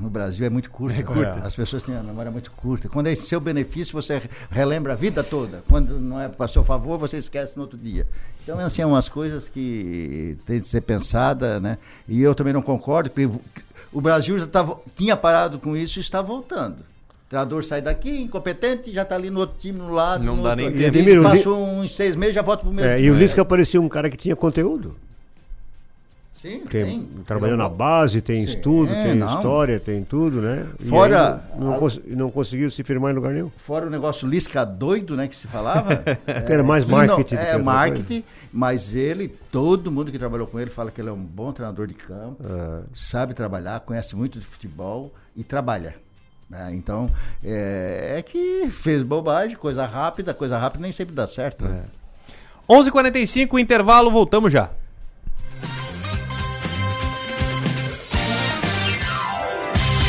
no 0.00 0.08
Brasil 0.10 0.44
é 0.46 0.50
muito 0.50 0.70
curta. 0.70 0.98
É 0.98 1.02
curta. 1.02 1.38
As 1.44 1.54
pessoas 1.54 1.82
têm 1.82 1.96
a 1.96 2.02
memória 2.02 2.30
muito 2.30 2.50
curta. 2.50 2.88
Quando 2.88 3.06
é 3.08 3.12
em 3.12 3.16
seu 3.16 3.40
benefício, 3.40 3.92
você 3.92 4.18
re- 4.18 4.28
relembra 4.50 4.92
a 4.94 4.96
vida 4.96 5.22
toda. 5.22 5.62
Quando 5.68 5.98
não 6.00 6.20
é 6.20 6.28
para 6.28 6.48
seu 6.48 6.64
favor, 6.64 6.98
você 6.98 7.18
esquece 7.18 7.52
no 7.56 7.62
outro 7.62 7.78
dia. 7.78 8.06
Então, 8.42 8.58
assim, 8.58 8.82
é 8.82 8.86
umas 8.86 9.08
coisas 9.08 9.46
que 9.48 10.36
tem 10.46 10.58
de 10.58 10.66
ser 10.66 10.80
pensada, 10.80 11.60
né? 11.60 11.78
E 12.08 12.20
eu 12.22 12.34
também 12.34 12.52
não 12.52 12.62
concordo, 12.62 13.08
porque 13.10 13.30
o 13.92 14.00
Brasil 14.00 14.38
já 14.38 14.46
tava, 14.46 14.80
tinha 14.96 15.16
parado 15.16 15.58
com 15.60 15.76
isso 15.76 15.98
e 15.98 16.00
está 16.00 16.20
voltando. 16.20 16.78
O 16.80 17.28
treinador 17.32 17.64
sai 17.64 17.80
daqui, 17.80 18.22
incompetente, 18.22 18.92
já 18.92 19.02
está 19.02 19.14
ali 19.14 19.30
no 19.30 19.40
outro 19.40 19.56
time, 19.58 19.78
no 19.78 19.90
lado. 19.90 20.24
Não 20.24 20.36
no 20.36 20.42
dá 20.42 20.50
outro, 20.50 20.64
nem 20.70 20.90
tempo. 20.90 21.22
Passou 21.22 21.64
uns 21.66 21.94
seis 21.94 22.16
meses, 22.16 22.34
já 22.34 22.42
volta 22.42 22.62
para 22.62 22.70
o 22.70 22.74
mesmo 22.74 22.90
É, 22.90 22.96
time. 22.96 23.08
e 23.08 23.10
o 23.10 23.14
Lisca 23.14 23.44
parecia 23.44 23.80
um 23.80 23.88
cara 23.88 24.10
que 24.10 24.16
tinha 24.16 24.34
conteúdo. 24.36 24.96
Sim, 26.42 26.62
Tem, 26.68 26.84
tem. 26.84 27.08
trabalhou 27.24 27.56
na 27.56 27.68
base, 27.68 28.20
tem 28.20 28.42
estudo, 28.42 28.92
É, 28.92 29.04
tem 29.04 29.14
não. 29.14 29.32
história, 29.36 29.78
tem 29.78 30.02
tudo, 30.02 30.40
né? 30.40 30.66
Fora- 30.88 31.36
aí 31.36 31.60
não, 31.60 31.70
não, 31.70 31.78
cons- 31.78 32.00
não 32.04 32.30
conseguiu 32.32 32.68
se 32.68 32.82
firmar 32.82 33.12
em 33.12 33.14
lugar 33.14 33.32
nenhum. 33.32 33.48
Fora 33.58 33.86
o 33.86 33.90
negócio 33.90 34.26
Lisca 34.28 34.64
doido, 34.66 35.14
né, 35.14 35.28
que 35.28 35.36
se 35.36 35.46
falava. 35.46 36.02
Que 36.46 36.52
era 36.52 36.64
mais 36.64 36.84
não- 36.84 36.96
marketing 36.98 37.36
que 37.36 37.40
É, 37.40 37.56
marketing, 37.58 38.24
mas 38.52 38.96
ele, 38.96 39.28
todo 39.52 39.92
mundo 39.92 40.10
que 40.10 40.18
trabalhou 40.18 40.48
com 40.48 40.58
ele 40.58 40.68
fala 40.68 40.90
que 40.90 41.00
ele 41.00 41.10
é 41.10 41.12
um 41.12 41.16
bom 41.22 41.52
treinador 41.52 41.86
de 41.86 41.94
campo, 41.94 42.42
É. 42.44 42.80
sabe 42.92 43.34
trabalhar, 43.34 43.78
conhece 43.80 44.16
muito 44.16 44.40
de 44.40 44.44
futebol 44.44 45.14
e 45.36 45.44
trabalha. 45.44 45.94
né? 46.50 46.70
Então, 46.74 47.08
é, 47.42 48.14
é 48.18 48.22
que 48.22 48.68
fez 48.70 49.02
bobagem, 49.04 49.56
coisa 49.56 49.86
rápida, 49.86 50.34
coisa 50.34 50.58
rápida 50.58 50.82
nem 50.82 50.90
sempre 50.92 51.14
dá 51.14 51.26
certo. 51.26 51.64
né? 51.64 51.84
11h45, 52.68 53.58
intervalo, 53.60 54.10
voltamos 54.10 54.52
já. 54.52 54.70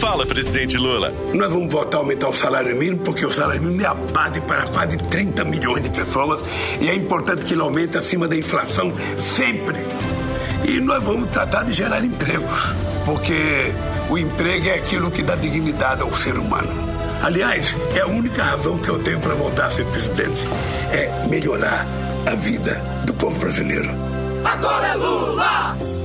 Fala, 0.00 0.24
presidente 0.24 0.78
Lula. 0.78 1.12
Nós 1.34 1.52
vamos 1.52 1.70
votar 1.70 2.00
aumentar 2.00 2.28
o 2.28 2.32
salário 2.32 2.74
mínimo 2.74 3.00
porque 3.00 3.26
o 3.26 3.30
salário 3.30 3.60
mínimo 3.60 3.82
é 3.82 3.86
a 3.86 3.92
base 3.92 4.40
para 4.40 4.62
quase 4.68 4.96
30 4.96 5.44
milhões 5.44 5.82
de 5.82 5.90
pessoas 5.90 6.40
e 6.80 6.88
é 6.88 6.94
importante 6.94 7.44
que 7.44 7.52
ele 7.52 7.60
aumente 7.60 7.98
acima 7.98 8.26
da 8.26 8.34
inflação 8.34 8.90
sempre. 9.18 9.78
E 10.66 10.80
nós 10.80 11.04
vamos 11.04 11.28
tratar 11.28 11.64
de 11.64 11.74
gerar 11.74 12.02
empregos, 12.02 12.72
porque 13.04 13.74
o 14.08 14.16
emprego 14.16 14.68
é 14.68 14.76
aquilo 14.76 15.10
que 15.10 15.22
dá 15.22 15.34
dignidade 15.34 16.00
ao 16.00 16.12
ser 16.14 16.38
humano. 16.38 16.72
Aliás, 17.22 17.76
é 17.94 18.00
a 18.00 18.06
única 18.06 18.42
razão 18.42 18.78
que 18.78 18.88
eu 18.88 18.98
tenho 19.00 19.20
para 19.20 19.34
voltar 19.34 19.66
a 19.66 19.70
ser 19.70 19.84
presidente 19.84 20.48
é 20.92 21.26
melhorar 21.28 21.86
a 22.24 22.34
vida 22.36 22.72
do 23.04 23.12
povo 23.12 23.38
brasileiro. 23.38 23.90
Agora 24.46 24.86
é 24.86 24.94
Lula! 24.94 25.99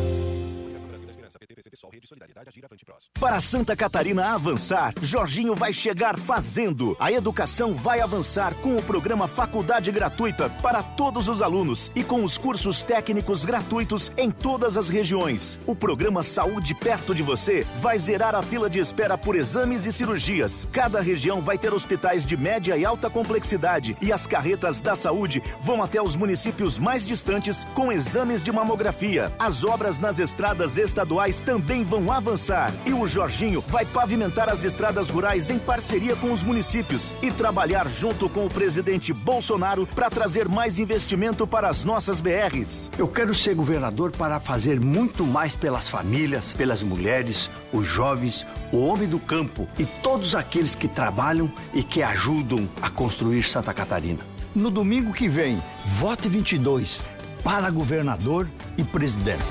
Para 3.20 3.40
Santa 3.40 3.76
Catarina 3.76 4.34
avançar, 4.34 4.94
Jorginho 5.02 5.56
vai 5.56 5.74
chegar 5.74 6.18
fazendo. 6.18 6.96
A 7.00 7.12
educação 7.12 7.74
vai 7.74 8.00
avançar 8.02 8.54
com 8.56 8.76
o 8.76 8.84
programa 8.84 9.28
Faculdade 9.28 9.92
Gratuita 9.92 10.50
para 10.62 10.82
todos 10.84 11.28
os 11.28 11.42
alunos 11.42 11.92
e 11.96 12.04
com 12.04 12.24
os 12.24 12.38
cursos 12.38 12.82
técnicos 12.82 13.46
gratuitos 13.46 14.12
em 14.18 14.32
todas 14.32 14.78
as 14.78 14.90
regiões. 14.90 15.60
O 15.66 15.76
programa 15.76 16.24
Saúde 16.24 16.74
Perto 16.74 17.14
de 17.14 17.24
Você 17.24 17.66
vai 17.80 17.98
zerar 17.98 18.36
a 18.36 18.42
fila 18.42 18.70
de 18.70 18.80
espera 18.80 19.18
por 19.18 19.36
exames 19.36 19.86
e 19.86 19.92
cirurgias. 19.92 20.68
Cada 20.72 21.02
região 21.02 21.42
vai 21.42 21.58
ter 21.58 21.74
hospitais 21.74 22.26
de 22.26 22.38
média 22.38 22.78
e 22.78 22.86
alta 22.86 23.10
complexidade 23.10 23.96
e 24.02 24.12
as 24.12 24.28
carretas 24.28 24.82
da 24.82 24.96
saúde 24.96 25.42
vão 25.62 25.84
até 25.84 26.02
os 26.02 26.16
municípios 26.16 26.78
mais 26.78 27.06
distantes 27.06 27.64
com 27.74 27.92
exames 27.92 28.42
de 28.42 28.52
mamografia. 28.52 29.34
As 29.38 29.64
obras 29.64 30.00
nas 30.00 30.20
estradas 30.20 30.78
estaduais 30.78 31.40
também 31.40 31.75
também 31.76 31.84
vão 31.84 32.12
avançar 32.12 32.72
e 32.86 32.94
o 32.94 33.06
Jorginho 33.06 33.62
vai 33.68 33.86
pavimentar 33.86 34.48
as 34.50 34.64
estradas 34.64 35.10
rurais 35.10 35.50
em 35.50 35.60
parceria 35.60 36.16
com 36.16 36.32
os 36.32 36.42
municípios 36.42 37.14
e 37.22 37.32
trabalhar 37.32 37.90
junto 37.90 38.30
com 38.30 38.46
o 38.46 38.50
presidente 38.50 39.12
Bolsonaro 39.12 39.86
para 39.88 40.10
trazer 40.10 40.48
mais 40.48 40.80
investimento 40.80 41.46
para 41.46 41.68
as 41.68 41.84
nossas 41.84 42.22
BRs. 42.22 42.90
Eu 42.98 43.08
quero 43.08 43.36
ser 43.36 43.56
governador 43.56 44.12
para 44.12 44.40
fazer 44.40 44.80
muito 44.80 45.26
mais 45.26 45.54
pelas 45.54 45.90
famílias, 45.90 46.54
pelas 46.54 46.82
mulheres, 46.82 47.50
os 47.74 47.86
jovens, 47.86 48.46
o 48.72 48.78
homem 48.86 49.08
do 49.08 49.20
campo 49.20 49.68
e 49.78 49.86
todos 49.86 50.34
aqueles 50.34 50.76
que 50.76 50.88
trabalham 50.88 51.52
e 51.74 51.84
que 51.84 52.02
ajudam 52.02 52.70
a 52.82 52.90
construir 52.90 53.44
Santa 53.44 53.74
Catarina. 53.74 54.20
No 54.56 54.70
domingo 54.70 55.12
que 55.12 55.28
vem, 55.28 55.62
vote 55.86 56.30
22 56.30 57.04
para 57.44 57.70
governador 57.70 58.48
e 58.78 58.84
presidente. 58.84 59.44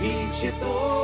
22. 0.00 1.03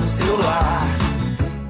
No 0.00 0.08
celular. 0.08 0.82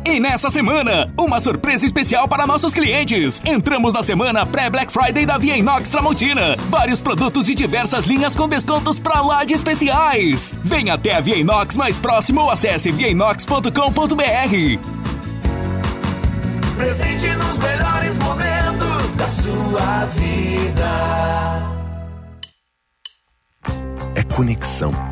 E 0.04 0.20
nessa 0.20 0.50
semana, 0.50 1.12
uma 1.18 1.40
surpresa 1.40 1.84
especial 1.84 2.28
para 2.28 2.46
nossos 2.46 2.72
clientes. 2.72 3.42
Entramos 3.44 3.92
na 3.92 4.02
semana 4.02 4.46
pré-Black 4.46 4.92
Friday 4.92 5.26
da 5.26 5.36
Via 5.36 5.56
Inox 5.56 5.88
Tramontina. 5.88 6.56
Vários 6.68 7.00
produtos 7.00 7.48
e 7.48 7.54
diversas 7.54 8.04
linhas 8.04 8.36
com 8.36 8.48
descontos 8.48 8.98
pra 8.98 9.20
lá 9.20 9.42
de 9.42 9.54
especiais. 9.54 10.54
Venha 10.64 10.94
até 10.94 11.16
a 11.16 11.20
Via 11.20 11.36
Inox 11.36 11.76
mais 11.76 11.98
próximo 11.98 12.42
ou 12.42 12.50
acesse 12.50 12.92
viainox.com.br. 12.92 13.72
Presente 16.76 17.28
nos 17.36 17.58
melhores 17.58 18.16
momentos 18.18 19.14
da 19.16 19.28
sua 19.28 20.06
vida. 20.06 21.72
É 24.14 24.22
conexão. 24.22 25.11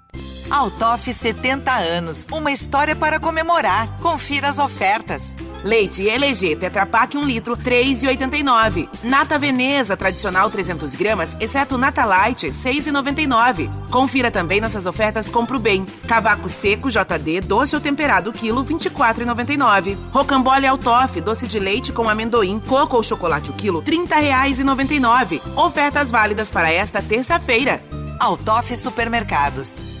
Altoff 0.51 1.13
70 1.13 1.71
anos, 1.71 2.27
uma 2.29 2.51
história 2.51 2.93
para 2.93 3.21
comemorar. 3.21 3.87
Confira 4.01 4.49
as 4.49 4.59
ofertas. 4.59 5.37
Leite 5.63 6.09
LG 6.09 6.57
Tetra 6.57 6.85
Pak 6.85 7.17
1 7.17 7.23
litro, 7.23 7.55
3,89. 7.55 8.89
Nata 9.01 9.39
Veneza 9.39 9.95
tradicional 9.95 10.51
300 10.51 10.93
gramas, 10.95 11.37
exceto 11.39 11.77
Nata 11.77 12.03
Light, 12.03 12.47
6,99. 12.47 13.69
Confira 13.89 14.29
também 14.29 14.59
nossas 14.59 14.85
ofertas 14.85 15.29
Compro 15.29 15.57
Bem. 15.57 15.85
Cavaco 16.05 16.49
seco 16.49 16.91
JD, 16.91 17.39
doce 17.41 17.73
ou 17.73 17.81
temperado, 17.81 18.33
quilo, 18.33 18.65
24,99. 18.65 19.97
Rocambole 20.11 20.67
Altoff, 20.67 21.21
doce 21.21 21.47
de 21.47 21.59
leite 21.59 21.93
com 21.93 22.09
amendoim, 22.09 22.59
coco 22.59 22.97
ou 22.97 23.03
chocolate 23.03 23.51
o 23.51 23.53
quilo, 23.53 23.81
30 23.81 24.15
reais 24.17 24.59
e 24.59 24.65
99. 24.65 25.41
Ofertas 25.55 26.11
válidas 26.11 26.51
para 26.51 26.69
esta 26.69 27.01
terça-feira. 27.01 27.81
Altoff 28.19 28.75
Supermercados. 28.75 30.00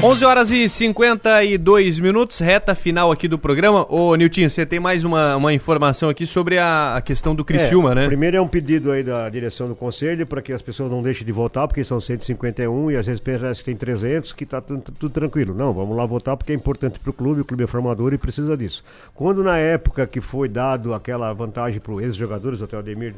11 0.00 0.24
horas 0.24 0.50
e 0.52 0.68
52 0.68 1.98
minutos, 1.98 2.38
reta 2.38 2.72
final 2.72 3.10
aqui 3.10 3.26
do 3.26 3.36
programa. 3.36 3.84
Ô, 3.92 4.14
Niltinho, 4.14 4.48
você 4.48 4.64
tem 4.64 4.78
mais 4.78 5.02
uma, 5.02 5.34
uma 5.34 5.52
informação 5.52 6.08
aqui 6.08 6.24
sobre 6.24 6.56
a, 6.56 6.94
a 6.94 7.00
questão 7.00 7.34
do 7.34 7.44
Criciúma, 7.44 7.90
É, 7.90 7.94
né? 7.96 8.06
Primeiro 8.06 8.36
é 8.36 8.40
um 8.40 8.46
pedido 8.46 8.92
aí 8.92 9.02
da 9.02 9.28
direção 9.28 9.66
do 9.66 9.74
conselho 9.74 10.24
para 10.24 10.40
que 10.40 10.52
as 10.52 10.62
pessoas 10.62 10.88
não 10.88 11.02
deixem 11.02 11.26
de 11.26 11.32
votar, 11.32 11.66
porque 11.66 11.82
são 11.82 12.00
151 12.00 12.92
e 12.92 12.96
às 12.96 13.06
vezes 13.06 13.20
parece 13.20 13.58
que 13.58 13.64
tem 13.64 13.76
300, 13.76 14.32
que 14.34 14.46
tá 14.46 14.60
tudo, 14.60 14.82
tudo 14.82 15.10
tranquilo. 15.10 15.52
Não, 15.52 15.72
vamos 15.72 15.96
lá 15.96 16.06
votar 16.06 16.36
porque 16.36 16.52
é 16.52 16.54
importante 16.54 17.00
para 17.00 17.10
o 17.10 17.12
clube, 17.12 17.40
o 17.40 17.44
clube 17.44 17.64
é 17.64 17.66
formador 17.66 18.12
e 18.14 18.18
precisa 18.18 18.56
disso. 18.56 18.84
Quando 19.16 19.42
na 19.42 19.58
época 19.58 20.06
que 20.06 20.20
foi 20.20 20.48
dado 20.48 20.94
aquela 20.94 21.32
vantagem 21.32 21.80
para 21.80 21.92
os 21.92 22.00
ex-jogadores, 22.04 22.62
até 22.62 22.76
o 22.76 22.78
Ademir, 22.78 23.14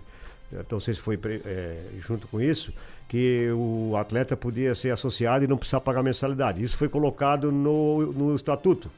então 0.50 0.76
não 0.76 0.80
sei 0.80 0.94
se 0.94 1.00
foi 1.00 1.18
é, 1.44 1.76
junto 2.00 2.26
com 2.26 2.40
isso, 2.40 2.72
que 3.10 3.50
o 3.50 3.96
atleta 3.96 4.36
podia 4.36 4.72
ser 4.72 4.92
associado 4.92 5.44
e 5.44 5.48
não 5.48 5.56
precisar 5.56 5.80
pagar 5.80 6.00
mensalidade. 6.00 6.62
Isso 6.62 6.76
foi 6.76 6.88
colocado 6.88 7.50
no, 7.50 8.12
no 8.12 8.36
estatuto, 8.36 8.88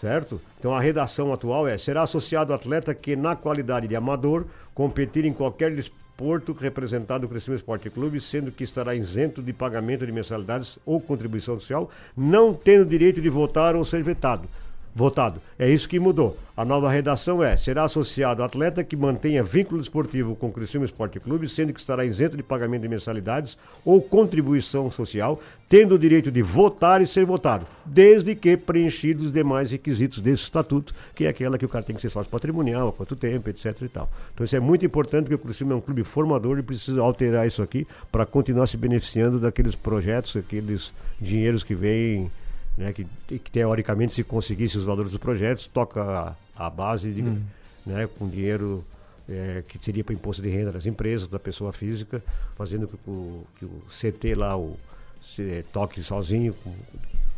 certo? 0.00 0.40
Então 0.58 0.74
a 0.74 0.80
redação 0.80 1.32
atual 1.32 1.68
é: 1.68 1.78
será 1.78 2.02
associado 2.02 2.52
atleta 2.52 2.92
que, 2.92 3.14
na 3.14 3.36
qualidade 3.36 3.86
de 3.86 3.94
amador, 3.94 4.46
competir 4.74 5.24
em 5.24 5.32
qualquer 5.32 5.72
desporto 5.76 6.52
representado 6.52 7.22
no 7.22 7.28
Criciúma 7.28 7.56
Esporte 7.56 7.88
Clube, 7.88 8.20
sendo 8.20 8.50
que 8.50 8.64
estará 8.64 8.96
isento 8.96 9.40
de 9.40 9.52
pagamento 9.52 10.04
de 10.04 10.10
mensalidades 10.10 10.76
ou 10.84 11.00
contribuição 11.00 11.54
social, 11.60 11.88
não 12.16 12.52
tendo 12.52 12.84
direito 12.84 13.20
de 13.20 13.28
votar 13.28 13.76
ou 13.76 13.84
ser 13.84 14.02
vetado 14.02 14.48
votado. 14.94 15.40
É 15.58 15.68
isso 15.68 15.88
que 15.88 15.98
mudou. 15.98 16.36
A 16.54 16.64
nova 16.64 16.90
redação 16.90 17.42
é: 17.42 17.56
será 17.56 17.84
associado 17.84 18.42
atleta 18.42 18.84
que 18.84 18.94
mantenha 18.94 19.42
vínculo 19.42 19.80
esportivo 19.80 20.36
com 20.36 20.48
o 20.48 20.52
Criciúma 20.52 20.84
Esporte 20.84 21.18
Clube, 21.18 21.48
sendo 21.48 21.72
que 21.72 21.80
estará 21.80 22.04
isento 22.04 22.36
de 22.36 22.42
pagamento 22.42 22.82
de 22.82 22.88
mensalidades 22.88 23.56
ou 23.84 24.02
contribuição 24.02 24.90
social, 24.90 25.40
tendo 25.68 25.94
o 25.94 25.98
direito 25.98 26.30
de 26.30 26.42
votar 26.42 27.00
e 27.00 27.06
ser 27.06 27.24
votado, 27.24 27.66
desde 27.86 28.34
que 28.34 28.56
preenchidos 28.56 29.26
os 29.26 29.32
demais 29.32 29.70
requisitos 29.70 30.20
desse 30.20 30.42
estatuto, 30.42 30.94
que 31.14 31.24
é 31.24 31.28
aquela 31.28 31.56
que 31.56 31.64
o 31.64 31.68
cara 31.68 31.84
tem 31.84 31.96
que 31.96 32.02
ser 32.02 32.10
sócio 32.10 32.30
patrimonial, 32.30 32.88
há 32.88 32.92
quanto 32.92 33.16
tempo, 33.16 33.48
etc 33.48 33.80
e 33.80 33.88
tal. 33.88 34.10
Então 34.34 34.44
isso 34.44 34.54
é 34.54 34.60
muito 34.60 34.84
importante 34.84 35.24
porque 35.24 35.36
o 35.36 35.38
Criciúma 35.38 35.72
é 35.72 35.76
um 35.76 35.80
clube 35.80 36.04
formador 36.04 36.58
e 36.58 36.62
precisa 36.62 37.00
alterar 37.00 37.46
isso 37.46 37.62
aqui 37.62 37.86
para 38.10 38.26
continuar 38.26 38.66
se 38.66 38.76
beneficiando 38.76 39.38
daqueles 39.38 39.74
projetos, 39.74 40.36
aqueles 40.36 40.92
dinheiros 41.18 41.64
que 41.64 41.74
vêm 41.74 42.30
né, 42.76 42.92
que, 42.92 43.04
que, 43.26 43.50
teoricamente 43.50 44.14
se 44.14 44.24
conseguisse 44.24 44.76
os 44.76 44.84
valores 44.84 45.12
dos 45.12 45.20
projetos, 45.20 45.66
toca 45.66 46.02
a, 46.02 46.66
a 46.66 46.70
base 46.70 47.10
de, 47.12 47.22
hum. 47.22 47.42
né, 47.84 48.08
com 48.18 48.28
dinheiro 48.28 48.84
é, 49.28 49.62
que 49.68 49.78
seria 49.82 50.02
para 50.02 50.14
imposto 50.14 50.42
de 50.42 50.48
renda 50.48 50.72
das 50.72 50.86
empresas, 50.86 51.28
da 51.28 51.38
pessoa 51.38 51.72
física, 51.72 52.22
fazendo 52.56 52.88
que 52.88 52.96
o, 53.06 53.46
que 53.58 53.64
o 53.64 53.82
CT 53.90 54.34
lá 54.34 54.56
o, 54.56 54.78
se, 55.22 55.64
toque 55.72 56.02
sozinho, 56.02 56.54
com, 56.54 56.74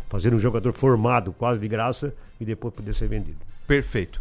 fazendo 0.09 0.37
um 0.37 0.41
jogador 0.41 0.73
formado 0.73 1.33
quase 1.33 1.61
de 1.61 1.69
graça 1.69 2.15
e 2.41 2.45
depois 2.45 2.73
poder 2.75 2.95
ser 2.95 3.09
vendido. 3.09 3.39
Perfeito. 3.67 4.21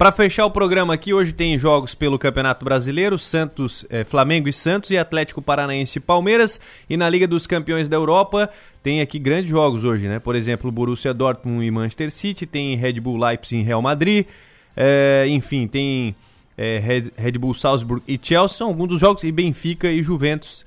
Para 0.00 0.12
fechar 0.12 0.46
o 0.46 0.50
programa 0.50 0.94
aqui, 0.94 1.12
hoje 1.12 1.30
tem 1.30 1.58
jogos 1.58 1.94
pelo 1.94 2.18
Campeonato 2.18 2.64
Brasileiro, 2.64 3.18
Santos, 3.18 3.84
eh, 3.90 4.02
Flamengo 4.02 4.48
e 4.48 4.52
Santos 4.52 4.90
e 4.90 4.96
Atlético 4.96 5.42
Paranaense 5.42 5.98
e 5.98 6.00
Palmeiras. 6.00 6.58
E 6.88 6.96
na 6.96 7.06
Liga 7.06 7.28
dos 7.28 7.46
Campeões 7.46 7.86
da 7.86 7.98
Europa 7.98 8.48
tem 8.82 9.02
aqui 9.02 9.18
grandes 9.18 9.50
jogos 9.50 9.84
hoje, 9.84 10.08
né? 10.08 10.18
Por 10.18 10.34
exemplo, 10.34 10.72
Borussia 10.72 11.12
Dortmund 11.12 11.66
e 11.66 11.70
Manchester 11.70 12.10
City, 12.10 12.46
tem 12.46 12.74
Red 12.76 12.94
Bull 12.94 13.18
Leipzig 13.18 13.60
e 13.60 13.62
Real 13.62 13.82
Madrid, 13.82 14.24
eh, 14.74 15.26
enfim, 15.28 15.66
tem 15.66 16.16
eh, 16.56 16.78
Red, 16.82 17.12
Red, 17.14 17.32
Bull 17.32 17.52
Salzburg 17.52 18.02
e 18.08 18.18
Chelsea, 18.22 18.56
são 18.56 18.68
alguns 18.68 18.88
dos 18.88 19.00
jogos, 19.02 19.22
e 19.22 19.30
Benfica 19.30 19.92
e 19.92 20.02
Juventus. 20.02 20.64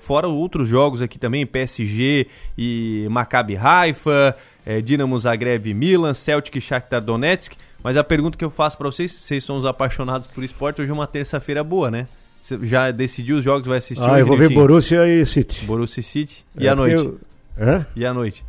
fora 0.00 0.26
outros 0.26 0.66
jogos 0.66 1.02
aqui 1.02 1.18
também, 1.18 1.44
PSG 1.44 2.28
e 2.56 3.06
Maccabi 3.10 3.58
Haifa, 3.58 4.34
Dinamo 4.82 5.18
Zagreb 5.18 5.68
e 5.68 5.74
Milan, 5.74 6.14
Celtic 6.14 6.56
e 6.56 6.60
Shakhtar 6.62 7.02
Donetsk. 7.02 7.56
Mas 7.84 7.98
a 7.98 8.02
pergunta 8.02 8.38
que 8.38 8.44
eu 8.44 8.48
faço 8.48 8.78
para 8.78 8.90
vocês, 8.90 9.12
vocês 9.12 9.44
são 9.44 9.58
os 9.58 9.66
apaixonados 9.66 10.26
por 10.26 10.42
esporte, 10.42 10.80
hoje 10.80 10.90
é 10.90 10.94
uma 10.94 11.06
terça-feira 11.06 11.62
boa, 11.62 11.90
né? 11.90 12.08
Você 12.40 12.58
já 12.62 12.90
decidiu 12.90 13.36
os 13.36 13.44
jogos, 13.44 13.66
vai 13.66 13.76
assistir 13.76 14.02
Ah, 14.02 14.18
eu 14.18 14.26
vou 14.26 14.38
ver 14.38 14.48
Borussia 14.48 15.06
e 15.06 15.26
City. 15.26 15.66
Borussia 15.66 16.00
e 16.00 16.02
City. 16.02 16.44
E 16.58 16.66
é, 16.66 16.70
à 16.70 16.74
noite? 16.74 17.04
Eu... 17.04 17.20
É? 17.58 17.84
E 17.94 18.06
à 18.06 18.14
noite? 18.14 18.42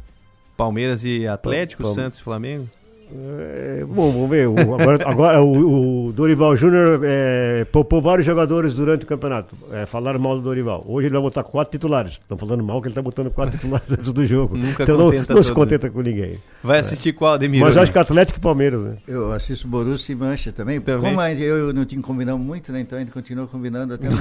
Palmeiras 0.56 1.04
e 1.04 1.28
Atlético. 1.28 1.86
Santos 1.88 2.20
e 2.20 2.24
Flamengo? 2.24 2.70
É, 3.12 3.86
bom, 3.88 4.12
vamos 4.12 4.30
ver. 4.30 4.48
O, 4.48 4.56
agora, 4.60 5.10
agora 5.10 5.42
o, 5.42 6.08
o, 6.08 6.14
Dorival 6.14 6.56
Júnior 6.56 7.02
é, 7.04 7.66
poupou 7.66 8.02
vários 8.02 8.26
jogadores 8.26 8.74
durante 8.74 9.04
o 9.04 9.08
campeonato. 9.08 9.56
É, 9.72 9.86
falaram 9.86 10.20
mal 10.20 10.36
do 10.36 10.42
Dorival. 10.42 10.84
Hoje 10.88 11.08
ele 11.08 11.14
vai 11.14 11.22
botar 11.22 11.44
quatro 11.44 11.72
titulares. 11.72 12.14
Estão 12.14 12.38
falando 12.38 12.64
mal 12.64 12.82
que 12.82 12.88
ele 12.88 12.94
está 12.94 13.02
botando 13.02 13.30
quatro 13.30 13.58
titulares 13.58 13.90
antes 13.92 14.12
do 14.12 14.26
jogo. 14.26 14.58
Nunca 14.58 14.84
então 14.84 14.98
não, 14.98 15.12
não 15.12 15.44
se 15.44 15.52
contenta 15.52 15.90
com 15.90 16.02
ninguém. 16.02 16.38
Vai 16.64 16.80
assistir 16.80 17.14
qual, 17.14 17.34
Ademir? 17.34 17.62
Mas 17.62 17.78
acho 17.78 17.92
que 17.92 18.00
Atlético 18.00 18.40
e 18.40 18.42
Palmeiras, 18.42 18.82
né? 18.82 18.98
Eu 19.08 19.32
assisto 19.32 19.68
Borussia 19.68 20.14
e 20.14 20.16
Mancha 20.16 20.52
também. 20.52 20.82
também. 20.82 21.14
Como 21.14 21.22
eu 21.22 21.74
não 21.74 21.86
tinha 21.86 22.02
combinado 22.02 22.40
muito, 22.40 22.72
né? 22.72 22.82
Então 22.82 22.98
a 22.98 23.02
gente 23.02 23.12
continua 23.12 23.46
combinando 23.48 23.94
até 23.94 24.10
no... 24.10 24.18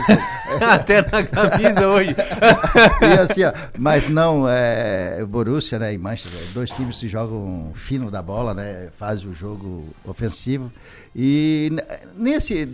Até 0.60 1.00
na 1.00 1.24
camisa 1.24 1.88
hoje. 1.88 2.14
e 3.00 3.18
assim, 3.18 3.44
ó, 3.44 3.52
mas 3.78 4.08
não, 4.08 4.48
é, 4.48 5.24
Borussia 5.24 5.78
né, 5.78 5.94
e 5.94 5.98
Manchester, 5.98 6.40
dois 6.52 6.70
times 6.70 6.98
que 6.98 7.08
jogam 7.08 7.70
fino 7.74 8.10
da 8.10 8.22
bola, 8.22 8.52
né? 8.52 8.73
Faz 8.96 9.24
o 9.24 9.32
jogo 9.32 9.84
ofensivo. 10.04 10.72
E 11.14 11.70
nesse, 12.16 12.68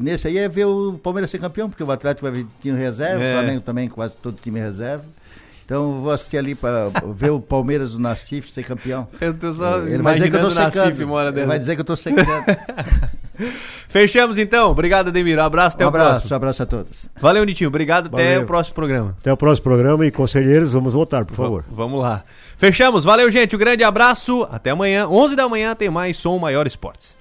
nesse 0.00 0.28
aí 0.28 0.38
é 0.38 0.48
ver 0.48 0.66
o 0.66 0.98
Palmeiras 1.02 1.30
ser 1.30 1.38
campeão, 1.38 1.68
porque 1.68 1.82
o 1.82 1.90
Atlético 1.90 2.28
vai 2.28 2.42
vir 2.42 2.46
time 2.60 2.78
reserva, 2.78 3.22
é. 3.22 3.32
o 3.32 3.38
Flamengo 3.38 3.60
também, 3.60 3.88
quase 3.88 4.14
todo 4.16 4.36
time 4.40 4.58
reserva. 4.58 5.04
Então 5.66 6.00
vou 6.00 6.12
assistir 6.12 6.38
ali 6.38 6.54
para 6.54 6.90
ver 7.12 7.30
o 7.30 7.40
Palmeiras 7.40 7.90
do 7.90 7.98
Nacife 7.98 8.52
ser 8.52 8.62
campeão. 8.62 9.08
Eu 9.20 9.34
tô 9.34 9.52
só 9.52 9.80
Ele 9.80 10.00
vai 10.00 10.14
dizer 10.14 10.30
que 10.30 10.36
eu 10.36 10.40
tô 10.40 10.50
secando. 10.50 11.38
Ele 11.38 11.46
vai 11.46 11.58
dizer 11.58 11.74
que 11.74 11.80
eu 11.80 11.84
tô 11.84 11.96
secando. 11.96 12.44
Fechamos 13.88 14.38
então. 14.38 14.70
Obrigado, 14.70 15.08
Ademir. 15.08 15.38
Um 15.38 15.42
abraço, 15.42 15.76
até 15.76 15.84
um 15.84 15.86
o 15.86 15.88
abraço, 15.88 16.10
próximo. 16.10 16.32
Um 16.32 16.36
abraço 16.36 16.62
a 16.62 16.66
todos. 16.66 17.08
Valeu, 17.20 17.44
Nitinho. 17.44 17.68
Obrigado. 17.68 18.08
Valeu. 18.08 18.26
Até 18.26 18.38
o 18.38 18.46
próximo 18.46 18.74
programa. 18.74 19.16
Até 19.20 19.32
o 19.32 19.36
próximo 19.36 19.64
programa 19.64 20.06
e 20.06 20.10
conselheiros, 20.12 20.72
vamos 20.72 20.92
voltar, 20.92 21.24
por 21.24 21.34
favor. 21.34 21.62
V 21.62 21.68
vamos 21.72 22.00
lá. 22.00 22.22
Fechamos. 22.56 23.04
Valeu, 23.04 23.30
gente. 23.30 23.54
Um 23.54 23.58
grande 23.58 23.84
abraço. 23.84 24.46
Até 24.50 24.70
amanhã. 24.70 25.06
11 25.06 25.36
da 25.36 25.48
manhã 25.48 25.74
tem 25.74 25.90
mais 25.90 26.16
Som 26.16 26.38
Maior 26.38 26.66
Esportes. 26.66 27.16